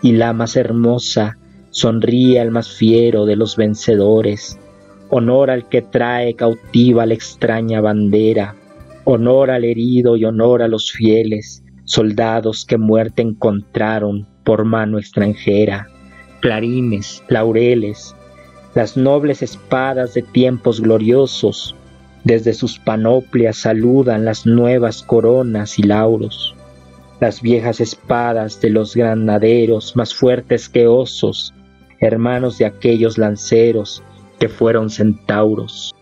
y 0.04 0.12
la 0.12 0.34
más 0.34 0.56
hermosa 0.56 1.38
sonríe 1.72 2.40
al 2.40 2.52
más 2.52 2.70
fiero 2.70 3.26
de 3.26 3.36
los 3.36 3.56
vencedores. 3.56 4.60
Honor 5.10 5.50
al 5.50 5.68
que 5.68 5.82
trae 5.82 6.36
cautiva 6.36 7.08
la 7.08 7.16
extraña 7.16 7.82
bandera, 7.82 8.56
honor 9.04 9.50
al 9.50 9.64
herido 9.64 10.16
y 10.16 10.26
honor 10.26 10.62
a 10.62 10.68
los 10.68 10.92
fieles, 10.92 11.64
soldados 11.90 12.66
que 12.66 12.78
muerte 12.78 13.24
encontraron 13.24 14.28
por 14.44 14.64
mano 14.64 15.00
extranjera, 15.00 15.88
clarines, 16.40 17.24
laureles, 17.30 18.16
las 18.76 18.96
nobles 18.96 19.42
espadas 19.42 20.14
de 20.14 20.22
tiempos 20.22 20.82
gloriosos, 20.82 21.76
desde 22.24 22.54
sus 22.54 22.78
panoplias 22.78 23.58
saludan 23.58 24.24
las 24.24 24.46
nuevas 24.46 25.02
coronas 25.02 25.80
y 25.80 25.84
lauros, 25.84 26.54
las 27.20 27.42
viejas 27.42 27.82
espadas 27.82 28.62
de 28.62 28.70
los 28.70 28.96
granaderos 28.96 29.96
más 29.96 30.14
fuertes 30.14 30.70
que 30.70 30.86
osos, 30.86 31.56
hermanos 32.00 32.60
de 32.60 32.68
aquellos 32.68 33.18
lanceros 33.18 34.04
que 34.40 34.48
fueron 34.48 34.92
centauros. 34.92 35.96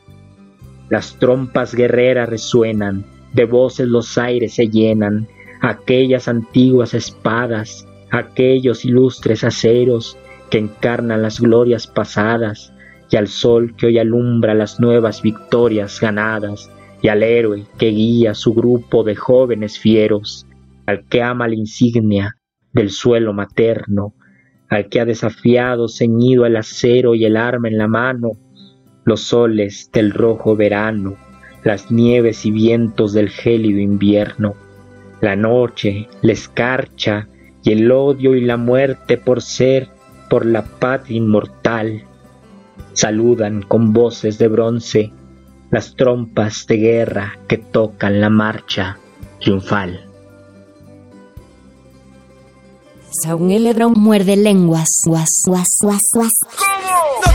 Las 0.89 1.17
trompas 1.17 1.73
guerreras 1.73 2.27
resuenan, 2.27 3.05
de 3.33 3.45
voces 3.45 3.88
los 3.88 4.17
aires 4.17 4.53
se 4.55 4.67
llenan, 4.67 5.29
aquellas 5.61 6.27
antiguas 6.27 6.93
espadas, 6.93 7.87
aquellos 8.11 8.85
ilustres 8.85 9.43
aceros 9.43 10.17
que 10.49 10.57
encarnan 10.59 11.21
las 11.21 11.39
glorias 11.39 11.87
pasadas, 11.87 12.73
y 13.09 13.15
al 13.15 13.27
sol 13.27 13.75
que 13.75 13.87
hoy 13.87 13.99
alumbra 13.99 14.53
las 14.53 14.79
nuevas 14.79 15.21
victorias 15.21 15.99
ganadas, 15.99 16.69
y 17.01 17.09
al 17.09 17.23
héroe 17.23 17.65
que 17.77 17.89
guía 17.89 18.33
su 18.33 18.53
grupo 18.53 19.03
de 19.03 19.15
jóvenes 19.15 19.79
fieros, 19.79 20.45
al 20.85 21.05
que 21.05 21.21
ama 21.21 21.47
la 21.47 21.55
insignia 21.55 22.37
del 22.73 22.89
suelo 22.89 23.33
materno, 23.33 24.13
al 24.69 24.89
que 24.89 24.99
ha 24.99 25.05
desafiado 25.05 25.87
ceñido 25.87 26.45
el 26.45 26.57
acero 26.57 27.15
y 27.15 27.25
el 27.25 27.37
arma 27.37 27.67
en 27.67 27.77
la 27.77 27.87
mano, 27.87 28.31
los 29.05 29.21
soles 29.21 29.89
del 29.93 30.11
rojo 30.11 30.55
verano, 30.55 31.15
las 31.63 31.91
nieves 31.91 32.45
y 32.45 32.51
vientos 32.51 33.13
del 33.13 33.29
gélido 33.29 33.79
invierno, 33.79 34.55
la 35.22 35.36
noche, 35.36 36.07
la 36.22 36.34
escarcha 36.34 37.28
y 37.63 37.72
el 37.72 37.91
odio 37.91 38.36
y 38.36 38.41
la 38.41 38.57
muerte 38.57 39.18
por 39.18 39.41
ser 39.41 39.89
por 40.30 40.45
la 40.45 40.63
patria 40.63 41.18
inmortal. 41.18 42.03
Saludan 42.93 43.61
con 43.61 43.93
voces 43.93 44.38
de 44.38 44.47
bronce 44.47 45.11
las 45.70 45.95
trompas 45.95 46.65
de 46.68 46.78
guerra 46.78 47.39
que 47.47 47.57
tocan 47.57 48.22
la 48.22 48.30
marcha 48.30 48.97
triunfal. 49.39 50.07
Saúl 53.24 53.59
muerde 53.95 54.36
lenguas. 54.36 55.01
No 55.05 55.24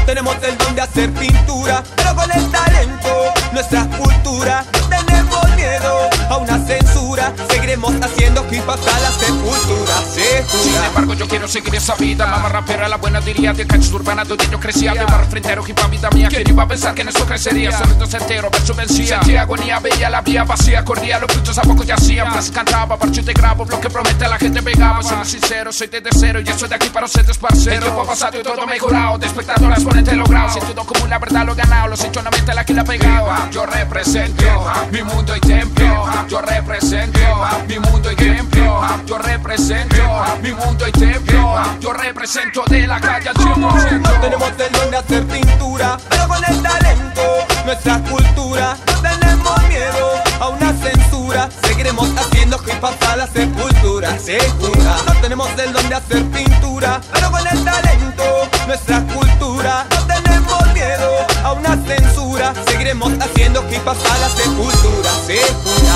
tenemos 0.07 0.37
el 0.43 0.59
don 0.59 0.75
de 0.75 0.81
hacer 0.81 1.11
pintura, 1.13 1.83
pero 1.97 2.15
con 2.15 2.31
el 2.31 2.51
talento, 2.51 3.09
nuestra 3.53 3.89
cultura, 3.99 4.65
tenemos 4.89 5.57
miedo 5.57 6.12
a 6.29 6.37
una 6.37 6.59
censura. 6.59 7.33
Seguiremos 7.49 7.95
haciendo 8.03 8.47
hip 8.51 8.63
hop 8.67 8.71
hasta 8.71 9.01
la 9.01 9.11
sepultura. 9.11 9.95
Se 10.13 10.45
Sin 10.49 10.85
embargo, 10.85 11.15
yo 11.15 11.29
quiero 11.29 11.49
seguir 11.49 11.75
esa 11.75 11.95
vida. 11.97 12.27
Mamá 12.27 12.49
rapera, 12.49 12.89
la 12.89 12.97
buena 12.97 13.21
diría 13.21 13.53
de 13.53 13.67
canchas 13.67 13.93
urbana 13.93 14.25
donde 14.25 14.49
yo 14.49 14.59
crecía. 14.59 14.93
De 14.95 15.05
barrio 15.05 15.29
frentero, 15.29 15.65
hip 15.67 15.79
hop, 15.83 15.91
vida 15.91 16.11
mía. 16.11 16.29
¿Quién 16.29 16.49
iba 16.49 16.63
a 16.63 16.69
pensar 16.69 16.95
que 16.95 17.03
en 17.03 17.09
eso 17.09 17.27
crecería? 17.27 17.73
Sonido 17.77 18.07
certero, 18.07 18.51
verso 18.51 18.75
vencía. 18.75 19.19
Sentía 19.19 19.43
agonía, 19.43 19.79
veía 19.79 20.11
la 20.11 20.21
vía 20.21 20.45
vacía. 20.45 20.85
Corría, 20.85 21.19
los 21.19 21.33
frutos 21.33 21.59
a 21.59 21.63
poco 21.63 21.85
ya 21.85 21.95
hacían. 21.95 22.29
Más 22.31 22.51
cantaba, 22.51 22.97
parche 22.97 23.23
te 23.23 23.33
grabo. 23.33 23.65
Lo 23.65 23.81
que 23.81 23.91
promete 23.91 24.25
a 24.25 24.29
la 24.29 24.39
gente 24.39 24.63
pegaba. 24.63 25.03
Soy 25.03 25.25
sincero, 25.25 25.73
soy 25.73 25.89
desde 25.89 26.11
cero. 26.19 26.41
Y 26.45 26.49
eso 26.49 26.69
de 26.69 26.75
aquí 26.75 26.89
para 26.89 27.07
ustedes, 27.07 27.37
parceros. 27.39 27.75
El 27.75 27.81
tiempo 27.81 28.03
ha 28.03 28.07
pasado 28.07 28.39
y 28.39 28.43
todo 28.43 28.67
mejorado. 28.67 29.19
De 29.19 29.27
espectadoras 29.27 29.83
con 29.85 29.99
el 29.99 30.17
logrado. 30.17 30.53
Si 30.53 30.61
todo 30.61 30.85
como 30.85 31.07
la 31.07 31.19
verdad 31.19 31.47
lo 31.47 31.53
he 31.53 31.57
ganado. 31.57 31.89
Los 31.89 32.05
hechos 32.05 32.23
no 32.23 32.31
mente 32.31 32.55
la 32.55 32.65
que 32.65 32.75
la 32.75 32.85
pegado. 32.85 33.29
Yo 33.51 33.67
represento 33.67 34.45
mi 34.91 35.03
mundo 35.03 35.37
y 35.37 35.41
templo. 35.41 36.07
Yo 36.29 36.41
represento 36.41 37.21
mi 37.69 37.79
mundo 37.79 38.11
y 38.11 38.17
templo. 38.17 38.81
Yo 39.07 39.19
represento 39.19 39.97
mi 40.43 40.53
mundo 40.53 40.87
y 40.89 40.93
templo. 40.93 41.55
Yo 41.81 41.93
represento 41.93 42.63
de 42.69 42.87
la 42.87 43.01
calle 43.01 43.29
al 43.29 43.35
100%. 43.35 44.01
No 44.01 44.11
tenemos 44.21 44.57
de 44.57 44.97
hacer 44.97 45.27
pintura, 45.27 45.99
pero 46.09 46.29
con 46.29 46.45
el 46.45 46.63
talento, 46.63 47.23
nuestra 47.65 47.99
cultura. 47.99 48.77
No 48.87 49.01
tenemos 49.03 49.63
miedo 49.69 50.23
a 50.41 50.49
una 50.49 50.73
censura. 50.73 51.49
Seguiremos 51.63 52.09
haciendo 52.17 52.57
hip 52.67 52.85
hasta 52.85 53.17
la 53.17 53.27
sepultura. 53.27 54.19
Segura. 54.19 54.97
No 55.07 55.15
tenemos 55.21 55.49
de 55.57 55.95
hacer 55.95 56.25
pintura, 56.31 57.01
pero 57.13 57.31
con 57.31 57.47
el 57.47 57.65
talento, 57.65 58.49
nuestra 58.67 59.03
cultura. 59.03 59.87
No 59.91 60.07
tenemos 60.07 60.72
miedo 60.83 61.11
a 61.45 61.53
una 61.53 61.77
censura. 61.85 62.55
Seguiremos 62.67 63.13
haciendo 63.21 63.65
hip 63.71 63.87
hasta 63.87 64.19
la 64.19 64.29
sepultura. 64.29 65.11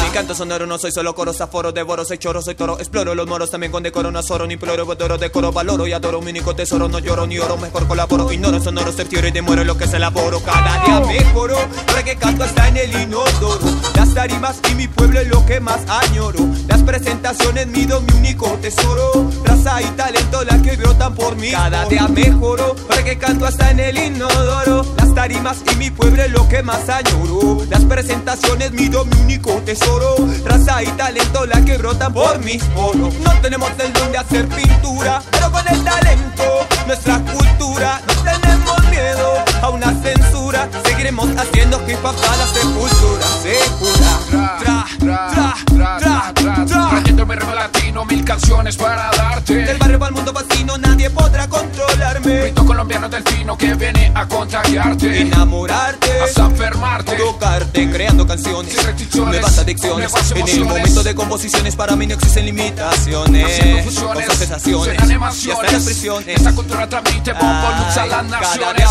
Mi 0.05 0.11
canto 0.13 0.35
sonoro 0.35 0.67
no 0.67 0.79
soy 0.79 0.93
solo 0.93 1.15
coro, 1.15 1.33
zaforo, 1.33 1.73
devoro, 1.73 2.05
soy 2.05 2.19
choro, 2.19 2.43
soy 2.43 2.55
toro. 2.55 2.79
Exploro 2.79 3.15
los 3.15 3.27
moros 3.27 3.51
también 3.51 3.73
con 3.73 3.83
decoro, 3.83 4.11
no 4.11 4.19
azoro, 4.19 4.47
ni 4.47 4.57
ploro, 4.57 4.87
botoro, 4.87 5.19
decoro, 5.19 5.53
valoro 5.53 5.87
y 5.87 5.93
adoro. 5.93 6.21
Mi 6.21 6.31
único 6.31 6.55
tesoro, 6.55 6.89
no 6.89 6.99
lloro 6.99 7.27
ni 7.27 7.39
oro, 7.39 7.57
mejor 7.57 7.87
colaboro. 7.87 8.33
Ignoro 8.33 8.61
sonoro, 8.61 8.93
septioro 8.93 9.29
y 9.29 9.33
demuero 9.33 9.65
lo 9.65 9.77
que 9.77 9.87
se 9.87 9.97
elaboro. 9.97 10.41
Cada 10.41 10.85
día 10.85 11.01
mejoro, 11.01 11.57
que 12.05 12.17
canto 12.17 12.45
hasta 12.45 12.69
en 12.69 12.77
el 12.77 13.03
inodoro. 13.03 13.59
Las 13.97 14.15
tarimas 14.15 14.61
y 14.71 14.75
mi 14.75 14.87
pueblo 14.87 15.21
es 15.21 15.29
lo 15.29 15.45
que 15.45 15.59
más 15.61 15.81
añoro. 15.89 16.39
Las 16.69 16.83
presentaciones 16.83 17.67
mido 17.67 18.01
mi 18.01 18.13
único 18.15 18.47
tesoro. 18.63 19.31
Raza 19.45 19.83
y 19.83 19.87
talento 19.97 20.45
la 20.45 20.63
que 20.63 20.77
brotan 20.77 21.15
por 21.15 21.35
mí. 21.37 21.51
Cada 21.51 21.85
día 21.87 22.07
mejoro, 22.07 22.77
que 23.07 23.19
canto 23.19 23.47
hasta 23.47 23.71
en 23.71 23.79
el 23.79 23.99
inodoro. 23.99 24.76
Las 24.97 25.15
tarimas 25.15 25.63
y 25.73 25.77
mi 25.77 25.91
pueblo 25.91 26.23
es 26.23 26.31
lo 26.31 26.49
que 26.49 26.63
más 26.63 26.89
añoro. 26.89 27.65
Las 27.71 27.85
presentaciones 27.85 28.73
mido 28.73 29.05
mi 29.05 29.17
único 29.21 29.53
tesoro. 29.65 30.17
Raza 30.45 30.83
y 30.83 30.87
talento 30.89 31.47
la 31.47 31.65
que 31.65 31.79
brotan 31.79 32.13
por 32.13 32.39
mis 32.41 32.63
poros. 32.65 33.15
No 33.21 33.33
tenemos 33.41 33.71
el 33.79 33.93
don 33.93 34.13
de 34.13 34.19
hacer 34.19 34.47
pintura, 34.49 35.23
pero 35.31 35.51
con 35.51 35.67
el 35.69 35.83
talento, 35.83 36.67
nuestra 36.87 37.21
cultura. 37.21 38.01
No 38.07 38.23
tenemos 38.23 38.91
miedo 38.91 39.45
a 39.63 39.71
una 39.71 39.93
censura. 40.03 40.69
Seguiremos 40.85 41.29
haciendo 41.37 41.83
hip 41.89 41.99
hop 42.05 42.15
hasta 42.15 42.37
la 42.37 42.47
sepultura. 42.47 43.27
Segura. 43.43 44.19
Tra, 44.31 44.57
tra, 44.59 44.87
tra, 44.99 45.55
tra, 45.99 46.33
tra, 46.35 46.65
tra. 46.65 46.89
Trayendo 46.91 47.27
mi 47.27 47.35
ritmo 47.35 47.55
latino, 47.55 48.05
mil 48.05 48.25
canciones 48.25 48.77
para 48.77 49.11
darte. 49.17 49.55
Del 49.55 49.79
barrio 49.79 50.05
al 50.05 50.13
mundo 50.13 50.33
vacino 50.33 50.79
nadie 50.79 51.11
podrá 51.11 51.49
controlarme. 51.49 52.43
Rito 52.45 52.65
colombiano 52.65 53.09
delfino 53.09 53.57
que 53.57 53.75
viene 53.75 54.13
a 54.15 54.27
contagiarte. 54.27 55.21
Enamorarte, 55.23 56.21
Hasta 56.23 56.47
enfermarte. 56.47 57.17
tocarte, 57.17 57.91
creando 57.91 58.27
canciones, 58.27 58.77
nuevas 59.15 59.59
adicciones. 59.59 60.11
nuevas 60.13 60.33
En 60.33 60.49
el 60.49 60.65
momento 60.65 61.03
de 61.03 61.15
composiciones 61.15 61.77
para 61.77 61.97
mí 61.97 62.07
no 62.07 62.15
existen 62.15 62.47
limitaciones. 62.47 63.85
Fusiones, 63.85 64.27
Con 64.27 64.37
sensaciones 64.37 64.97
y 65.45 65.51
hasta 65.51 65.73
las 65.73 65.83
prisiones. 65.85 66.29
Esta 66.29 66.55
cultura 66.55 66.89
transmite 66.89 67.33
bombo, 67.33 67.69
luz 67.79 67.97
a 67.97 68.07
las 68.07 68.27
Ay, 68.33 68.59
Cada 68.59 68.73
día 68.75 68.89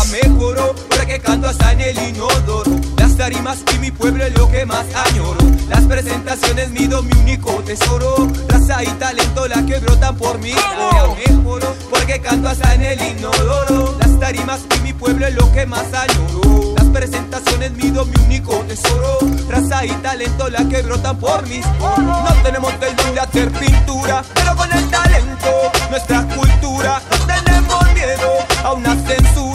mejoro, 0.56 0.74
ahora 0.90 1.06
que 1.06 1.18
canto 1.20 1.48
hasta 1.48 1.72
en 1.72 1.80
el 1.80 1.98
inodoro. 2.08 2.64
Las 2.98 3.16
tarimas 3.16 3.58
y 3.74 3.78
mi 3.78 3.90
pueblo 3.90 4.24
es 4.24 4.36
lo 4.36 4.50
que 4.50 4.64
más 4.66 4.84
añoro. 4.94 5.38
Las 5.68 5.82
presentaciones 5.84 6.70
mido 6.70 7.02
mi 7.02 7.12
único 7.20 7.52
tesoro. 7.64 8.28
Raza 8.48 8.82
y 8.82 8.88
talento 8.98 9.46
la 9.48 9.64
que 9.64 9.78
brotan 9.78 10.16
por 10.16 10.38
mí. 10.38 10.52
Mejoro, 11.26 11.74
porque 11.90 12.20
canto 12.20 12.48
hasta 12.48 12.74
en 12.74 12.82
el 12.82 13.00
inodoro. 13.00 13.96
Las 14.00 14.18
tarimas 14.18 14.60
y 14.76 14.80
mi 14.80 14.92
pueblo 14.92 15.26
es 15.26 15.34
lo 15.34 15.52
que 15.52 15.66
más 15.66 15.86
añoro. 15.92 16.74
Las 16.76 16.86
presentaciones 16.86 17.72
mido 17.72 18.04
mi 18.04 18.24
único 18.24 18.54
tesoro. 18.66 19.18
Raza 19.48 19.84
y 19.84 19.90
talento 20.02 20.48
la 20.48 20.68
que 20.68 20.82
brotan 20.82 21.18
por 21.18 21.42
poros. 21.42 21.98
No 21.98 22.42
tenemos 22.42 22.72
el 22.80 22.96
don 22.96 23.14
de 23.14 23.20
hacer 23.20 23.50
pintura, 23.52 24.24
pero 24.34 24.56
con 24.56 24.72
el 24.72 24.90
talento, 24.90 25.72
nuestra 25.90 26.22
cultura. 26.28 27.00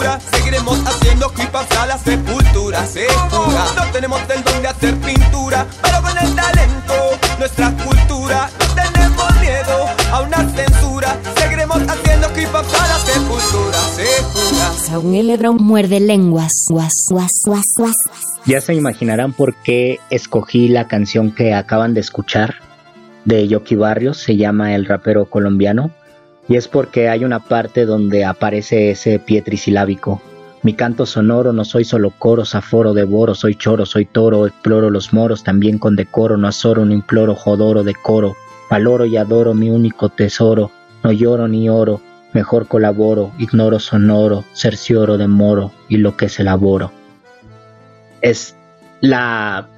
Censura. 0.01 0.19
Seguiremos 0.31 0.79
haciendo 0.85 1.31
hip 1.37 1.49
hop 1.53 1.57
hasta 1.57 1.85
la 1.85 1.97
sepultura. 1.97 2.85
Segura. 2.85 3.65
No 3.75 3.91
tenemos 3.91 4.21
el 4.35 4.43
don 4.43 4.61
de 4.61 4.67
hacer 4.67 4.95
pintura, 4.97 5.65
pero 5.81 6.01
con 6.01 6.17
el 6.17 6.35
talento, 6.35 6.93
nuestra 7.39 7.71
cultura. 7.71 8.49
No 8.59 8.75
tenemos 8.75 9.41
miedo 9.41 9.85
a 10.11 10.21
una 10.21 10.49
censura. 10.49 11.17
Seguiremos 11.37 11.81
haciendo 11.87 12.27
hip 12.39 12.49
hop 12.53 12.57
hasta 12.57 12.87
la 12.87 12.99
sepultura. 12.99 13.77
Segura. 13.95 14.73
Saúl 14.73 15.15
L. 15.15 15.37
Brown 15.37 15.57
muerde 15.57 15.99
lenguas. 15.99 16.65
Guas, 16.69 16.93
guas, 17.09 17.31
guas, 17.45 17.65
guas. 17.77 17.95
Ya 18.45 18.59
se 18.59 18.73
imaginarán 18.73 19.33
por 19.33 19.55
qué 19.55 19.99
escogí 20.09 20.67
la 20.67 20.87
canción 20.87 21.31
que 21.31 21.53
acaban 21.53 21.93
de 21.93 22.01
escuchar 22.01 22.55
de 23.25 23.47
Yoki 23.47 23.75
Barrios, 23.75 24.17
se 24.17 24.35
llama 24.35 24.73
El 24.73 24.87
rapero 24.87 25.25
colombiano, 25.25 25.91
y 26.51 26.57
es 26.57 26.67
porque 26.67 27.07
hay 27.07 27.23
una 27.23 27.39
parte 27.39 27.85
donde 27.85 28.25
aparece 28.25 28.91
ese 28.91 29.19
pie 29.19 29.41
trisilábico. 29.41 30.21
Mi 30.63 30.73
canto 30.73 31.05
sonoro 31.05 31.53
no 31.53 31.63
soy 31.63 31.85
solo 31.85 32.11
coro, 32.11 32.43
zaforo, 32.43 32.93
devoro, 32.93 33.35
soy 33.35 33.55
choro, 33.55 33.85
soy 33.85 34.03
toro, 34.03 34.45
exploro 34.45 34.89
los 34.89 35.13
moros 35.13 35.45
también 35.45 35.77
con 35.77 35.95
decoro, 35.95 36.35
no 36.35 36.49
azoro, 36.49 36.83
no 36.83 36.93
imploro, 36.93 37.35
jodoro, 37.35 37.83
decoro, 37.85 38.35
valoro 38.69 39.05
y 39.05 39.15
adoro 39.15 39.53
mi 39.53 39.69
único 39.69 40.09
tesoro, 40.09 40.71
no 41.05 41.13
lloro 41.13 41.47
ni 41.47 41.69
oro, 41.69 42.01
mejor 42.33 42.67
colaboro, 42.67 43.31
ignoro 43.39 43.79
sonoro, 43.79 44.43
cercioro 44.51 45.17
de 45.17 45.29
moro 45.29 45.71
y 45.87 45.99
lo 45.99 46.17
que 46.17 46.25
es 46.25 46.37
elaboro 46.37 46.91
es 48.21 48.55
la 48.99 49.69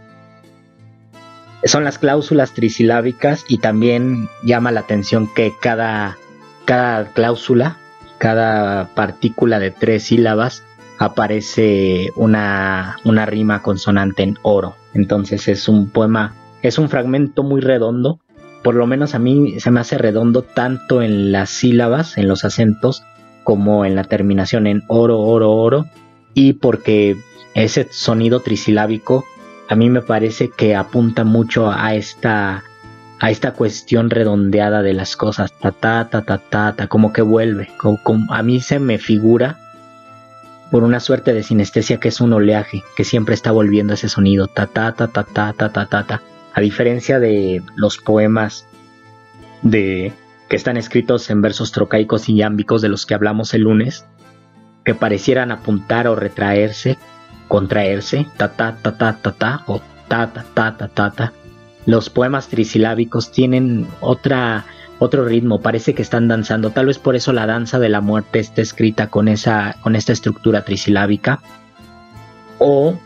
son 1.65 1.83
las 1.83 1.99
cláusulas 1.99 2.53
trisilábicas 2.53 3.45
y 3.47 3.59
también 3.59 4.27
llama 4.43 4.71
la 4.71 4.81
atención 4.81 5.29
que 5.33 5.53
cada 5.61 6.17
cada 6.65 7.05
cláusula, 7.13 7.77
cada 8.17 8.87
partícula 8.95 9.59
de 9.59 9.71
tres 9.71 10.03
sílabas 10.03 10.63
aparece 10.97 12.09
una 12.15 12.97
una 13.03 13.25
rima 13.25 13.61
consonante 13.61 14.23
en 14.23 14.37
oro. 14.41 14.75
Entonces 14.93 15.47
es 15.47 15.67
un 15.67 15.89
poema, 15.89 16.35
es 16.61 16.77
un 16.77 16.89
fragmento 16.89 17.43
muy 17.43 17.61
redondo, 17.61 18.19
por 18.63 18.75
lo 18.75 18.87
menos 18.87 19.13
a 19.13 19.19
mí 19.19 19.59
se 19.59 19.71
me 19.71 19.81
hace 19.81 19.97
redondo 19.97 20.43
tanto 20.43 21.01
en 21.01 21.31
las 21.31 21.49
sílabas, 21.49 22.17
en 22.17 22.27
los 22.27 22.45
acentos, 22.45 23.03
como 23.43 23.85
en 23.85 23.95
la 23.95 24.05
terminación 24.05 24.67
en 24.67 24.83
oro, 24.87 25.19
oro, 25.19 25.51
oro, 25.51 25.85
y 26.33 26.53
porque 26.53 27.17
ese 27.55 27.87
sonido 27.91 28.39
trisilábico 28.39 29.25
a 29.67 29.75
mí 29.75 29.89
me 29.89 30.01
parece 30.01 30.49
que 30.49 30.75
apunta 30.75 31.23
mucho 31.23 31.71
a 31.71 31.95
esta 31.95 32.63
a 33.23 33.31
esta 33.31 33.53
cuestión 33.53 34.09
redondeada 34.09 34.81
de 34.81 34.91
las 34.91 35.15
cosas 35.15 35.53
ta 35.53 35.71
ta 35.71 36.87
como 36.89 37.13
que 37.13 37.21
vuelve 37.21 37.69
como, 37.77 37.97
como- 38.03 38.33
a 38.33 38.43
mí 38.43 38.59
se 38.59 38.79
me 38.79 38.97
figura 38.97 39.57
por 40.69 40.83
una 40.83 40.99
suerte 40.99 41.31
de 41.31 41.41
sinestesia 41.41 42.01
que 42.01 42.09
es 42.09 42.19
un 42.19 42.33
oleaje 42.33 42.83
que 42.97 43.05
siempre 43.05 43.33
está 43.33 43.51
volviendo 43.51 43.93
ese 43.93 44.09
sonido 44.09 44.47
ta 44.47 44.67
ta 44.67 44.91
ta 44.91 45.07
ta 45.07 45.23
ta 45.23 45.53
ta 45.53 45.69
ta 45.69 46.03
ta, 46.03 46.21
a 46.53 46.59
diferencia 46.59 47.17
de 47.21 47.63
los 47.77 47.97
poemas 47.97 48.67
de 49.61 50.11
que 50.49 50.57
están 50.57 50.75
escritos 50.75 51.29
en 51.29 51.41
versos 51.41 51.71
trocaicos 51.71 52.27
y 52.27 52.35
yámbicos 52.35 52.81
de 52.81 52.89
los 52.89 53.05
que 53.05 53.13
hablamos 53.13 53.53
el 53.53 53.61
lunes 53.61 54.05
que 54.83 54.95
parecieran 54.95 55.53
apuntar 55.53 56.09
o 56.09 56.15
retraerse 56.17 56.97
contraerse, 57.47 58.27
ta 58.35 58.49
ta 58.49 58.75
o 58.83 59.79
ta 60.09 60.27
ta 60.33 60.43
ta 60.53 60.77
ta 60.77 60.87
ta 60.89 61.09
ta. 61.11 61.33
Los 61.85 62.09
poemas 62.09 62.47
trisilábicos 62.47 63.31
tienen 63.31 63.87
otra 63.99 64.65
otro 64.99 65.25
ritmo, 65.25 65.59
parece 65.59 65.93
que 65.93 66.01
están 66.01 66.27
danzando, 66.27 66.69
tal 66.69 66.85
vez 66.85 66.97
por 66.97 67.15
eso 67.15 67.33
la 67.33 67.45
danza 67.45 67.77
de 67.79 67.89
la 67.89 67.99
muerte 67.99 68.39
está 68.39 68.61
escrita 68.61 69.09
con 69.09 69.27
esa 69.27 69.75
con 69.81 69.95
esta 69.95 70.13
estructura 70.13 70.63
trisilábica 70.63 71.41
o 72.59 72.97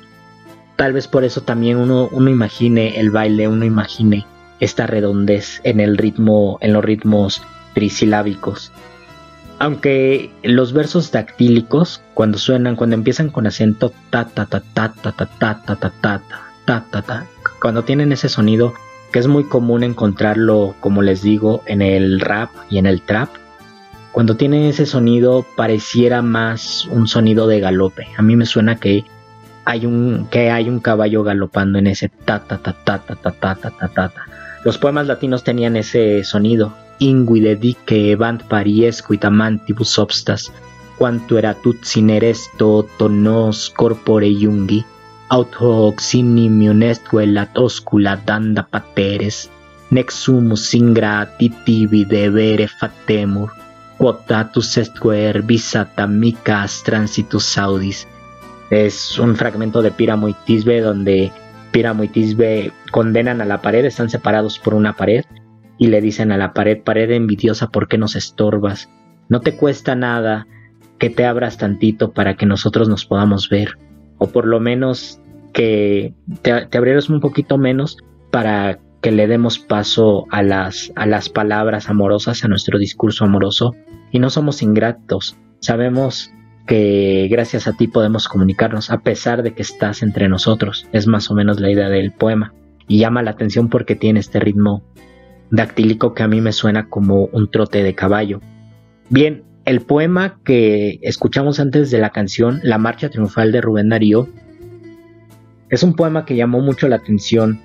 tal 0.75 0.93
vez 0.93 1.07
por 1.07 1.23
eso 1.23 1.41
también 1.41 1.77
uno 1.77 2.07
uno 2.11 2.29
imagine 2.29 2.99
el 2.99 3.09
baile, 3.09 3.47
uno 3.47 3.65
imagine 3.65 4.25
esta 4.59 4.85
redondez 4.85 5.61
en 5.63 5.79
el 5.79 5.97
ritmo 5.97 6.57
en 6.61 6.73
los 6.73 6.83
ritmos 6.83 7.41
trisilábicos. 7.73 8.71
Aunque 9.59 10.31
los 10.43 10.71
versos 10.71 11.11
dactílicos, 11.11 12.01
cuando 12.13 12.37
suenan, 12.37 12.75
cuando 12.75 12.95
empiezan 12.95 13.29
con 13.29 13.47
acento 13.47 13.91
ta 14.11 14.25
ta 14.25 14.45
ta 14.45 14.61
ta 14.73 14.93
ta 14.93 15.13
ta 15.13 15.25
ta 15.25 15.63
ta 15.65 15.75
ta 15.75 16.21
ta 16.65 16.83
ta 16.91 17.01
ta 17.01 17.25
cuando 17.61 17.83
tienen 17.83 18.11
ese 18.11 18.29
sonido, 18.29 18.73
que 19.11 19.19
es 19.19 19.27
muy 19.27 19.45
común 19.45 19.83
encontrarlo, 19.83 20.75
como 20.79 21.01
les 21.01 21.21
digo, 21.21 21.63
en 21.65 21.81
el 21.81 22.19
rap 22.19 22.49
y 22.69 22.77
en 22.77 22.85
el 22.85 23.01
trap. 23.01 23.29
Cuando 24.11 24.35
tiene 24.35 24.69
ese 24.69 24.85
sonido 24.85 25.45
pareciera 25.55 26.21
más 26.21 26.85
un 26.91 27.07
sonido 27.07 27.47
de 27.47 27.59
galope. 27.59 28.07
A 28.17 28.21
mí 28.21 28.35
me 28.35 28.45
suena 28.45 28.75
que 28.75 29.05
hay 29.65 29.85
un 29.85 30.27
que 30.31 30.49
hay 30.49 30.69
un 30.69 30.79
caballo 30.79 31.23
galopando 31.23 31.77
en 31.77 31.87
ese 31.87 32.09
ta 32.09 32.39
ta 32.39 32.57
ta 32.57 32.73
ta 32.73 32.99
ta 32.99 33.87
ta. 33.93 34.13
Los 34.63 34.77
poemas 34.77 35.07
latinos 35.07 35.43
tenían 35.43 35.75
ese 35.75 36.23
sonido. 36.23 36.73
Ingui 36.99 37.41
dedique 37.41 38.11
evant 38.11 38.41
pariesco 38.43 39.15
tamantibus 39.19 39.99
obstas, 39.99 40.51
quanto 40.97 41.37
eratut 41.37 41.83
sineresto 41.83 42.87
tonos 42.97 43.69
corpore 43.69 44.29
iungi, 44.29 44.83
aut 45.29 45.55
hoc 45.59 45.99
sinim 45.99 46.61
lat 47.33 47.57
oscula 47.57 48.15
danda 48.25 48.63
pateres, 48.63 49.49
nexumus 49.91 50.73
ingratitivi 50.73 52.05
debere 52.05 52.67
fatemur, 52.67 53.51
quotatus 53.97 54.77
estquer 54.77 55.41
visata 55.41 56.07
micas 56.07 56.83
transitus 56.83 57.57
audis, 57.57 58.07
es 58.69 59.17
un 59.17 59.35
fragmento 59.35 59.81
de 59.81 59.91
Píramo 59.91 60.27
y 60.27 60.35
Tisbe 60.45 60.81
donde 60.81 61.31
Píramo 61.71 62.03
y 62.03 62.09
Tisbe 62.09 62.71
condenan 62.91 63.41
a 63.41 63.45
la 63.45 63.61
pared, 63.61 63.85
están 63.85 64.09
separados 64.09 64.59
por 64.59 64.73
una 64.73 64.93
pared 64.93 65.23
y 65.77 65.87
le 65.87 66.01
dicen 66.01 66.31
a 66.31 66.37
la 66.37 66.53
pared, 66.53 66.81
pared 66.83 67.11
envidiosa, 67.11 67.69
¿por 67.69 67.87
qué 67.87 67.97
nos 67.97 68.15
estorbas? 68.15 68.89
No 69.29 69.41
te 69.41 69.55
cuesta 69.55 69.95
nada 69.95 70.47
que 70.97 71.09
te 71.09 71.25
abras 71.25 71.57
tantito 71.57 72.11
para 72.11 72.35
que 72.35 72.45
nosotros 72.45 72.89
nos 72.89 73.05
podamos 73.05 73.49
ver, 73.49 73.77
o 74.17 74.27
por 74.27 74.45
lo 74.45 74.59
menos 74.59 75.19
que 75.53 76.13
te, 76.41 76.65
te 76.67 76.77
abrieras 76.77 77.09
un 77.09 77.19
poquito 77.19 77.57
menos 77.57 77.97
para 78.31 78.79
que 79.01 79.11
le 79.11 79.27
demos 79.27 79.59
paso 79.59 80.25
a 80.31 80.41
las, 80.41 80.91
a 80.95 81.05
las 81.05 81.29
palabras 81.29 81.89
amorosas, 81.89 82.43
a 82.43 82.47
nuestro 82.47 82.79
discurso 82.79 83.25
amoroso, 83.25 83.75
y 84.11 84.19
no 84.19 84.29
somos 84.29 84.61
ingratos, 84.61 85.37
sabemos 85.59 86.31
que 86.67 87.27
gracias 87.31 87.67
a 87.67 87.73
ti 87.73 87.87
podemos 87.87 88.27
comunicarnos 88.27 88.91
a 88.91 88.99
pesar 88.99 89.41
de 89.41 89.53
que 89.53 89.61
estás 89.61 90.03
entre 90.03 90.27
nosotros. 90.27 90.85
Es 90.91 91.07
más 91.07 91.31
o 91.31 91.33
menos 91.33 91.59
la 91.59 91.71
idea 91.71 91.89
del 91.89 92.11
poema. 92.11 92.53
Y 92.87 92.99
llama 92.99 93.23
la 93.23 93.31
atención 93.31 93.69
porque 93.69 93.95
tiene 93.95 94.19
este 94.19 94.39
ritmo 94.39 94.83
dactílico 95.49 96.13
que 96.13 96.23
a 96.23 96.27
mí 96.27 96.41
me 96.41 96.51
suena 96.51 96.89
como 96.89 97.25
un 97.31 97.49
trote 97.49 97.83
de 97.83 97.95
caballo. 97.95 98.41
Bien, 99.09 99.43
el 99.67 99.81
poema 99.81 100.39
que 100.45 100.97
escuchamos 101.01 101.59
antes 101.59 101.91
de 101.91 101.99
la 101.99 102.11
canción, 102.11 102.61
La 102.63 102.77
Marcha 102.77 103.09
Triunfal 103.09 103.51
de 103.51 103.59
Rubén 103.59 103.89
Darío, 103.89 104.29
es 105.69 105.83
un 105.83 105.93
poema 105.93 106.23
que 106.23 106.37
llamó 106.37 106.61
mucho 106.61 106.87
la 106.87 106.95
atención 106.95 107.59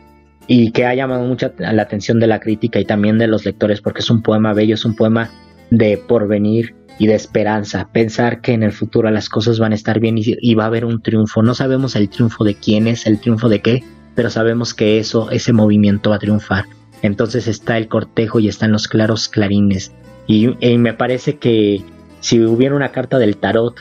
y 0.49 0.73
que 0.73 0.85
ha 0.85 0.97
llamado 0.97 1.25
mucho 1.25 1.53
la 1.59 1.81
atención 1.81 2.19
de 2.19 2.27
la 2.27 2.41
crítica 2.41 2.81
y 2.81 2.85
también 2.85 3.19
de 3.19 3.29
los 3.29 3.45
lectores 3.45 3.81
porque 3.81 4.01
es 4.01 4.11
un 4.11 4.21
poema 4.21 4.53
bello, 4.53 4.75
es 4.75 4.85
un 4.85 4.97
poema 4.97 5.31
de 5.71 5.97
porvenir 5.97 6.75
y 6.99 7.07
de 7.07 7.15
esperanza, 7.15 7.89
pensar 7.93 8.41
que 8.41 8.53
en 8.53 8.65
el 8.65 8.73
futuro 8.73 9.09
las 9.13 9.29
cosas 9.29 9.61
van 9.61 9.71
a 9.71 9.77
estar 9.77 10.01
bien 10.01 10.17
y, 10.19 10.55
va 10.57 10.65
a 10.65 10.67
haber 10.67 10.85
un 10.85 11.03
triunfo. 11.03 11.45
No 11.45 11.55
sabemos 11.55 11.95
el 11.95 12.09
triunfo 12.09 12.43
de 12.43 12.57
quién 12.57 12.89
es, 12.89 13.07
el 13.07 13.21
triunfo 13.21 13.49
de 13.49 13.63
qué, 13.63 13.85
pero 14.17 14.29
sabemos 14.29 14.75
que 14.75 14.99
eso, 14.99 15.31
ese 15.31 15.53
movimiento 15.53 16.11
va 16.11 16.17
a 16.17 16.19
triunfar. 16.19 16.65
Entonces 17.01 17.47
está 17.47 17.79
el 17.79 17.87
cortejo 17.87 18.41
y 18.41 18.49
están 18.49 18.73
los 18.73 18.89
claros 18.89 19.29
clarines. 19.29 19.93
Y, 20.27 20.49
me 20.79 20.95
parece 20.95 21.37
que 21.37 21.83
si 22.21 22.43
hubiera 22.43 22.75
una 22.75 22.93
carta 22.93 23.19
del 23.19 23.37
tarot 23.37 23.75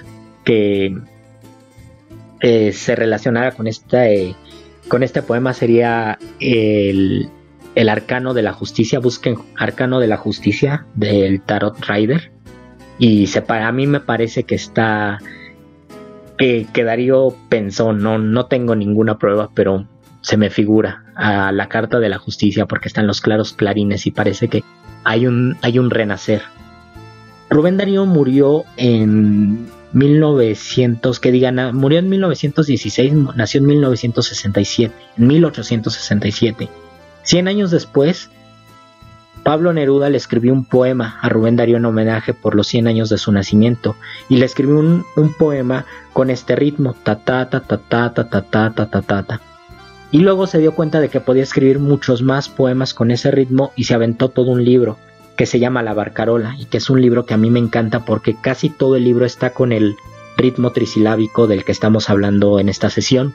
que 0.44 0.98
eh, 2.40 2.72
se 2.74 2.96
relacionara 2.96 3.52
con 3.52 3.68
este, 3.68 4.36
con 4.88 5.04
este 5.04 5.22
poema 5.22 5.54
sería 5.54 6.18
el, 6.40 7.30
el 7.76 7.90
arcano 7.90 8.34
de 8.34 8.42
la 8.42 8.54
justicia. 8.54 9.00
Busquen 9.00 9.38
arcano 9.58 10.00
de 10.00 10.08
la 10.08 10.18
justicia 10.18 10.86
del 10.96 11.42
tarot 11.42 11.80
rider 11.88 12.32
y 13.02 13.28
a 13.48 13.72
mí 13.72 13.88
me 13.88 14.00
parece 14.00 14.44
que 14.44 14.56
está 14.56 15.20
que, 16.38 16.84
Darío 16.84 17.36
pensó, 17.50 17.94
no, 17.94 18.18
no 18.18 18.46
tengo 18.46 18.76
ninguna 18.76 19.18
prueba, 19.18 19.50
pero 19.54 19.88
se 20.22 20.38
me 20.38 20.50
figura 20.50 21.04
a 21.16 21.52
la 21.52 21.68
carta 21.68 22.00
de 22.00 22.10
la 22.10 22.18
justicia 22.18 22.66
porque 22.66 22.88
están 22.88 23.08
los 23.08 23.22
claros 23.22 23.54
clarines 23.54 24.08
y 24.08 24.12
parece 24.12 24.48
que 24.48 24.64
hay 25.04 25.28
un, 25.28 25.58
hay 25.62 25.80
un 25.80 25.90
renacer. 25.90 26.44
Rubén 27.50 27.78
Darío 27.78 28.06
murió 28.06 28.64
en 28.78 29.68
1900, 29.94 31.20
que 31.20 31.32
digan, 31.32 31.76
murió 31.76 32.00
en 32.00 32.10
1916, 32.10 33.14
nació 33.36 33.60
en 33.60 33.66
1967, 33.66 34.96
en 35.18 35.28
1867. 35.28 36.70
Cien 37.24 37.48
años 37.48 37.72
después, 37.72 38.30
Pablo 39.44 39.74
Neruda 39.74 40.10
le 40.10 40.18
escribió 40.18 40.54
un 40.54 40.66
poema 40.66 41.20
a 41.22 41.30
Rubén 41.30 41.56
Darío 41.56 41.78
en 41.78 41.86
homenaje 41.86 42.34
por 42.34 42.56
los 42.56 42.68
100 42.68 42.88
años 42.88 43.10
de 43.10 43.18
su 43.18 43.32
nacimiento 43.32 43.96
y 44.30 44.38
le 44.38 44.46
escribió 44.46 44.80
un, 44.80 45.04
poema 45.38 45.86
con 46.14 46.30
este 46.30 46.56
ritmo 46.56 46.96
ta 47.04 47.16
ta 47.16 47.50
ta 47.50 47.62
ta 47.62 47.78
ta 47.78 48.14
ta 48.14 48.30
ta 48.30 48.44
ta 48.44 48.70
ta 48.72 48.86
ta 48.86 49.02
ta 49.02 49.24
ta 49.24 49.51
y 50.12 50.20
luego 50.20 50.46
se 50.46 50.60
dio 50.60 50.74
cuenta 50.74 51.00
de 51.00 51.10
que 51.10 51.22
podía 51.22 51.44
escribir 51.44 51.80
muchos 51.80 52.22
más 52.22 52.50
poemas 52.50 52.94
con 52.94 53.12
ese 53.12 53.32
ritmo 53.32 53.72
y 53.76 53.86
se 53.86 53.94
aventó 53.94 54.30
todo 54.30 54.52
un 54.52 54.64
libro 54.64 54.98
que 55.38 55.46
se 55.46 55.60
llama 55.60 55.84
La 55.84 55.94
Barcarola 55.94 56.56
y 56.60 56.66
que 56.66 56.78
es 56.78 56.90
un 56.90 57.02
libro 57.02 57.26
que 57.26 57.34
a 57.34 57.38
mí 57.38 57.50
me 57.50 57.60
encanta 57.60 58.06
porque 58.06 58.36
casi 58.40 58.70
todo 58.70 58.96
el 58.96 59.06
libro 59.06 59.26
está 59.26 59.52
con 59.52 59.72
el 59.72 59.96
ritmo 60.38 60.72
trisilábico 60.72 61.48
del 61.48 61.64
que 61.64 61.72
estamos 61.72 62.10
hablando 62.10 62.60
en 62.60 62.70
esta 62.70 62.90
sesión. 62.90 63.34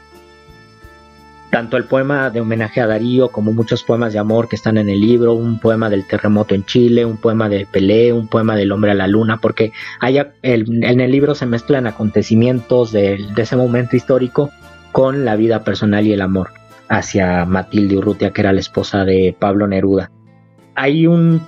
Tanto 1.51 1.77
el 1.77 1.85
poema 1.85 2.29
de 2.29 2.41
homenaje 2.41 2.81
a 2.81 2.87
Darío 2.87 3.29
como 3.29 3.53
muchos 3.53 3.83
poemas 3.83 4.13
de 4.13 4.19
amor 4.19 4.49
que 4.49 4.57
están 4.57 4.77
en 4.77 4.89
el 4.89 5.01
libro, 5.01 5.33
un 5.33 5.59
poema 5.59 5.89
del 5.89 6.05
terremoto 6.05 6.55
en 6.55 6.65
Chile, 6.65 7.05
un 7.05 7.17
poema 7.17 7.49
de 7.49 7.67
Pelé, 7.67 8.13
un 8.13 8.29
poema 8.29 8.57
del 8.57 8.73
hombre 8.73 8.91
a 8.91 8.95
la 8.95 9.07
luna, 9.07 9.39
porque 9.39 9.73
en 10.03 11.01
el 11.01 11.11
libro 11.11 11.35
se 11.35 11.47
mezclan 11.47 11.87
acontecimientos 11.87 12.93
de, 12.93 13.25
ese 13.37 13.57
momento 13.57 13.97
histórico 13.97 14.51
con 14.93 15.25
la 15.25 15.37
vida 15.37 15.65
personal 15.65 16.05
y 16.07 16.13
el 16.13 16.21
amor 16.21 16.51
hacia 16.89 17.45
Matilde 17.45 17.97
Urrutia, 17.97 18.33
que 18.33 18.41
era 18.41 18.53
la 18.53 18.61
esposa 18.61 19.05
de 19.05 19.35
Pablo 19.39 19.67
Neruda. 19.67 20.11
Hay 20.75 21.07
un, 21.07 21.41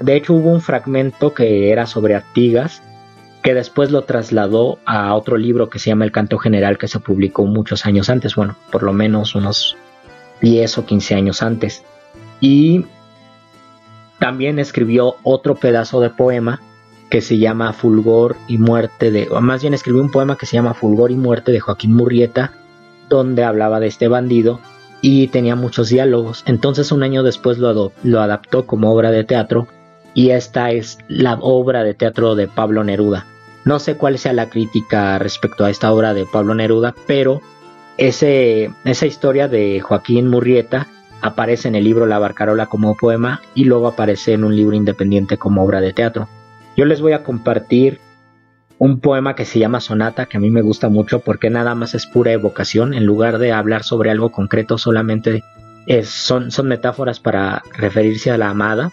de 0.00 0.16
hecho 0.16 0.34
hubo 0.34 0.50
un 0.50 0.60
fragmento 0.60 1.34
que 1.34 1.70
era 1.70 1.86
sobre 1.86 2.14
Artigas, 2.14 2.82
que 3.42 3.54
después 3.54 3.90
lo 3.90 4.02
trasladó 4.02 4.78
a 4.84 5.14
otro 5.14 5.36
libro 5.36 5.70
que 5.70 5.78
se 5.78 5.90
llama 5.90 6.04
El 6.04 6.12
Canto 6.12 6.38
General, 6.38 6.78
que 6.78 6.88
se 6.88 7.00
publicó 7.00 7.46
muchos 7.46 7.86
años 7.86 8.10
antes, 8.10 8.34
bueno, 8.34 8.56
por 8.70 8.82
lo 8.82 8.92
menos 8.92 9.34
unos 9.34 9.76
10 10.42 10.78
o 10.78 10.86
15 10.86 11.14
años 11.14 11.42
antes. 11.42 11.82
Y 12.40 12.84
también 14.18 14.58
escribió 14.58 15.16
otro 15.22 15.54
pedazo 15.54 16.00
de 16.00 16.10
poema 16.10 16.60
que 17.08 17.20
se 17.20 17.38
llama 17.38 17.72
Fulgor 17.72 18.36
y 18.46 18.58
Muerte 18.58 19.10
de, 19.10 19.28
o 19.30 19.40
más 19.40 19.62
bien 19.62 19.74
escribió 19.74 20.00
un 20.02 20.10
poema 20.10 20.36
que 20.36 20.46
se 20.46 20.54
llama 20.56 20.74
Fulgor 20.74 21.10
y 21.10 21.16
Muerte 21.16 21.50
de 21.50 21.60
Joaquín 21.60 21.94
Murrieta, 21.94 22.52
donde 23.10 23.44
hablaba 23.44 23.80
de 23.80 23.88
este 23.88 24.08
bandido 24.08 24.60
y 25.02 25.28
tenía 25.28 25.56
muchos 25.56 25.90
diálogos. 25.90 26.42
Entonces 26.46 26.92
un 26.92 27.02
año 27.02 27.22
después 27.22 27.58
lo, 27.58 27.92
adaptó 28.18 28.66
como 28.66 28.90
obra 28.90 29.10
de 29.10 29.24
teatro 29.24 29.68
y 30.14 30.30
esta 30.30 30.70
es 30.70 30.98
la 31.08 31.34
obra 31.40 31.84
de 31.84 31.92
teatro 31.92 32.34
de 32.36 32.48
Pablo 32.48 32.82
Neruda. 32.84 33.26
No 33.64 33.78
sé 33.78 33.96
cuál 33.96 34.18
sea 34.18 34.32
la 34.32 34.48
crítica 34.48 35.18
respecto 35.18 35.64
a 35.64 35.70
esta 35.70 35.92
obra 35.92 36.14
de 36.14 36.24
Pablo 36.24 36.54
Neruda, 36.54 36.94
pero 37.06 37.42
esa 37.98 39.06
historia 39.06 39.48
de 39.48 39.80
Joaquín 39.80 40.28
Murrieta 40.28 40.86
aparece 41.20 41.68
en 41.68 41.74
el 41.74 41.84
libro 41.84 42.06
La 42.06 42.18
Barcarola 42.18 42.66
como 42.66 42.96
poema 42.96 43.42
y 43.54 43.64
luego 43.64 43.88
aparece 43.88 44.32
en 44.32 44.44
un 44.44 44.56
libro 44.56 44.74
independiente 44.74 45.36
como 45.36 45.62
obra 45.62 45.82
de 45.82 45.92
teatro. 45.92 46.28
Yo 46.76 46.86
les 46.86 47.02
voy 47.02 47.12
a 47.12 47.22
compartir 47.22 48.00
un 48.80 48.98
poema 48.98 49.34
que 49.36 49.44
se 49.44 49.58
llama 49.58 49.78
Sonata, 49.80 50.24
que 50.24 50.38
a 50.38 50.40
mí 50.40 50.48
me 50.48 50.62
gusta 50.62 50.88
mucho 50.88 51.20
porque 51.20 51.50
nada 51.50 51.74
más 51.74 51.94
es 51.94 52.06
pura 52.06 52.32
evocación, 52.32 52.94
en 52.94 53.04
lugar 53.04 53.36
de 53.36 53.52
hablar 53.52 53.84
sobre 53.84 54.10
algo 54.10 54.32
concreto, 54.32 54.78
solamente 54.78 55.44
son, 56.02 56.50
son 56.50 56.66
metáforas 56.66 57.20
para 57.20 57.62
referirse 57.76 58.30
a 58.30 58.38
la 58.38 58.48
amada 58.48 58.90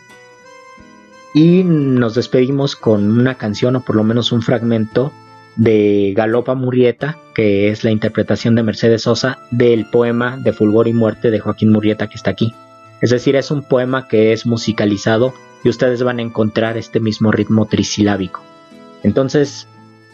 y 1.33 1.63
nos 1.63 2.15
despedimos 2.15 2.75
con 2.75 3.17
una 3.17 3.35
canción 3.35 3.77
o 3.77 3.81
por 3.81 3.95
lo 3.95 4.03
menos 4.03 4.33
un 4.33 4.41
fragmento 4.41 5.13
de 5.55 6.13
Galopa 6.17 6.53
Murrieta, 6.53 7.17
que 7.33 7.69
es 7.69 7.85
la 7.85 7.91
interpretación 7.91 8.55
de 8.55 8.63
Mercedes 8.63 9.03
Sosa 9.03 9.39
del 9.51 9.85
poema 9.85 10.35
de 10.35 10.51
Fulgor 10.51 10.89
y 10.89 10.93
Muerte 10.93 11.31
de 11.31 11.39
Joaquín 11.39 11.71
Murrieta 11.71 12.07
que 12.07 12.15
está 12.15 12.31
aquí. 12.31 12.53
Es 12.99 13.11
decir, 13.11 13.37
es 13.37 13.51
un 13.51 13.63
poema 13.63 14.09
que 14.09 14.33
es 14.33 14.45
musicalizado 14.45 15.33
y 15.63 15.69
ustedes 15.69 16.03
van 16.03 16.19
a 16.19 16.23
encontrar 16.23 16.77
este 16.77 16.99
mismo 16.99 17.31
ritmo 17.31 17.67
trisilábico. 17.67 18.41
Entonces, 19.03 19.67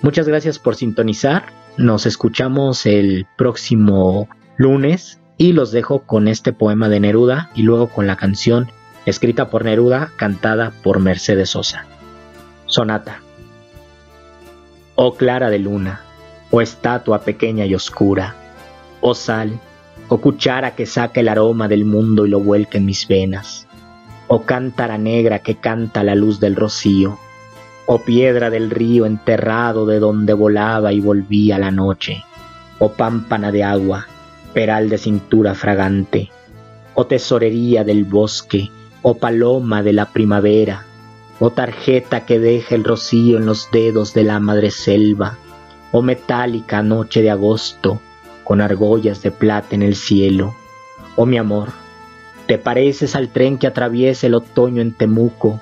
muchas 0.03 0.27
gracias 0.27 0.59
por 0.59 0.75
sintonizar. 0.75 1.45
Nos 1.77 2.05
escuchamos 2.05 2.85
el 2.85 3.25
próximo 3.35 4.29
lunes 4.57 5.19
y 5.37 5.53
los 5.53 5.71
dejo 5.71 6.03
con 6.03 6.27
este 6.27 6.53
poema 6.53 6.89
de 6.89 6.99
Neruda 6.99 7.49
y 7.55 7.63
luego 7.63 7.87
con 7.87 8.05
la 8.05 8.15
canción 8.15 8.69
escrita 9.07 9.49
por 9.49 9.65
Neruda, 9.65 10.11
cantada 10.15 10.71
por 10.83 10.99
Mercedes 10.99 11.49
Sosa. 11.49 11.85
Sonata. 12.67 13.21
Oh 14.95 15.15
clara 15.15 15.49
de 15.49 15.59
luna, 15.59 16.01
oh 16.51 16.61
estatua 16.61 17.21
pequeña 17.21 17.65
y 17.65 17.73
oscura, 17.73 18.35
oh 19.01 19.15
sal, 19.15 19.59
o 20.07 20.19
cuchara 20.19 20.75
que 20.75 20.85
saca 20.85 21.19
el 21.19 21.29
aroma 21.29 21.67
del 21.67 21.85
mundo 21.85 22.25
y 22.25 22.29
lo 22.29 22.39
vuelca 22.39 22.77
en 22.77 22.85
mis 22.85 23.07
venas, 23.07 23.67
o 24.27 24.43
cántara 24.43 24.97
negra 24.97 25.39
que 25.39 25.55
canta 25.55 26.03
la 26.03 26.13
luz 26.13 26.39
del 26.39 26.55
rocío, 26.55 27.17
o 27.85 27.99
piedra 27.99 28.49
del 28.49 28.69
río 28.69 29.05
enterrado 29.05 29.85
de 29.85 29.99
donde 29.99 30.33
volaba 30.33 30.93
y 30.93 30.99
volvía 30.99 31.59
la 31.59 31.71
noche, 31.71 32.23
o 32.79 32.93
pámpana 32.93 33.51
de 33.51 33.63
agua, 33.63 34.07
peral 34.53 34.89
de 34.89 34.97
cintura 34.97 35.55
fragante, 35.55 36.29
o 36.93 37.05
tesorería 37.05 37.83
del 37.83 38.05
bosque, 38.05 38.69
o 39.01 39.15
paloma 39.17 39.83
de 39.83 39.93
la 39.93 40.05
primavera, 40.05 40.85
o 41.39 41.49
tarjeta 41.49 42.25
que 42.25 42.39
deja 42.39 42.75
el 42.75 42.83
rocío 42.83 43.37
en 43.37 43.45
los 43.45 43.69
dedos 43.71 44.13
de 44.13 44.23
la 44.23 44.39
madre 44.39 44.71
selva, 44.71 45.37
o 45.91 46.01
metálica 46.01 46.81
noche 46.81 47.21
de 47.21 47.31
agosto, 47.31 47.99
con 48.43 48.61
argollas 48.61 49.21
de 49.21 49.31
plata 49.31 49.75
en 49.75 49.81
el 49.81 49.95
cielo. 49.95 50.55
Oh 51.15 51.25
mi 51.25 51.37
amor, 51.37 51.69
te 52.47 52.57
pareces 52.57 53.15
al 53.15 53.29
tren 53.29 53.57
que 53.57 53.67
atraviesa 53.67 54.27
el 54.27 54.35
otoño 54.35 54.81
en 54.81 54.93
Temuco, 54.93 55.59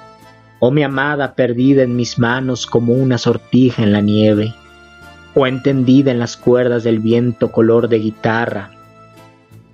oh 0.64 0.70
mi 0.70 0.84
amada 0.84 1.34
perdida 1.34 1.82
en 1.82 1.96
mis 1.96 2.20
manos 2.20 2.68
como 2.68 2.94
una 2.94 3.18
sortija 3.18 3.82
en 3.82 3.92
la 3.92 4.02
nieve, 4.02 4.54
o 5.34 5.48
entendida 5.48 6.12
en 6.12 6.20
las 6.20 6.38
cuerdas 6.38 6.84
del 6.84 7.00
viento 7.00 7.52
color 7.52 7.90
de 7.90 7.98
guitarra, 7.98 8.70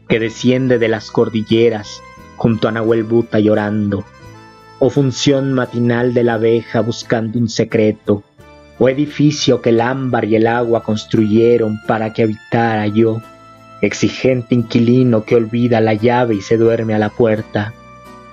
que 0.07 0.17
desciende 0.17 0.79
de 0.79 0.87
las 0.87 1.11
cordilleras 1.11 2.01
junto 2.37 2.69
a 2.69 2.71
Nahuel 2.71 3.03
Buta 3.03 3.39
llorando, 3.39 4.05
o 4.79 4.89
función 4.89 5.51
matinal 5.51 6.13
de 6.13 6.23
la 6.23 6.35
abeja 6.35 6.79
buscando 6.79 7.37
un 7.37 7.49
secreto, 7.49 8.23
o 8.79 8.87
edificio 8.87 9.61
que 9.61 9.71
el 9.71 9.81
ámbar 9.81 10.23
y 10.23 10.37
el 10.37 10.47
agua 10.47 10.83
construyeron 10.83 11.81
para 11.85 12.13
que 12.13 12.23
habitara 12.23 12.87
yo, 12.87 13.21
exigente 13.81 14.55
inquilino 14.55 15.25
que 15.25 15.35
olvida 15.35 15.81
la 15.81 15.95
llave 15.95 16.35
y 16.35 16.41
se 16.41 16.55
duerme 16.55 16.93
a 16.93 16.99
la 16.99 17.09
puerta, 17.09 17.73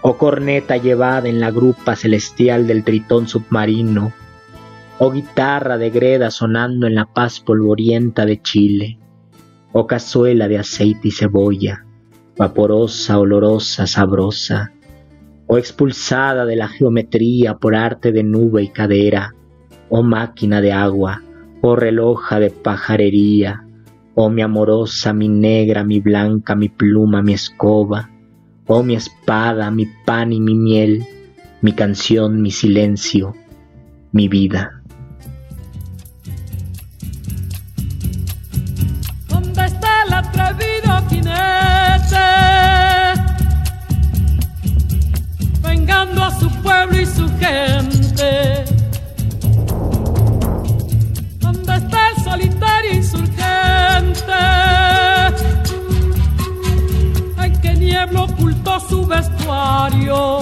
o 0.07 0.19
corneta 0.19 0.77
llevada 0.77 1.31
en 1.31 1.41
la 1.41 1.51
grupa 1.51 1.97
celestial 1.97 2.67
del 2.67 2.85
tritón 2.85 3.27
submarino, 3.27 4.13
o 4.99 5.11
guitarra 5.11 5.79
de 5.79 5.89
greda 5.89 6.31
sonando 6.31 6.87
en 6.87 6.95
la 6.95 7.07
paz 7.07 7.41
polvorienta 7.41 8.27
de 8.27 8.43
Chile, 8.43 8.99
o 9.73 9.87
cazuela 9.87 10.47
de 10.47 10.59
aceite 10.59 11.09
y 11.09 11.11
cebolla, 11.11 11.87
vaporosa, 12.37 13.19
olorosa, 13.19 13.87
sabrosa, 13.87 14.73
o 15.47 15.57
expulsada 15.57 16.45
de 16.45 16.57
la 16.57 16.69
geometría 16.69 17.57
por 17.57 17.75
arte 17.75 18.13
de 18.13 18.25
nube 18.25 18.63
y 18.63 18.69
cadera, 18.69 19.35
oh 19.89 20.03
máquina 20.03 20.61
de 20.61 20.73
agua, 20.73 21.23
oh 21.63 21.77
reloja 21.77 22.41
de 22.41 22.51
pajarería, 22.51 23.67
oh 24.15 24.29
mi 24.29 24.43
amorosa, 24.43 25.15
mi 25.15 25.31
negra, 25.31 25.83
mi 25.83 26.01
blanca, 26.01 26.55
mi 26.55 26.69
pluma, 26.69 27.23
mi 27.23 27.33
escoba, 27.33 28.11
oh 28.67 28.83
mi 28.83 28.95
espada, 28.95 29.71
mi 29.71 29.87
pan 30.05 30.33
y 30.33 30.41
mi 30.41 30.55
miel, 30.55 31.07
mi 31.63 31.73
canción, 31.73 32.41
mi 32.43 32.51
silencio, 32.51 33.35
mi 34.13 34.29
vida. 34.29 34.83
¿Dónde 39.29 39.65
está 39.65 40.05
el 40.07 40.15
atrevido 40.15 41.09
jinete? 41.09 42.17
Vengando 45.63 46.25
a 46.25 46.31
su 46.39 46.49
pueblo 46.63 47.01
y 47.01 47.07
su 47.07 47.29
gente 47.39 48.74
vestuario. 59.07 60.41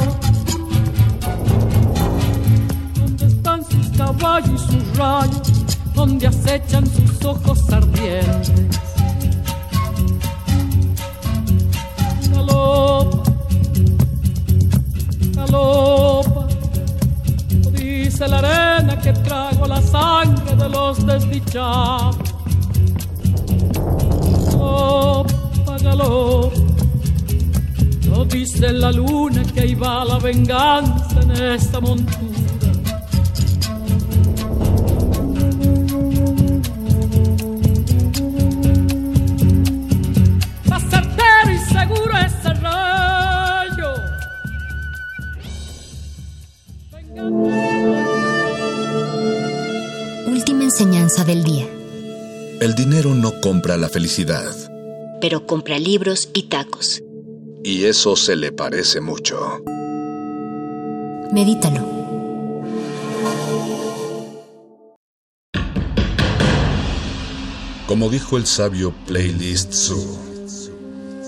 ¿Dónde 2.94 3.26
están 3.26 3.64
sus 3.64 3.88
caballos 3.96 4.64
y 4.68 4.72
sus 4.72 4.96
rayos? 4.96 5.52
¿Dónde 5.94 6.26
acechan 6.26 6.86
sus 6.86 7.24
ojos 7.24 7.60
ardientes? 7.72 8.80
Galopa, 12.30 13.22
galopa 15.34 16.42
dice 17.70 18.28
la 18.28 18.38
arena 18.38 18.98
que 19.00 19.12
trago 19.12 19.66
la 19.66 19.80
sangre 19.80 20.54
de 20.56 20.68
los 20.68 21.06
desdichados. 21.06 22.16
Oh, 24.58 25.24
págalo. 25.64 26.71
No 28.22 28.28
dice 28.28 28.72
la 28.72 28.92
luna 28.92 29.42
que 29.52 29.62
ahí 29.62 29.74
va 29.74 30.04
la 30.04 30.16
venganza 30.20 31.20
en 31.22 31.30
esta 31.32 31.80
montura. 31.80 32.22
enseñanza 50.62 51.24
del 51.24 51.44
día. 51.44 51.68
El 52.60 52.74
dinero 52.74 53.14
no 53.14 53.40
compra 53.40 53.76
la 53.76 53.90
felicidad. 53.90 54.54
Pero 55.20 55.46
compra 55.46 55.78
libros 55.78 56.30
y 56.32 56.44
tacos. 56.44 57.02
Y 57.64 57.84
eso 57.84 58.16
se 58.16 58.34
le 58.34 58.50
parece 58.50 59.00
mucho. 59.00 59.62
Medítalo. 61.32 62.02
Como 67.86 68.08
dijo 68.08 68.36
el 68.36 68.46
sabio 68.46 68.92
Playlist 69.06 69.72
Zoo, 69.72 70.18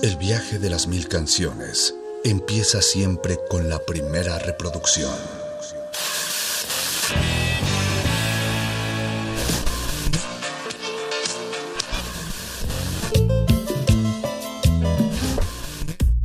el 0.03 0.17
viaje 0.17 0.59
de 0.59 0.71
las 0.71 0.89
mil 0.89 1.09
canciones 1.09 1.95
empieza 2.25 2.83
siempre 2.83 3.39
con 3.49 3.69
la 3.69 3.79
primera 3.79 4.39
reproducción. 4.39 5.44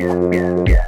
yeah, 0.00 0.64
yeah. 0.66 0.79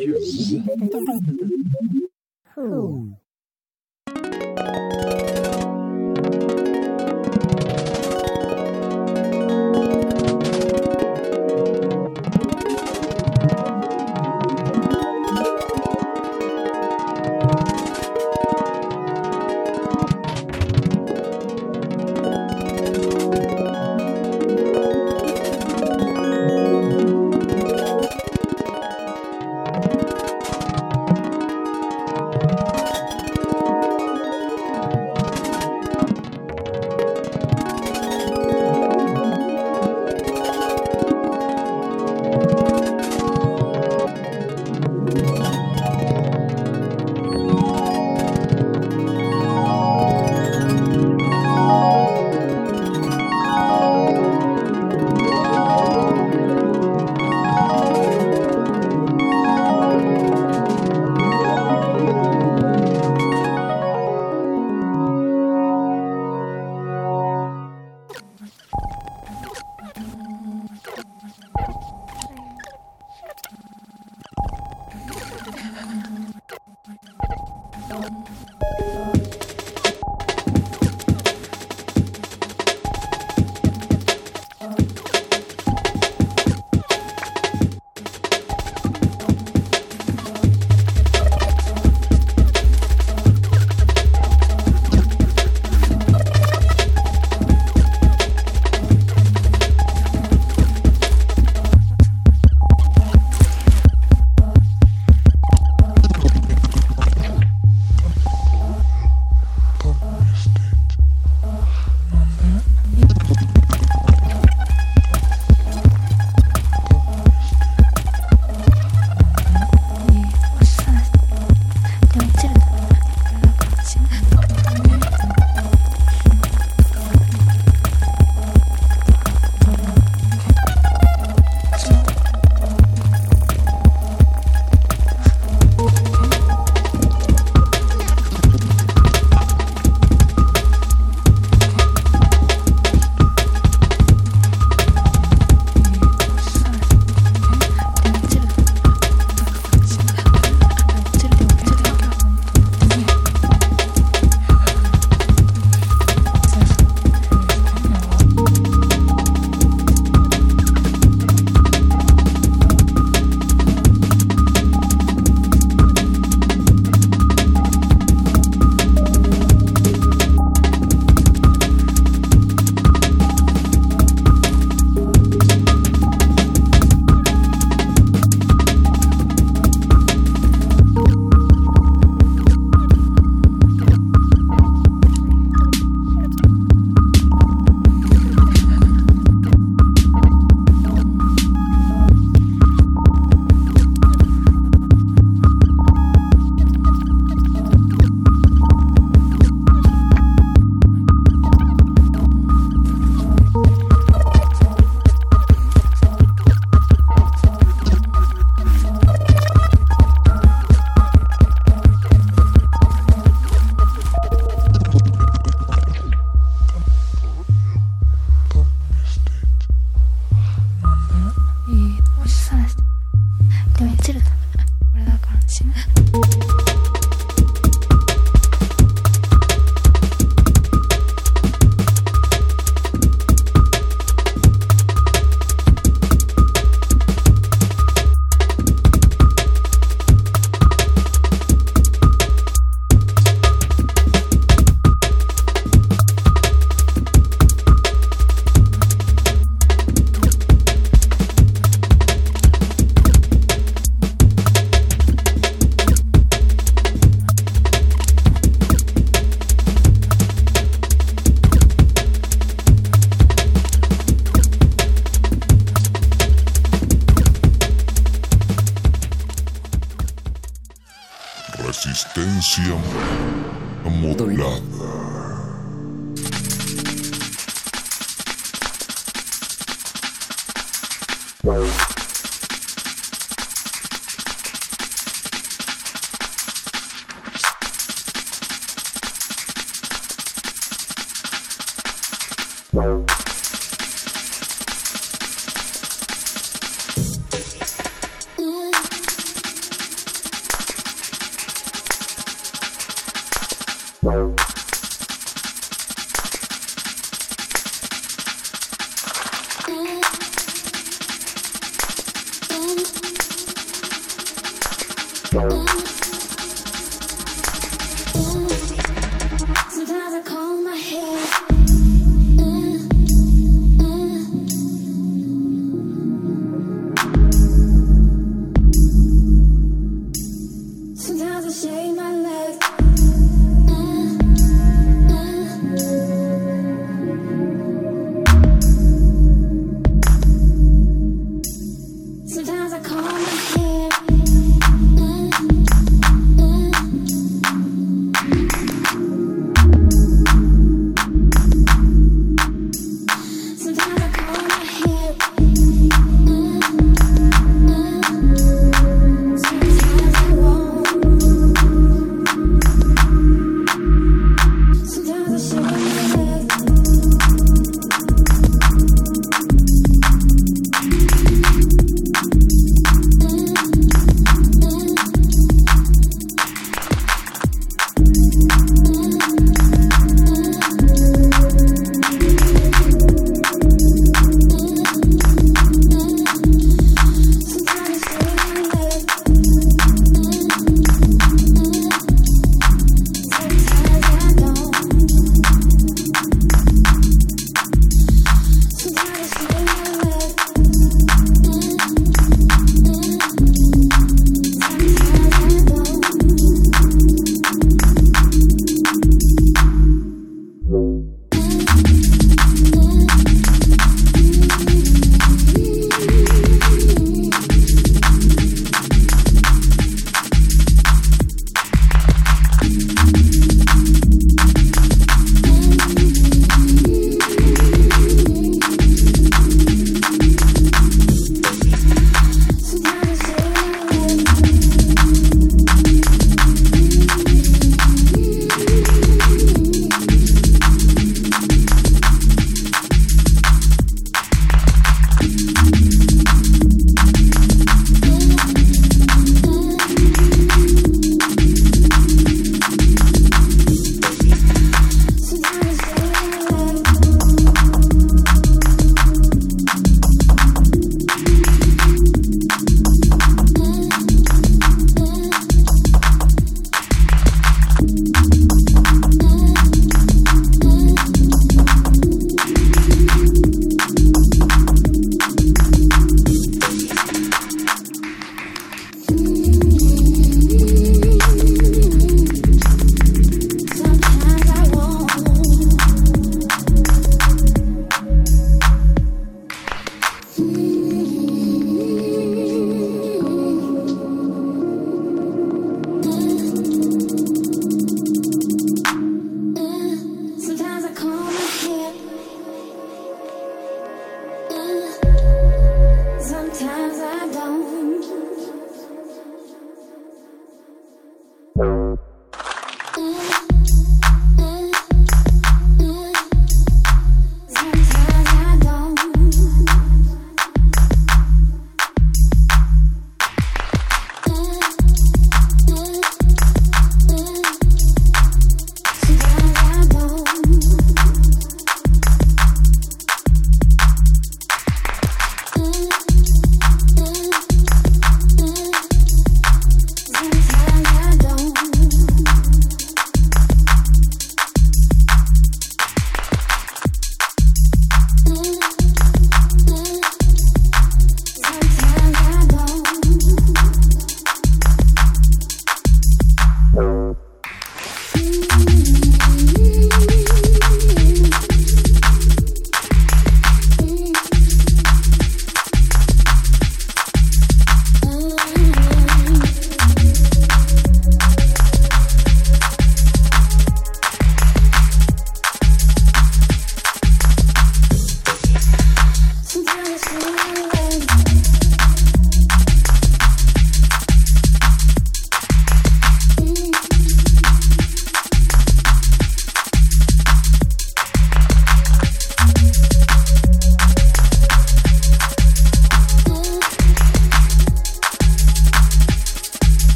20 0.00 0.62